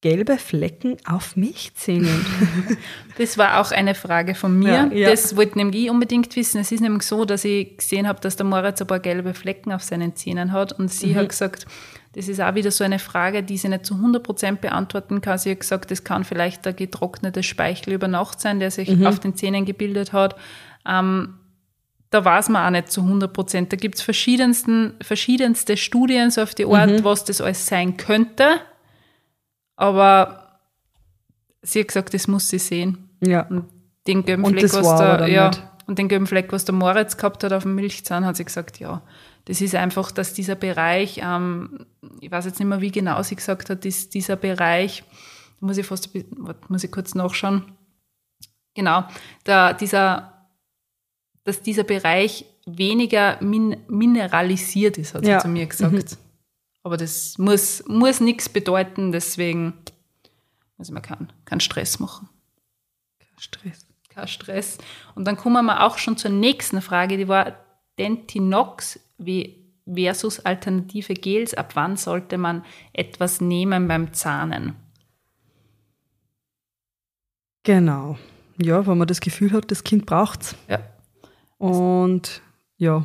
gelbe 0.00 0.38
Flecken 0.38 0.96
auf 1.04 1.36
Milchzähnen. 1.36 2.24
Das 3.18 3.36
war 3.36 3.60
auch 3.60 3.70
eine 3.70 3.94
Frage 3.94 4.34
von 4.34 4.58
mir. 4.58 4.72
Ja, 4.72 4.86
ja. 4.86 5.10
Das 5.10 5.36
wollte 5.36 5.58
nämlich 5.58 5.84
ich 5.84 5.90
unbedingt 5.90 6.34
wissen. 6.36 6.58
Es 6.58 6.72
ist 6.72 6.80
nämlich 6.80 7.02
so, 7.02 7.26
dass 7.26 7.44
ich 7.44 7.76
gesehen 7.76 8.08
habe, 8.08 8.18
dass 8.20 8.36
der 8.36 8.46
Moritz 8.46 8.80
ein 8.80 8.86
paar 8.86 8.98
gelbe 9.00 9.34
Flecken 9.34 9.72
auf 9.72 9.82
seinen 9.82 10.16
Zähnen 10.16 10.52
hat 10.52 10.72
und 10.72 10.90
sie 10.90 11.08
Mhm. 11.08 11.16
hat 11.16 11.28
gesagt, 11.28 11.66
das 12.12 12.28
ist 12.28 12.40
auch 12.40 12.54
wieder 12.56 12.70
so 12.72 12.82
eine 12.82 12.98
Frage, 12.98 13.42
die 13.42 13.56
sie 13.56 13.68
nicht 13.68 13.86
zu 13.86 13.94
100% 13.94 14.56
beantworten 14.56 15.20
kann. 15.20 15.38
Sie 15.38 15.50
hat 15.52 15.60
gesagt, 15.60 15.90
das 15.90 16.02
kann 16.04 16.24
vielleicht 16.24 16.64
der 16.64 16.72
getrocknete 16.72 17.42
Speichel 17.42 17.92
über 17.92 18.08
Nacht 18.08 18.40
sein, 18.40 18.58
der 18.58 18.70
sich 18.72 18.88
Mhm. 18.90 19.06
auf 19.06 19.20
den 19.20 19.36
Zähnen 19.36 19.64
gebildet 19.64 20.12
hat. 20.12 20.34
Ähm, 20.86 21.34
da 22.10 22.24
weiß 22.24 22.48
man 22.48 22.66
auch 22.66 22.70
nicht 22.70 22.90
zu 22.90 23.02
100 23.02 23.32
Prozent. 23.32 23.72
Da 23.72 23.76
gibt 23.76 23.94
es 23.94 24.02
verschiedenste 24.02 25.76
Studien 25.76 26.30
so 26.32 26.42
auf 26.42 26.54
die 26.56 26.66
Art, 26.66 26.90
Mhm. 26.90 27.04
was 27.04 27.24
das 27.24 27.40
alles 27.40 27.64
sein 27.66 27.96
könnte. 27.96 28.60
Aber 29.76 30.58
sie 31.62 31.80
hat 31.80 31.88
gesagt, 31.88 32.14
das 32.14 32.26
muss 32.28 32.48
sie 32.48 32.58
sehen. 32.58 33.08
ja. 33.20 33.42
Und 33.42 33.66
den 34.06 34.24
gelben 34.24 34.44
Fleck, 34.46 34.72
was 34.72 34.96
der, 34.98 35.28
ja, 35.28 35.48
nicht. 35.48 35.62
und 35.86 35.98
den 35.98 36.08
gelben 36.08 36.26
Fleck, 36.26 36.52
was 36.52 36.64
der 36.64 36.74
Moritz 36.74 37.16
gehabt 37.18 37.44
hat 37.44 37.52
auf 37.52 37.62
dem 37.64 37.74
Milchzahn, 37.74 38.24
hat 38.24 38.34
sie 38.36 38.44
gesagt, 38.46 38.80
ja, 38.80 39.02
das 39.50 39.60
ist 39.60 39.74
einfach, 39.74 40.12
dass 40.12 40.32
dieser 40.32 40.54
Bereich, 40.54 41.18
ähm, 41.24 41.84
ich 42.20 42.30
weiß 42.30 42.44
jetzt 42.44 42.60
nicht 42.60 42.68
mehr, 42.68 42.80
wie 42.80 42.92
genau 42.92 43.20
sie 43.24 43.34
gesagt 43.34 43.68
hat, 43.68 43.84
ist 43.84 44.14
dieser 44.14 44.36
Bereich, 44.36 45.02
da 45.58 45.66
muss 45.66 45.76
ich 45.76 45.84
fast, 45.86 46.08
muss 46.68 46.84
ich 46.84 46.92
kurz 46.92 47.16
nachschauen. 47.16 47.72
Genau, 48.74 49.02
da, 49.42 49.72
dieser, 49.72 50.46
dass 51.42 51.62
dieser 51.62 51.82
Bereich 51.82 52.44
weniger 52.64 53.42
min 53.42 53.76
mineralisiert 53.88 54.98
ist, 54.98 55.14
hat 55.14 55.24
sie 55.24 55.30
Ja. 55.32 55.40
zu 55.40 55.48
mir 55.48 55.66
gesagt. 55.66 56.16
Aber 56.84 56.96
das 56.96 57.36
muss, 57.36 57.82
muss 57.88 58.20
nichts 58.20 58.48
bedeuten, 58.48 59.10
deswegen 59.10 59.72
muss 60.76 60.90
ich 60.90 60.94
mir 60.94 61.02
keinen, 61.02 61.32
keinen 61.44 61.60
Stress 61.60 61.98
machen 61.98 62.28
Stress. 63.36 63.84
kein 64.10 64.28
Stress. 64.28 64.78
Und 65.16 65.24
dann 65.24 65.36
kommen 65.36 65.64
wir 65.66 65.82
auch 65.84 65.98
schon 65.98 66.16
zur 66.16 66.30
nächsten 66.30 66.80
Frage, 66.82 67.16
die 67.16 67.26
war 67.26 67.56
Dentinox 67.98 69.00
wie 69.20 69.64
versus 69.86 70.40
alternative 70.40 71.14
Gels. 71.14 71.54
Ab 71.54 71.76
wann 71.76 71.96
sollte 71.96 72.38
man 72.38 72.64
etwas 72.92 73.40
nehmen 73.40 73.88
beim 73.88 74.12
Zahnen? 74.12 74.74
Genau. 77.62 78.18
Ja, 78.60 78.86
wenn 78.86 78.98
man 78.98 79.08
das 79.08 79.20
Gefühl 79.20 79.52
hat, 79.52 79.70
das 79.70 79.84
Kind 79.84 80.06
braucht's. 80.06 80.56
Ja. 80.68 80.80
Und 81.58 82.42
ja, 82.76 83.04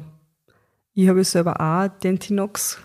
ich 0.93 1.07
habe 1.07 1.23
selber 1.23 1.59
auch 1.59 1.87
Dentinox 1.99 2.79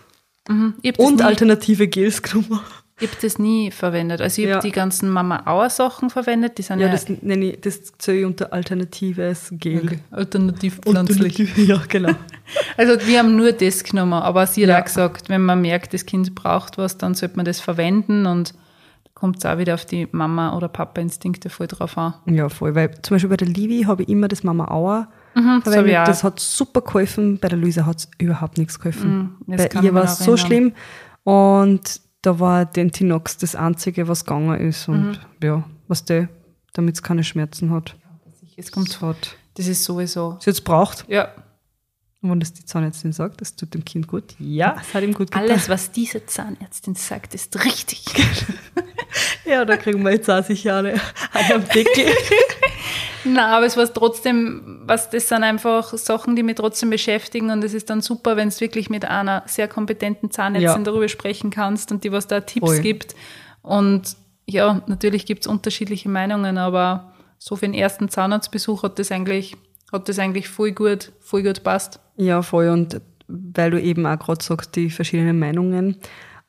Mhm. 0.47 0.75
Und 0.97 1.21
alternative 1.21 1.87
Gels 1.87 2.21
genommen. 2.21 2.59
Ich 3.01 3.09
hab 3.11 3.19
das 3.19 3.39
nie 3.39 3.71
verwendet. 3.71 4.21
Also 4.21 4.41
ich 4.41 4.47
Ja. 4.47 4.55
habe 4.55 4.67
die 4.67 4.71
ganzen 4.71 5.09
Mama-Auer-Sachen 5.09 6.09
verwendet. 6.09 6.57
Die 6.57 6.61
sind 6.61 6.79
Ja, 6.79 6.85
ja, 6.87 6.91
das 6.93 7.07
nenne 7.09 7.45
ich, 7.45 7.61
das 7.61 7.91
zähle 7.97 8.19
ich 8.19 8.25
unter 8.25 8.53
alternatives 8.53 9.49
Gel. 9.51 9.81
okay. 9.83 9.99
alternativ 10.11 10.79
pflanzlich. 10.81 11.19
Alternative, 11.39 11.61
ja, 11.67 11.81
genau. 11.87 12.13
Also 12.77 13.05
wir 13.07 13.19
haben 13.19 13.35
nur 13.35 13.51
das 13.53 13.83
genommen, 13.83 14.13
aber 14.13 14.45
sie 14.47 14.63
hat 14.63 14.69
Ja. 14.69 14.79
auch 14.79 14.85
gesagt, 14.85 15.29
wenn 15.29 15.41
man 15.43 15.61
merkt, 15.61 15.93
das 15.93 16.05
Kind 16.05 16.35
braucht 16.35 16.77
was, 16.77 16.97
dann 16.97 17.13
sollte 17.15 17.35
man 17.37 17.45
das 17.45 17.59
verwenden 17.59 18.25
und 18.25 18.53
kommt 19.13 19.37
es 19.37 19.45
auch 19.45 19.57
wieder 19.57 19.75
auf 19.75 19.85
die 19.85 20.07
Mama- 20.11 20.55
oder 20.57 20.67
Papa-Instinkte 20.67 21.49
voll 21.49 21.67
drauf 21.67 21.97
an. 21.97 22.13
Ja, 22.25 22.49
voll. 22.49 22.73
Weil 22.75 22.91
zum 23.03 23.15
Beispiel 23.15 23.29
bei 23.29 23.37
der 23.37 23.47
Livi 23.47 23.83
habe 23.83 24.03
ich 24.03 24.09
immer 24.09 24.27
das 24.27 24.43
Mama 24.43 24.65
Auer 24.69 25.07
das 25.35 25.45
hab 25.45 25.63
verwendet. 25.63 25.97
auch. 25.99 26.05
Das 26.05 26.23
hat 26.23 26.39
super 26.39 26.81
geholfen. 26.81 27.37
Bei 27.39 27.47
der 27.47 27.57
Luisa 27.59 27.85
hat 27.85 27.97
es 27.99 28.09
überhaupt 28.17 28.57
nichts 28.57 28.79
geholfen. 28.79 29.37
Mhm, 29.47 29.55
das 29.55 29.69
bei 29.69 29.81
ihr 29.81 29.93
war 29.93 30.03
es 30.05 30.17
so 30.19 30.35
schlimm. 30.37 30.73
Und 31.23 32.01
da 32.21 32.39
war 32.39 32.65
Dentinox 32.65 33.37
das 33.37 33.55
Einzige, 33.55 34.07
was 34.07 34.25
gegangen 34.25 34.59
ist. 34.59 34.87
Und 34.87 35.11
Mhm. 35.11 35.17
ja, 35.43 35.63
was 35.87 36.05
der, 36.05 36.29
damit 36.73 36.95
es 36.95 37.03
keine 37.03 37.23
Schmerzen 37.23 37.71
hat. 37.71 37.95
Es 38.57 38.71
kommt 38.71 38.89
Das 38.89 39.01
hat 39.01 39.35
Das 39.55 39.67
ist 39.67 39.83
sowieso. 39.83 40.37
es 40.39 40.45
jetzt 40.45 40.63
braucht. 40.63 41.05
Ja. 41.09 41.29
Und 42.21 42.29
wenn 42.29 42.39
das 42.39 42.53
die 42.53 42.63
Zahnärztin 42.65 43.13
sagt, 43.13 43.41
das 43.41 43.55
tut 43.55 43.73
dem 43.73 43.83
Kind 43.83 44.07
gut, 44.07 44.35
ja, 44.37 44.75
es 44.79 44.93
hat 44.93 45.01
ihm 45.03 45.13
gut 45.13 45.31
getan. 45.31 45.49
Alles, 45.49 45.69
was 45.69 45.91
diese 45.91 46.25
Zahnärztin 46.25 46.95
sagt, 46.95 47.33
ist 47.33 47.63
richtig. 47.65 48.03
Ja, 49.43 49.65
da 49.65 49.75
kriegen 49.75 50.01
wir 50.03 50.11
jetzt 50.13 50.29
auch 50.29 50.43
sicher 50.43 50.77
eine, 50.77 50.93
eine 51.33 51.55
am 51.55 51.67
Deckel. 51.67 52.05
Na, 53.25 53.57
aber 53.57 53.65
es 53.65 53.75
war 53.75 53.91
trotzdem, 53.93 54.81
was 54.85 55.09
das 55.09 55.27
sind 55.27 55.43
einfach 55.43 55.93
Sachen, 55.97 56.35
die 56.37 56.43
mich 56.43 56.55
trotzdem 56.55 56.89
beschäftigen 56.89 57.49
und 57.49 57.61
es 57.63 57.73
ist 57.73 57.89
dann 57.89 58.01
super, 58.01 58.37
wenn 58.37 58.47
es 58.47 58.61
wirklich 58.61 58.89
mit 58.89 59.03
einer 59.03 59.43
sehr 59.47 59.67
kompetenten 59.67 60.31
Zahnärztin 60.31 60.81
Ja. 60.81 60.83
darüber 60.85 61.09
sprechen 61.09 61.49
kannst 61.49 61.91
und 61.91 62.03
die 62.05 62.11
was 62.13 62.27
da 62.27 62.39
Tipps 62.39 62.65
Voll. 62.67 62.79
gibt. 62.79 63.15
Und 63.61 64.15
ja, 64.45 64.81
natürlich 64.87 65.25
gibt 65.25 65.41
es 65.41 65.47
unterschiedliche 65.47 66.07
Meinungen, 66.07 66.57
aber 66.57 67.13
so 67.37 67.55
für 67.57 67.65
den 67.65 67.73
ersten 67.73 68.07
Zahnarztbesuch 68.09 68.83
hat 68.83 68.97
das 68.99 69.11
eigentlich, 69.11 69.57
hat 69.91 70.09
das 70.09 70.19
eigentlich 70.19 70.49
voll 70.49 70.71
gut, 70.71 71.11
voll 71.19 71.43
gut 71.43 71.63
passt. 71.63 71.99
Ja, 72.17 72.41
voll. 72.41 72.69
Und 72.69 73.01
weil 73.27 73.71
du 73.71 73.81
eben 73.81 74.05
auch 74.05 74.19
gerade 74.19 74.43
sagst, 74.43 74.75
die 74.75 74.89
verschiedenen 74.89 75.39
Meinungen, 75.39 75.97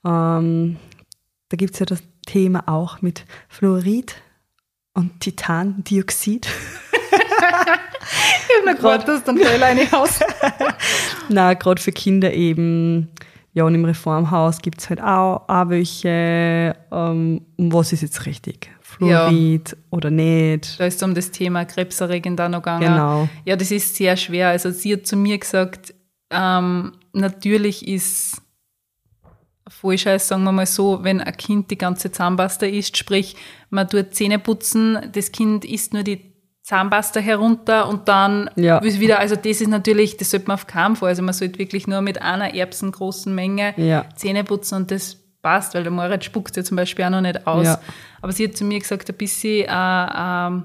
ähm, 0.05 0.76
da 1.49 1.57
gibt's 1.57 1.78
ja 1.78 1.86
das 1.86 2.03
Thema 2.26 2.68
auch 2.68 3.03
mit 3.03 3.24
Fluorid 3.49 4.16
und 4.95 5.20
Titandioxid. 5.20 6.49
Ich 8.62 8.68
habe 8.68 8.78
gerade, 8.78 9.05
dass 9.05 9.24
dann 9.24 9.38
fällt 9.38 9.62
eine 9.62 9.93
aus. 9.93 10.20
Na, 11.28 11.55
gerade 11.55 11.80
für 11.80 11.93
Kinder 11.93 12.32
eben. 12.32 13.09
Ja, 13.55 13.64
und 13.64 13.74
im 13.74 13.84
Reformhaus 13.84 14.62
gibt's 14.62 14.88
halt 14.88 15.03
auch, 15.03 15.46
auch 15.46 15.68
welche. 15.68 16.74
Ähm, 16.90 17.42
um 17.57 17.72
was 17.72 17.92
ist 17.92 18.03
jetzt 18.03 18.24
richtig? 18.24 18.70
Fluorid 18.80 19.76
oder 19.90 20.11
nicht? 20.11 20.78
Da 20.80 20.86
ist 20.86 20.96
es 20.96 21.03
um 21.03 21.14
das 21.14 21.30
Thema 21.30 21.64
krebserregend 21.64 22.40
auch 22.40 22.48
noch 22.48 22.61
gegangen. 22.61 22.82
Genau. 22.82 23.28
Ja, 23.44 23.57
das 23.57 23.70
ist 23.70 23.96
sehr 23.96 24.16
schwer. 24.16 24.48
Also 24.48 24.70
sie 24.70 24.94
hat 24.94 25.07
zu 25.07 25.16
mir 25.16 25.38
gesagt, 25.38 25.94
ähm, 26.30 26.92
natürlich 27.12 27.86
ist 27.86 28.40
Vollscheiß, 29.68 30.28
sagen 30.28 30.44
wir 30.44 30.53
mal 30.53 30.66
so, 30.66 31.03
wenn 31.03 31.20
ein 31.20 31.36
Kind 31.36 31.70
die 31.70 31.78
ganze 31.78 32.11
Zahnpasta 32.11 32.66
isst, 32.66 32.96
sprich, 32.96 33.36
man 33.70 33.88
tut 33.88 34.14
Zähne 34.14 34.38
putzen, 34.38 34.98
das 35.12 35.32
Kind 35.32 35.64
isst 35.64 35.92
nur 35.92 36.03
die 36.03 36.32
Zahnpasta 36.62 37.18
herunter 37.20 37.88
und 37.88 38.08
dann 38.08 38.48
Ja. 38.56 38.82
wieder, 38.82 39.18
also 39.18 39.34
das 39.34 39.60
ist 39.60 39.68
natürlich, 39.68 40.16
das 40.16 40.30
sollte 40.30 40.46
man 40.46 40.54
auf 40.54 40.66
keinen 40.66 40.94
Fall, 40.96 41.08
also 41.08 41.22
man 41.22 41.34
sollte 41.34 41.58
wirklich 41.58 41.86
nur 41.88 42.00
mit 42.02 42.22
einer 42.22 42.54
erbsengroßen 42.54 43.34
Menge 43.34 43.74
Ja. 43.76 44.04
Zähne 44.14 44.44
putzen 44.44 44.76
und 44.76 44.90
das 44.90 45.16
passt, 45.42 45.74
weil 45.74 45.82
der 45.82 45.90
Moritz 45.90 46.24
spuckt 46.24 46.56
ja 46.56 46.62
zum 46.62 46.76
Beispiel 46.76 47.04
auch 47.04 47.10
noch 47.10 47.20
nicht 47.20 47.46
aus. 47.48 47.66
Ja. 47.66 47.80
Aber 48.20 48.30
sie 48.32 48.44
hat 48.46 48.56
zu 48.56 48.64
mir 48.64 48.78
gesagt, 48.78 49.10
ein 49.10 49.16
bisschen, 49.16 49.66
äh, 49.68 50.06
ähm, 50.16 50.64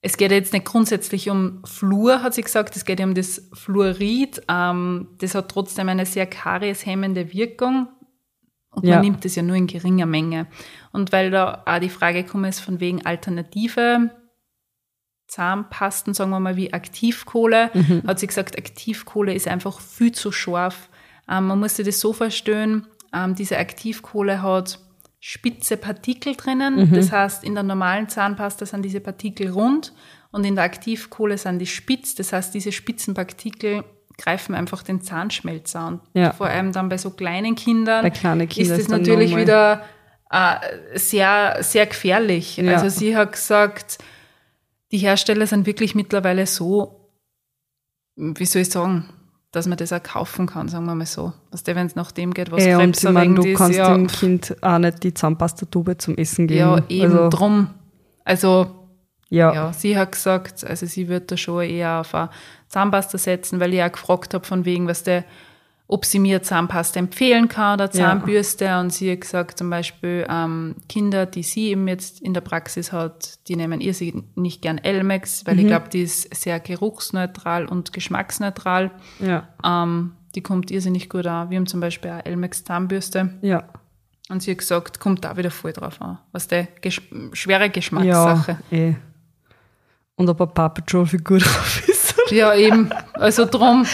es 0.00 0.16
geht 0.16 0.30
ja 0.30 0.36
jetzt 0.38 0.54
nicht 0.54 0.64
grundsätzlich 0.64 1.28
um 1.28 1.60
Fluor, 1.64 2.22
hat 2.22 2.32
sie 2.34 2.40
gesagt, 2.42 2.74
es 2.74 2.84
geht 2.86 2.98
ja 2.98 3.04
um 3.06 3.14
das 3.14 3.48
Fluorid. 3.52 4.42
Ähm, 4.48 5.08
das 5.18 5.34
hat 5.34 5.50
trotzdem 5.50 5.90
eine 5.90 6.06
sehr 6.06 6.24
karieshemmende 6.26 7.32
Wirkung. 7.34 7.88
Und 8.70 8.86
Ja. 8.86 8.94
man 8.96 9.04
nimmt 9.04 9.24
es 9.26 9.34
ja 9.36 9.42
nur 9.42 9.56
in 9.56 9.66
geringer 9.66 10.06
Menge. 10.06 10.46
Und 10.92 11.12
weil 11.12 11.30
da 11.30 11.62
auch 11.66 11.78
die 11.78 11.90
Frage 11.90 12.24
gekommen 12.24 12.46
ist, 12.46 12.60
von 12.60 12.80
wegen 12.80 13.04
alternative 13.04 14.10
Zahnpasten, 15.32 16.12
sagen 16.12 16.30
wir 16.30 16.40
mal 16.40 16.56
wie 16.56 16.74
Aktivkohle, 16.74 17.70
hat 18.06 18.18
sie 18.18 18.26
gesagt, 18.26 18.58
Aktivkohle 18.58 19.32
ist 19.32 19.48
einfach 19.48 19.80
viel 19.80 20.12
zu 20.12 20.30
scharf. 20.30 20.90
Ähm, 21.26 21.46
man 21.46 21.58
muss 21.58 21.76
sich 21.76 21.86
das 21.86 22.00
so 22.00 22.12
verstehen, 22.12 22.86
ähm, 23.14 23.34
diese 23.34 23.56
Aktivkohle 23.56 24.42
hat 24.42 24.78
spitze 25.20 25.76
Partikel 25.76 26.34
drinnen. 26.34 26.92
Das 26.92 27.12
heißt, 27.12 27.44
in 27.44 27.54
der 27.54 27.62
normalen 27.62 28.08
Zahnpasta 28.08 28.66
sind 28.66 28.82
diese 28.82 29.00
Partikel 29.00 29.50
rund 29.50 29.92
und 30.32 30.44
in 30.44 30.56
der 30.56 30.64
Aktivkohle 30.64 31.38
sind 31.38 31.60
die 31.60 31.66
spitz. 31.66 32.14
Das 32.14 32.32
heißt, 32.32 32.52
diese 32.52 32.72
spitzen 32.72 33.14
Partikel 33.14 33.84
greifen 34.18 34.54
einfach 34.54 34.82
den 34.82 35.00
Zahnschmelz 35.00 35.74
an. 35.76 36.00
Ja. 36.12 36.32
Vor 36.32 36.48
allem 36.48 36.72
dann 36.72 36.88
bei 36.88 36.98
so 36.98 37.10
kleinen 37.10 37.54
Kindern 37.54 38.02
Bei 38.02 38.10
kleinen 38.10 38.48
Kindern 38.48 38.78
ist 38.78 38.90
dann 38.90 39.00
natürlich 39.00 39.36
wieder 39.36 39.84
äh, 40.30 40.98
sehr, 40.98 41.58
sehr 41.60 41.86
gefährlich. 41.86 42.56
Ja. 42.56 42.74
Also 42.74 42.88
sie 42.88 43.16
hat 43.16 43.32
gesagt, 43.32 43.98
die 44.92 44.98
Hersteller 44.98 45.46
sind 45.46 45.66
wirklich 45.66 45.94
mittlerweile 45.94 46.46
so, 46.46 47.10
wie 48.14 48.44
soll 48.44 48.62
ich 48.62 48.70
sagen, 48.70 49.08
dass 49.50 49.66
man 49.66 49.76
das 49.76 49.92
auch 49.92 50.02
kaufen 50.02 50.46
kann, 50.46 50.68
sagen 50.68 50.86
wir 50.86 50.94
mal 50.94 51.06
so. 51.06 51.32
Was 51.50 51.62
der, 51.62 51.76
wenn 51.76 51.86
es 51.86 51.94
nach 51.94 52.12
dem 52.12 52.32
geht, 52.32 52.50
was 52.50 52.62
Ey, 52.62 52.74
und 52.74 52.96
ich 52.96 53.02
meine, 53.04 53.34
krebserregend 53.34 53.38
du 53.38 53.48
ist, 53.48 53.58
kannst 53.58 53.78
ja, 53.78 53.94
dem 53.94 54.06
Kind 54.06 54.56
auch 54.62 54.78
nicht 54.78 55.02
die 55.02 55.14
Zahnpastatube 55.14 55.98
zum 55.98 56.16
Essen 56.16 56.46
geben. 56.46 56.60
ja, 56.60 56.82
eben 56.88 57.12
also, 57.12 57.28
drum. 57.28 57.70
Also 58.24 58.82
ja, 59.28 59.54
ja, 59.54 59.72
sie 59.72 59.96
hat 59.96 60.12
gesagt, 60.12 60.64
also 60.64 60.84
sie 60.84 61.08
wird 61.08 61.30
da 61.30 61.36
schon 61.38 61.64
eher 61.64 62.00
auf 62.00 62.14
eine 62.14 62.30
Zahnpasta 62.68 63.16
setzen, 63.16 63.60
weil 63.60 63.72
ich 63.72 63.82
auch 63.82 63.92
gefragt 63.92 64.34
habe 64.34 64.44
von 64.44 64.66
wegen, 64.66 64.86
was 64.88 65.04
der, 65.04 65.24
ob 65.92 66.04
sie 66.06 66.18
mir 66.18 66.42
Zahnpasta 66.42 66.98
empfehlen 66.98 67.48
kann 67.48 67.74
oder 67.74 67.84
Ja. 67.86 67.90
Zahnbürste. 67.90 68.78
Und 68.80 68.92
sie 68.92 69.12
hat 69.12 69.20
gesagt, 69.20 69.58
zum 69.58 69.68
Beispiel 69.70 70.26
ähm, 70.28 70.76
Kinder, 70.88 71.26
die 71.26 71.42
sie 71.42 71.68
eben 71.68 71.86
jetzt 71.86 72.20
in 72.20 72.32
der 72.34 72.40
Praxis 72.40 72.92
hat, 72.92 73.46
die 73.48 73.56
nehmen 73.56 73.80
ihr 73.80 73.92
sie 73.94 74.22
nicht 74.34 74.62
gern 74.62 74.78
Elmex, 74.78 75.46
weil 75.46 75.58
ich 75.60 75.66
glaube, 75.66 75.88
die 75.90 76.02
ist 76.02 76.34
sehr 76.34 76.60
geruchsneutral 76.60 77.66
und 77.66 77.92
geschmacksneutral. 77.92 78.90
ja, 79.20 79.48
Ähm, 79.64 80.12
die 80.34 80.40
kommt 80.42 80.70
irrsinnig 80.70 81.10
gut 81.10 81.26
an. 81.26 81.50
Wir 81.50 81.58
haben 81.58 81.66
zum 81.66 81.80
Beispiel 81.80 82.10
auch 82.10 82.24
Elmex 82.24 82.64
Zahnbürste. 82.64 83.34
ja. 83.42 83.64
Und 84.28 84.42
sie 84.42 84.52
hat 84.52 84.58
gesagt, 84.58 84.98
kommt 85.00 85.24
da 85.24 85.36
wieder 85.36 85.50
voll 85.50 85.74
drauf 85.74 86.00
an. 86.00 86.18
Was 86.30 86.48
der 86.48 86.68
Gesch 86.80 87.02
schwere 87.34 87.64
Ja, 87.64 87.68
Geschmackssache. 87.68 88.56
eh. 88.70 88.94
Und 90.14 90.30
ob 90.30 90.40
ein 90.40 90.54
Paw 90.54 90.68
Patrol 90.70 91.04
Figur 91.04 91.38
drauf 91.38 91.82
ist. 91.86 91.91
Ja, 92.32 92.54
eben. 92.54 92.90
Also 93.14 93.44
drum, 93.44 93.86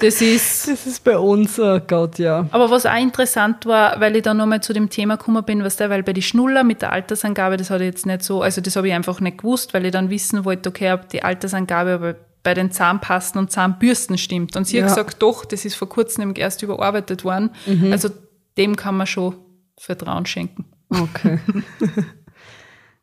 das 0.00 0.20
ist. 0.22 0.68
Das 0.68 0.86
ist 0.86 1.04
bei 1.04 1.18
uns, 1.18 1.58
oh 1.58 1.80
Gott, 1.86 2.18
ja. 2.18 2.46
Aber 2.50 2.70
was 2.70 2.86
auch 2.86 2.96
interessant 2.96 3.66
war, 3.66 4.00
weil 4.00 4.16
ich 4.16 4.22
da 4.22 4.34
nochmal 4.34 4.62
zu 4.62 4.72
dem 4.72 4.88
Thema 4.88 5.16
gekommen 5.16 5.44
bin, 5.44 5.64
was 5.64 5.76
der, 5.76 5.90
weil 5.90 6.02
bei 6.02 6.12
die 6.12 6.22
Schnuller 6.22 6.64
mit 6.64 6.82
der 6.82 6.92
Altersangabe, 6.92 7.56
das 7.56 7.70
hatte 7.70 7.84
ich 7.84 7.88
jetzt 7.90 8.06
nicht 8.06 8.22
so, 8.22 8.42
also 8.42 8.60
das 8.60 8.76
habe 8.76 8.88
ich 8.88 8.94
einfach 8.94 9.20
nicht 9.20 9.38
gewusst, 9.38 9.74
weil 9.74 9.84
ich 9.84 9.92
dann 9.92 10.10
wissen 10.10 10.44
wollte, 10.44 10.68
okay, 10.68 10.92
ob 10.92 11.08
die 11.08 11.22
Altersangabe 11.22 11.90
aber 11.94 12.14
bei 12.42 12.54
den 12.54 12.70
Zahnpasten 12.72 13.38
und 13.38 13.50
Zahnbürsten 13.52 14.18
stimmt. 14.18 14.56
Und 14.56 14.66
sie 14.66 14.78
Ja. 14.78 14.82
hat 14.84 14.88
gesagt, 14.90 15.22
doch, 15.22 15.44
das 15.44 15.64
ist 15.64 15.74
vor 15.76 15.88
kurzem 15.88 16.34
erst 16.36 16.62
überarbeitet 16.62 17.24
worden. 17.24 17.50
Also 17.92 18.08
dem 18.56 18.74
kann 18.76 18.96
man 18.96 19.06
schon 19.06 19.36
Vertrauen 19.78 20.26
schenken. 20.26 20.64
Okay. 20.90 21.38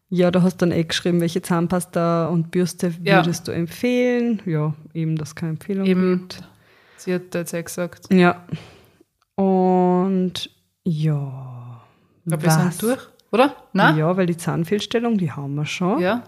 ja, 0.09 0.31
da 0.31 0.41
hast 0.41 0.57
du 0.61 0.65
dann 0.65 0.71
eh 0.77 0.83
geschrieben, 0.83 1.21
welche 1.21 1.41
Zahnpasta 1.41 2.27
und 2.27 2.51
Bürste 2.51 2.93
Ja. 3.03 3.17
würdest 3.17 3.47
du 3.47 3.51
empfehlen. 3.51 4.41
Ja, 4.45 4.73
eben, 4.93 5.15
das 5.15 5.35
keine 5.35 5.51
Empfehlung 5.51 5.85
Eben, 5.85 6.19
gibt. 6.27 6.43
sie 6.97 7.13
hat 7.13 7.33
jetzt 7.35 7.53
auch 7.55 7.63
gesagt. 7.63 8.11
Ja. 8.13 8.43
Und 9.35 10.49
ja. 10.83 11.81
Glaube, 12.25 12.43
wir 12.43 12.51
sind 12.51 12.81
durch, 12.81 12.99
oder? 13.31 13.55
Nein? 13.73 13.97
Ja, 13.97 14.15
weil 14.17 14.25
die 14.25 14.37
Zahnfehlstellung, 14.37 15.17
die 15.17 15.31
haben 15.31 15.55
wir 15.55 15.65
schon. 15.65 15.99
Ja. 16.01 16.23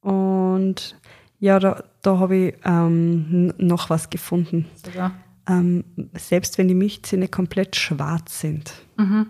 Und 0.00 0.96
ja, 1.38 1.58
da, 1.58 1.84
da 2.02 2.18
habe 2.18 2.36
ich 2.36 2.54
ähm, 2.64 3.52
noch 3.58 3.90
was 3.90 4.08
gefunden. 4.10 4.66
Sogar. 4.84 5.12
Ähm, 5.48 5.84
selbst 6.14 6.56
wenn 6.58 6.68
die 6.68 6.74
Milchzähne 6.74 7.28
komplett 7.28 7.76
schwarz 7.76 8.40
sind. 8.40 8.72
Mhm. 8.96 9.26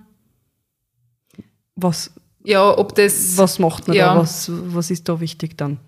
Was, 1.77 2.15
Ja, 2.45 2.77
ob 2.77 2.95
das. 2.95 3.37
was 3.37 3.59
macht 3.59 3.89
man 3.89 3.97
Ja. 3.97 4.15
da? 4.15 4.21
Was, 4.21 4.51
was 4.53 4.91
ist 4.91 5.09
da 5.09 5.19
wichtig 5.21 5.57
dann? 5.57 5.79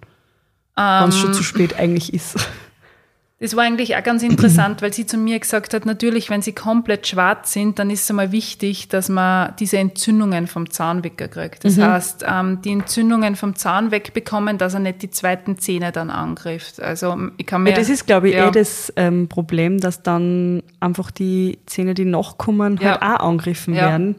Wenn 0.74 1.09
es 1.09 1.16
schon 1.18 1.30
ähm, 1.30 1.34
zu 1.34 1.42
spät 1.42 1.78
eigentlich 1.78 2.12
ist. 2.12 2.36
Das 3.38 3.54
war 3.54 3.64
eigentlich 3.64 3.94
auch 3.96 4.02
ganz 4.02 4.22
interessant, 4.22 4.80
weil 4.80 4.94
sie 4.94 5.04
zu 5.04 5.18
mir 5.18 5.38
gesagt 5.38 5.74
hat, 5.74 5.84
natürlich, 5.84 6.30
wenn 6.30 6.40
sie 6.40 6.54
komplett 6.54 7.07
schwarz 7.07 7.52
sind, 7.52 7.78
dann 7.78 7.90
ist 7.90 8.04
es 8.04 8.11
einmal 8.11 8.32
wichtig, 8.32 8.88
dass 8.88 9.11
man 9.11 9.52
diese 9.59 9.76
Entzündungen 9.76 10.46
vom 10.46 10.70
Zahn 10.70 11.04
wegkriegt. 11.04 11.62
Mhm. 11.62 11.68
Das 11.68 11.78
heißt, 11.78 12.24
ähm, 12.26 12.62
die 12.62 12.72
Entzündungen 12.72 13.36
vom 13.36 13.54
Zahn 13.54 13.90
wegbekommen, 13.90 14.57
dass 14.57 14.72
er 14.72 14.80
nicht 14.80 15.02
die 15.02 15.11
zweiten 15.11 15.59
Zähne 15.59 15.92
dann 15.92 16.09
angreift. 16.09 16.80
Also 16.80 17.14
ich 17.36 17.44
kann 17.44 17.62
mir 17.62 17.70
Ja, 17.70 17.76
das 17.76 17.90
ist, 17.90 18.07
glaube 18.07 18.30
ich, 18.30 18.36
ja. 18.36 18.48
eh 18.48 18.50
das 18.52 18.90
ähm, 18.96 19.28
Problem, 19.28 19.80
dass 19.80 20.02
dann 20.02 20.62
einfach 20.80 21.11
die 21.11 21.59
Zähne, 21.66 21.92
die 21.92 22.07
nachkommen, 22.07 22.78
Ja. 22.82 22.92
halt 23.00 23.02
auch 23.20 23.26
angegriffen 23.28 23.74
Ja. 23.74 23.82
werden. 23.90 24.16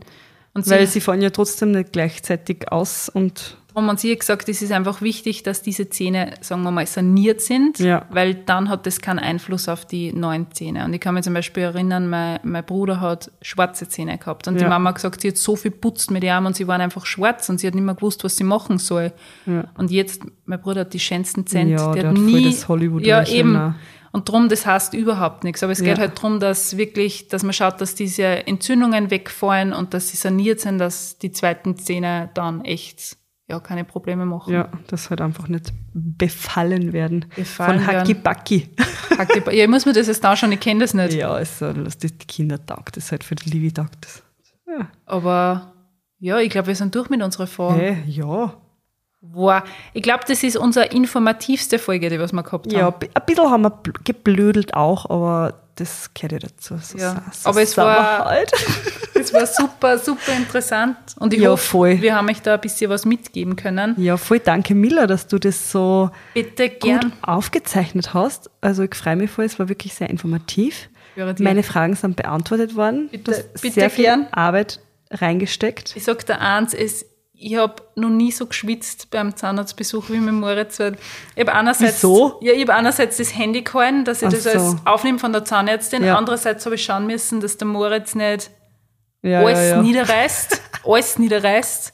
Und 0.57 0.69
Weil 0.69 0.87
sie, 0.87 0.99
fallen 1.01 1.21
ja 1.21 1.29
trotzdem 1.29 1.71
nicht 1.71 1.93
gleichzeitig 1.93 2.71
aus 2.71 3.09
und 3.09 3.57
drum 3.73 3.91
hat 3.91 3.99
sie 3.99 4.15
gesagt, 4.17 4.49
es 4.49 4.63
ist 4.63 4.71
einfach 4.71 5.01
wichtig, 5.03 5.43
dass 5.43 5.61
diese 5.61 5.87
Zähne, 5.87 6.33
sagen 6.41 6.63
wir 6.63 6.71
mal, 6.71 6.87
saniert 6.87 7.41
sind, 7.41 7.77
Ja. 7.77 8.07
weil 8.09 8.33
dann 8.33 8.69
hat 8.69 8.87
das 8.87 9.01
keinen 9.01 9.19
Einfluss 9.19 9.69
auf 9.69 9.85
die 9.85 10.11
neuen 10.13 10.47
Zähne. 10.51 10.83
Und 10.83 10.93
ich 10.95 10.99
kann 10.99 11.13
mich 11.13 11.23
zum 11.25 11.35
Beispiel 11.35 11.61
erinnern, 11.61 12.09
mein, 12.09 12.39
mein 12.41 12.65
Bruder 12.65 12.99
hat 13.01 13.29
schwarze 13.43 13.87
Zähne 13.87 14.17
gehabt 14.17 14.47
und 14.47 14.55
die 14.55 14.63
Ja. 14.63 14.69
Mama 14.69 14.89
hat 14.89 14.95
gesagt, 14.95 15.21
sie 15.21 15.27
hat 15.27 15.37
so 15.37 15.55
viel 15.55 15.69
putzt 15.69 16.09
mit 16.09 16.23
den 16.23 16.31
Armen 16.31 16.47
und 16.47 16.55
sie 16.55 16.67
waren 16.67 16.81
einfach 16.81 17.05
schwarz 17.05 17.47
und 17.49 17.59
sie 17.59 17.67
hat 17.67 17.75
nicht 17.75 17.83
mehr 17.83 17.93
gewusst, 17.93 18.23
was 18.23 18.35
sie 18.35 18.43
machen 18.43 18.79
soll. 18.79 19.13
Ja. 19.45 19.65
Und 19.77 19.91
jetzt, 19.91 20.23
mein 20.45 20.59
Bruder 20.59 20.81
hat 20.81 20.93
die 20.93 20.99
schönsten 20.99 21.45
Zähne. 21.45 21.73
Ja, 21.73 21.91
die 21.93 21.99
der 21.99 22.09
hat 22.09 22.17
nie, 22.17 22.45
das 22.45 22.67
Hollywood 22.67 23.05
Ja, 23.05 23.23
eben. 23.27 23.55
auch. 23.55 23.73
Und 24.17 24.27
drum, 24.29 24.49
das 24.49 24.65
heißt 24.65 24.93
überhaupt 24.95 25.43
nichts. 25.43 25.61
Aber 25.63 25.71
es 25.71 25.79
geht 25.79 25.97
Ja. 25.97 26.03
halt 26.03 26.19
drum, 26.21 26.39
dass 26.39 26.75
wirklich, 26.77 27.27
dass 27.27 27.43
man 27.43 27.53
schaut, 27.53 27.79
dass 27.81 27.93
diese 27.95 28.25
Entzündungen 28.47 29.11
wegfallen 29.11 29.73
und 29.73 29.93
dass 29.93 30.09
sie 30.09 30.17
saniert 30.17 30.59
sind, 30.59 30.79
dass 30.79 31.17
die 31.19 31.31
zweiten 31.31 31.77
Zähne 31.77 32.29
dann 32.33 32.65
echt 32.65 33.17
ja, 33.49 33.59
keine 33.61 33.85
Probleme 33.85 34.25
machen. 34.25 34.53
Ja, 34.53 34.69
dass 34.87 35.09
halt 35.09 35.21
einfach 35.21 35.47
nicht 35.47 35.71
befallen 35.93 36.91
werden. 36.93 37.25
Befallen 37.35 37.79
Von. 37.79 37.87
Hacki-Backi. 37.95 38.69
Hacke- 39.17 39.51
Ja, 39.53 39.63
ich 39.63 39.69
muss 39.69 39.85
mir 39.85 39.93
das 39.93 40.07
jetzt 40.07 40.25
anschauen, 40.25 40.51
ich 40.51 40.59
kenne 40.59 40.81
das 40.81 40.93
nicht. 40.93 41.13
Ja, 41.13 41.39
es 41.39 41.61
ist, 41.61 41.77
das 41.85 41.97
die 41.97 42.09
Kinder 42.27 42.63
taugt 42.65 42.97
das 42.97 43.11
halt 43.11 43.23
für 43.23 43.35
die 43.35 43.49
Livi 43.49 43.71
taugt 43.71 43.97
das. 44.03 44.23
Ja. 44.67 44.89
Aber 45.05 45.73
ja, 46.19 46.39
ich 46.39 46.49
glaube, 46.49 46.67
wir 46.67 46.75
sind 46.75 46.93
durch 46.95 47.09
mit 47.09 47.21
unserer 47.21 47.47
Folge. 47.47 47.81
Hey, 47.81 48.03
ja. 48.07 48.53
Wow. 49.21 49.63
Ich 49.93 50.03
glaube, 50.03 50.23
das 50.27 50.43
ist 50.43 50.55
unsere 50.57 50.85
informativste 50.87 51.79
Folge, 51.79 52.09
die 52.09 52.19
was 52.19 52.31
wir 52.33 52.43
gehabt 52.43 52.71
Ja, 52.71 52.83
haben. 52.83 52.99
bi- 52.99 53.09
ein 53.13 53.25
bisschen 53.25 53.49
haben 53.49 53.63
wir 53.63 53.71
bl- 53.71 53.93
geblödelt 54.03 54.73
auch, 54.75 55.09
aber 55.09 55.55
das 55.75 56.13
gehört 56.13 56.31
ja 56.33 56.39
dazu. 56.39 56.77
So, 56.77 56.97
Ja, 56.97 57.23
so 57.33 57.49
aber 57.49 57.61
es 57.61 57.75
war- 57.77 58.25
Halt. 58.25 58.51
Das 59.17 59.33
war 59.33 59.47
super, 59.47 59.97
super 59.97 60.31
interessant. 60.37 60.95
Und 61.19 61.33
ich 61.33 61.41
Ja, 61.41 61.49
hoffe, 61.49 61.67
voll. 61.67 62.01
wir 62.01 62.15
haben 62.15 62.29
euch 62.29 62.41
da 62.43 62.53
ein 62.53 62.61
bisschen 62.61 62.89
was 62.91 63.03
mitgeben 63.03 63.55
können. 63.55 63.95
Ja, 63.97 64.15
voll 64.15 64.39
danke, 64.39 64.75
Miller, 64.75 65.07
dass 65.07 65.25
du 65.27 65.39
das 65.39 65.71
so 65.71 66.11
gut 66.79 66.99
aufgezeichnet 67.23 68.13
hast. 68.13 68.51
Also 68.61 68.83
ich 68.83 68.93
freue 68.93 69.15
mich 69.15 69.31
voll, 69.31 69.45
es 69.45 69.57
war 69.57 69.69
wirklich 69.69 69.95
sehr 69.95 70.11
informativ. 70.11 70.89
Meine 71.39 71.63
Fragen 71.63 71.95
sind 71.95 72.15
beantwortet 72.15 72.75
worden. 72.75 73.09
Bitte- 73.09 73.23
du 73.31 73.31
hast 73.37 73.61
bitte 73.61 73.73
sehr 73.73 73.89
viel 73.89 74.05
gern. 74.05 74.27
Arbeit 74.31 74.79
reingesteckt. 75.09 75.95
Ich 75.95 76.03
sag 76.03 76.23
dir 76.25 76.39
eins, 76.39 76.75
es, 76.75 77.06
ich 77.39 77.55
habe 77.55 77.75
noch 77.95 78.09
nie 78.09 78.31
so 78.31 78.45
geschwitzt 78.47 79.11
beim 79.11 79.35
Zahnarztbesuch 79.35 80.09
wie 80.09 80.17
mit 80.17 80.33
Moritz. 80.33 80.79
Weil 80.79 80.97
ich 81.35 81.41
habe 81.41 81.53
einerseits, 81.53 81.97
Wieso? 82.03 82.39
Ja, 82.41 82.53
ich 82.53 82.61
habe 82.61 82.73
einerseits 82.73 83.17
das 83.17 83.35
Handy 83.37 83.61
gehalten, 83.61 84.05
dass 84.05 84.21
ich 84.21 84.27
Ach 84.27 84.33
das 84.33 84.43
so. 84.43 84.49
als 84.49 84.75
aufnehme 84.85 85.19
von 85.19 85.33
der 85.33 85.45
Zahnärztin. 85.45 86.03
Ja. 86.03 86.17
Andererseits 86.17 86.65
habe 86.65 86.75
ich 86.75 86.83
schauen 86.83 87.05
müssen, 87.05 87.39
dass 87.39 87.57
der 87.57 87.67
Moritz 87.67 88.15
nicht 88.15 88.49
Ja, 89.21 89.41
alles 89.41 89.69
ja, 89.69 89.81
niederreißt. 89.81 90.61
alles 90.83 91.19
niederreißt. 91.19 91.93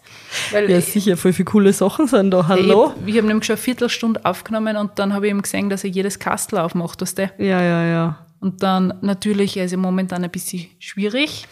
Weil 0.51 0.69
ja, 0.71 0.77
ich, 0.77 0.85
sicher, 0.85 1.17
voll 1.17 1.33
viele 1.33 1.45
coole 1.45 1.73
Sachen 1.73 2.07
sind 2.07 2.31
da. 2.31 2.47
Hallo? 2.47 2.93
ich, 3.01 3.11
ich 3.11 3.17
habe 3.17 3.27
nämlich 3.27 3.45
schon 3.45 3.55
eine 3.55 3.61
Viertelstunde 3.61 4.23
aufgenommen 4.23 4.77
und 4.77 4.97
dann 4.97 5.13
habe 5.13 5.27
ich 5.27 5.31
ihm 5.31 5.41
gesehen, 5.41 5.69
dass 5.69 5.83
er 5.83 5.89
jedes 5.89 6.19
Kastel 6.19 6.57
aufmacht, 6.59 7.01
weißt 7.01 7.17
du? 7.19 7.31
Ja, 7.37 7.61
ja, 7.61 7.85
ja. 7.85 8.25
Und 8.39 8.63
dann 8.63 8.93
natürlich, 9.01 9.57
er 9.57 9.65
ist 9.65 9.71
ja 9.71 9.77
momentan 9.77 10.23
ein 10.23 10.31
bisschen 10.31 10.67
schwierig. 10.79 11.47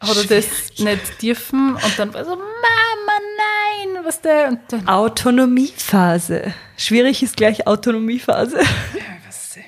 Hat 0.00 0.16
er 0.16 0.24
das 0.24 0.46
nicht 0.78 1.22
dürfen 1.22 1.74
und 1.74 1.98
dann 1.98 2.14
war 2.14 2.24
so, 2.24 2.30
Mama, 2.30 2.44
nein, 2.62 2.87
was 4.08 4.20
der? 4.22 4.48
Und 4.48 4.60
dann, 4.68 4.88
Autonomiephase. 4.88 6.54
Schwierig 6.76 7.22
ist 7.22 7.36
gleich 7.36 7.66
Autonomiephase. 7.66 8.56
was, 9.26 9.58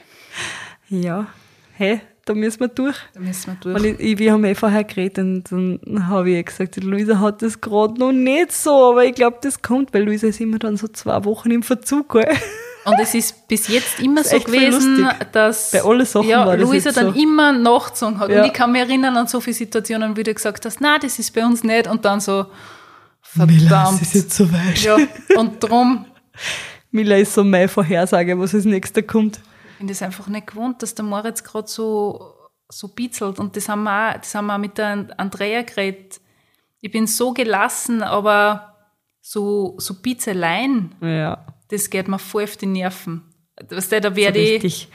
Ja, 0.88 1.26
hey, 1.74 2.00
da 2.24 2.34
müssen 2.34 2.60
wir 2.60 2.68
durch. 2.68 2.96
da 3.14 3.20
müssen 3.20 3.58
wir 3.62 3.74
Und 3.74 3.82
durch. 3.84 3.94
ich, 3.94 4.00
ich, 4.12 4.18
wir 4.18 4.32
haben 4.32 4.44
eh 4.44 4.54
vorher 4.54 4.84
geredet 4.84 5.18
und 5.18 5.44
dann 5.50 6.08
habe 6.08 6.30
ich 6.30 6.36
eh 6.36 6.42
gesagt, 6.42 6.76
Luisa 6.82 7.18
hat 7.20 7.42
das 7.42 7.60
gerade 7.60 7.94
noch 7.98 8.12
nicht 8.12 8.52
so, 8.52 8.92
aber 8.92 9.04
ich 9.04 9.14
glaube, 9.14 9.38
das 9.42 9.60
kommt, 9.62 9.92
weil 9.92 10.04
Luisa 10.04 10.26
ist 10.28 10.40
immer 10.40 10.58
dann 10.58 10.76
so 10.76 10.88
zwei 10.88 11.22
Wochen 11.24 11.50
im 11.50 11.62
Verzug. 11.62 12.12
Gell? 12.12 12.28
Und 12.86 12.98
es 12.98 13.14
ist 13.14 13.46
bis 13.46 13.68
jetzt 13.68 14.00
immer 14.02 14.22
ist 14.22 14.30
so 14.30 14.40
gewesen, 14.40 15.06
dass 15.32 15.72
Bei 15.72 15.82
allen 15.82 16.06
Sachen 16.06 16.28
ja, 16.28 16.46
war 16.46 16.56
das 16.56 16.66
Luisa 16.68 16.92
dann 16.92 17.12
so. 17.12 17.20
immer 17.20 17.52
nachgezogen 17.52 18.18
hat. 18.18 18.30
Ja. 18.30 18.40
Und 18.40 18.46
ich 18.46 18.52
kann 18.54 18.72
mich 18.72 18.80
erinnern 18.80 19.16
an 19.18 19.26
so 19.26 19.40
viele 19.40 19.54
Situationen, 19.54 20.16
wie 20.16 20.22
du 20.22 20.32
gesagt 20.32 20.64
hast, 20.64 20.80
na, 20.80 20.98
das 20.98 21.18
ist 21.18 21.34
bei 21.34 21.44
uns 21.44 21.62
nicht. 21.62 21.86
Und 21.86 22.04
dann 22.06 22.20
so, 22.20 22.46
verdammt. 23.34 24.02
ist 24.02 24.14
jetzt 24.14 24.34
so 24.34 24.50
weit. 24.52 24.78
Ja, 24.82 24.96
und 25.36 25.60
drum 25.62 26.06
Mila 26.90 27.16
ist 27.16 27.34
so 27.34 27.44
meine 27.44 27.68
Vorhersage, 27.68 28.38
was 28.38 28.54
als 28.54 28.64
nächster 28.64 29.02
kommt. 29.02 29.40
Ich 29.72 29.78
bin 29.78 29.88
das 29.88 30.02
einfach 30.02 30.26
nicht 30.26 30.48
gewohnt, 30.48 30.82
dass 30.82 30.94
der 30.94 31.04
Moritz 31.04 31.42
gerade 31.44 31.68
so, 31.68 32.34
so 32.68 32.88
bitzelt. 32.88 33.38
Und 33.38 33.56
das 33.56 33.68
haben, 33.68 33.84
wir 33.84 34.10
auch, 34.10 34.18
das 34.18 34.34
haben 34.34 34.46
wir 34.46 34.54
auch 34.54 34.58
mit 34.58 34.76
der 34.76 35.06
Andrea 35.16 35.62
geredet. 35.62 36.20
Ich 36.80 36.90
bin 36.90 37.06
so 37.06 37.32
gelassen, 37.32 38.02
aber 38.02 38.76
so, 39.20 39.74
so 39.78 39.94
Bitzeleien, 40.00 40.94
Ja, 41.00 41.46
das 41.68 41.88
geht 41.90 42.08
mir 42.08 42.18
voll 42.18 42.44
auf 42.44 42.56
die 42.56 42.66
Nerven. 42.66 43.22
Weißt 43.68 43.92
du, 43.92 44.00
da 44.00 44.10
so 44.10 44.16
werde 44.16 44.38
ich, 44.38 44.50
richtig, 44.62 44.88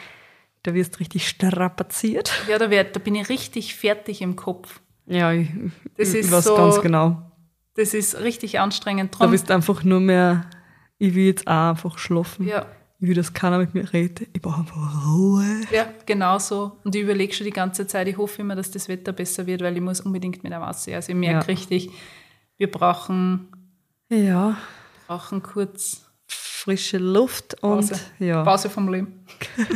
da 0.63 0.73
wirst 0.73 0.95
du 0.95 0.99
richtig 0.99 1.27
strapaziert. 1.27 2.31
ja, 2.49 2.57
da, 2.57 2.69
werd, 2.69 2.95
da 2.95 2.99
bin 2.99 3.15
ich 3.15 3.29
richtig 3.29 3.75
fertig 3.75 4.21
im 4.21 4.35
Kopf. 4.35 4.81
Ja, 5.05 5.31
ich, 5.31 5.47
Das 5.97 6.09
ich 6.09 6.21
ist 6.21 6.31
weiß 6.31 6.43
so- 6.45 6.55
ganz 6.55 6.81
genau. 6.81 7.31
Das 7.75 7.93
ist 7.93 8.19
richtig 8.19 8.59
anstrengend. 8.59 9.13
Da 9.15 9.19
Drum, 9.19 9.31
bist 9.31 9.49
du 9.49 9.53
einfach 9.53 9.83
nur 9.83 9.99
mehr, 9.99 10.45
ich 10.97 11.13
will 11.15 11.25
jetzt 11.25 11.45
auch 11.47 11.69
einfach 11.71 11.97
schlafen. 11.97 12.47
ja, 12.47 12.65
Ich 12.99 13.07
will, 13.09 13.15
dass 13.15 13.33
keiner 13.33 13.57
mit 13.57 13.73
mir 13.73 13.91
redet. 13.91 14.29
Ich 14.33 14.41
brauche 14.41 14.61
einfach 14.61 15.05
Ruhe. 15.07 15.61
ja, 15.71 15.85
genau 16.05 16.39
so. 16.39 16.77
Und 16.83 16.95
ich 16.95 17.01
überlege 17.03 17.33
schon 17.33 17.45
die 17.45 17.51
ganze 17.51 17.85
Zeit, 17.85 18.07
ich 18.07 18.17
hoffe 18.17 18.41
immer, 18.41 18.55
dass 18.55 18.71
das 18.71 18.87
Wetter 18.87 19.11
besser 19.11 19.45
wird, 19.45 19.61
weil 19.61 19.75
ich 19.75 19.81
muss 19.81 19.99
unbedingt 20.01 20.41
mit 20.43 20.53
dem 20.53 20.61
aussehen. 20.61 20.95
Also 20.95 21.11
ich 21.11 21.17
merke 21.17 21.39
Ja. 21.39 21.45
richtig, 21.53 21.89
wir 22.57 22.71
brauchen, 22.71 23.49
Ja, 24.09 24.55
brauchen 25.07 25.43
kurz 25.43 26.05
frische 26.27 26.97
Luft 26.97 27.61
und 27.61 27.89
Pause. 27.89 27.99
ja. 28.19 28.43
Pause 28.43 28.69
vom 28.69 28.87
Leben. 28.91 29.25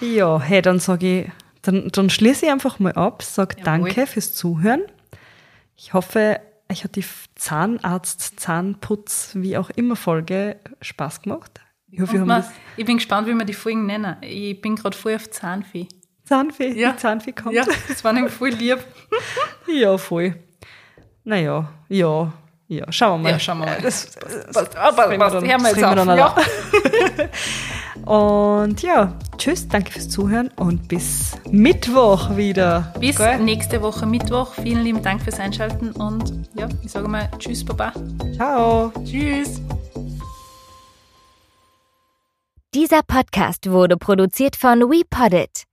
Ja, 0.00 0.38
hey, 0.40 0.60
dann 0.60 0.80
sage 0.80 1.20
ich, 1.22 1.30
dann, 1.62 1.88
dann 1.90 2.10
schließe 2.10 2.44
ich 2.46 2.52
einfach 2.52 2.78
mal 2.78 2.92
ab, 2.92 3.22
sage 3.22 3.54
Jawohl. 3.58 3.64
danke 3.64 4.06
fürs 4.06 4.34
Zuhören. 4.34 4.82
Ich 5.76 5.92
hoffe, 5.92 6.40
euch 6.70 6.84
hat 6.84 6.96
die 6.96 7.04
Zahnarzt, 7.34 8.38
Zahnputz, 8.40 9.30
wie 9.34 9.56
auch 9.56 9.70
immer 9.70 9.96
Folge 9.96 10.56
Spaß 10.80 11.22
gemacht. 11.22 11.60
Ich 11.90 12.00
hoffe, 12.00 12.14
wir 12.14 12.24
man, 12.24 12.42
das 12.42 12.50
ich 12.76 12.84
bin 12.84 12.96
gespannt, 12.96 13.28
wie 13.28 13.34
wir 13.34 13.44
die 13.44 13.54
Folgen 13.54 13.86
nennen. 13.86 14.16
Ich 14.22 14.60
bin 14.60 14.76
gerade 14.76 14.96
voll 14.96 15.14
auf 15.14 15.30
Zahnfee. 15.30 15.86
Zahnfee, 16.24 16.72
Ja. 16.72 16.92
die 16.92 16.98
Zahnfee 16.98 17.32
kommt. 17.32 17.54
Ja, 17.54 17.64
das 17.88 18.02
war 18.02 18.12
nämlich 18.12 18.32
voll 18.32 18.48
lieb. 18.48 18.78
ja, 19.66 19.96
voll. 19.98 20.34
Naja, 21.22 21.68
ja, 21.88 22.32
ja, 22.66 22.90
schauen 22.92 23.20
wir 23.20 23.24
mal. 23.24 23.32
Ja, 23.32 23.38
schauen 23.38 23.58
wir 23.58 23.66
mal. 23.66 23.78
Das, 23.82 24.16
reden 25.08 25.10
wir 25.10 25.18
passt, 25.18 25.34
dann- 25.36 25.48
hören 25.48 25.62
wir 25.62 25.68
das 25.70 25.76
jetzt 25.76 25.86
reden 25.86 26.06
wir 26.16 26.26
auf. 26.26 26.34
dann 26.34 27.18
Ja. 27.18 27.28
Und 28.04 28.82
ja, 28.82 29.14
tschüss, 29.38 29.68
danke 29.68 29.92
fürs 29.92 30.08
Zuhören 30.08 30.50
und 30.56 30.88
bis 30.88 31.36
Mittwoch 31.50 32.36
wieder. 32.36 32.92
Bis 33.00 33.16
Gell? 33.16 33.38
nächste 33.38 33.80
Woche 33.82 34.06
Mittwoch. 34.06 34.54
Vielen 34.54 34.82
lieben 34.82 35.02
Dank 35.02 35.22
fürs 35.22 35.38
Einschalten 35.38 35.92
und 35.92 36.48
ja, 36.54 36.68
ich 36.82 36.90
sage 36.90 37.08
mal 37.08 37.30
Tschüss, 37.38 37.64
Baba. 37.64 37.92
Ciao. 38.36 38.92
Tschüss. 39.04 39.60
Dieser 42.74 43.02
Podcast 43.06 43.70
wurde 43.70 43.96
produziert 43.96 44.56
von 44.56 44.80
WePoddit. 44.80 45.64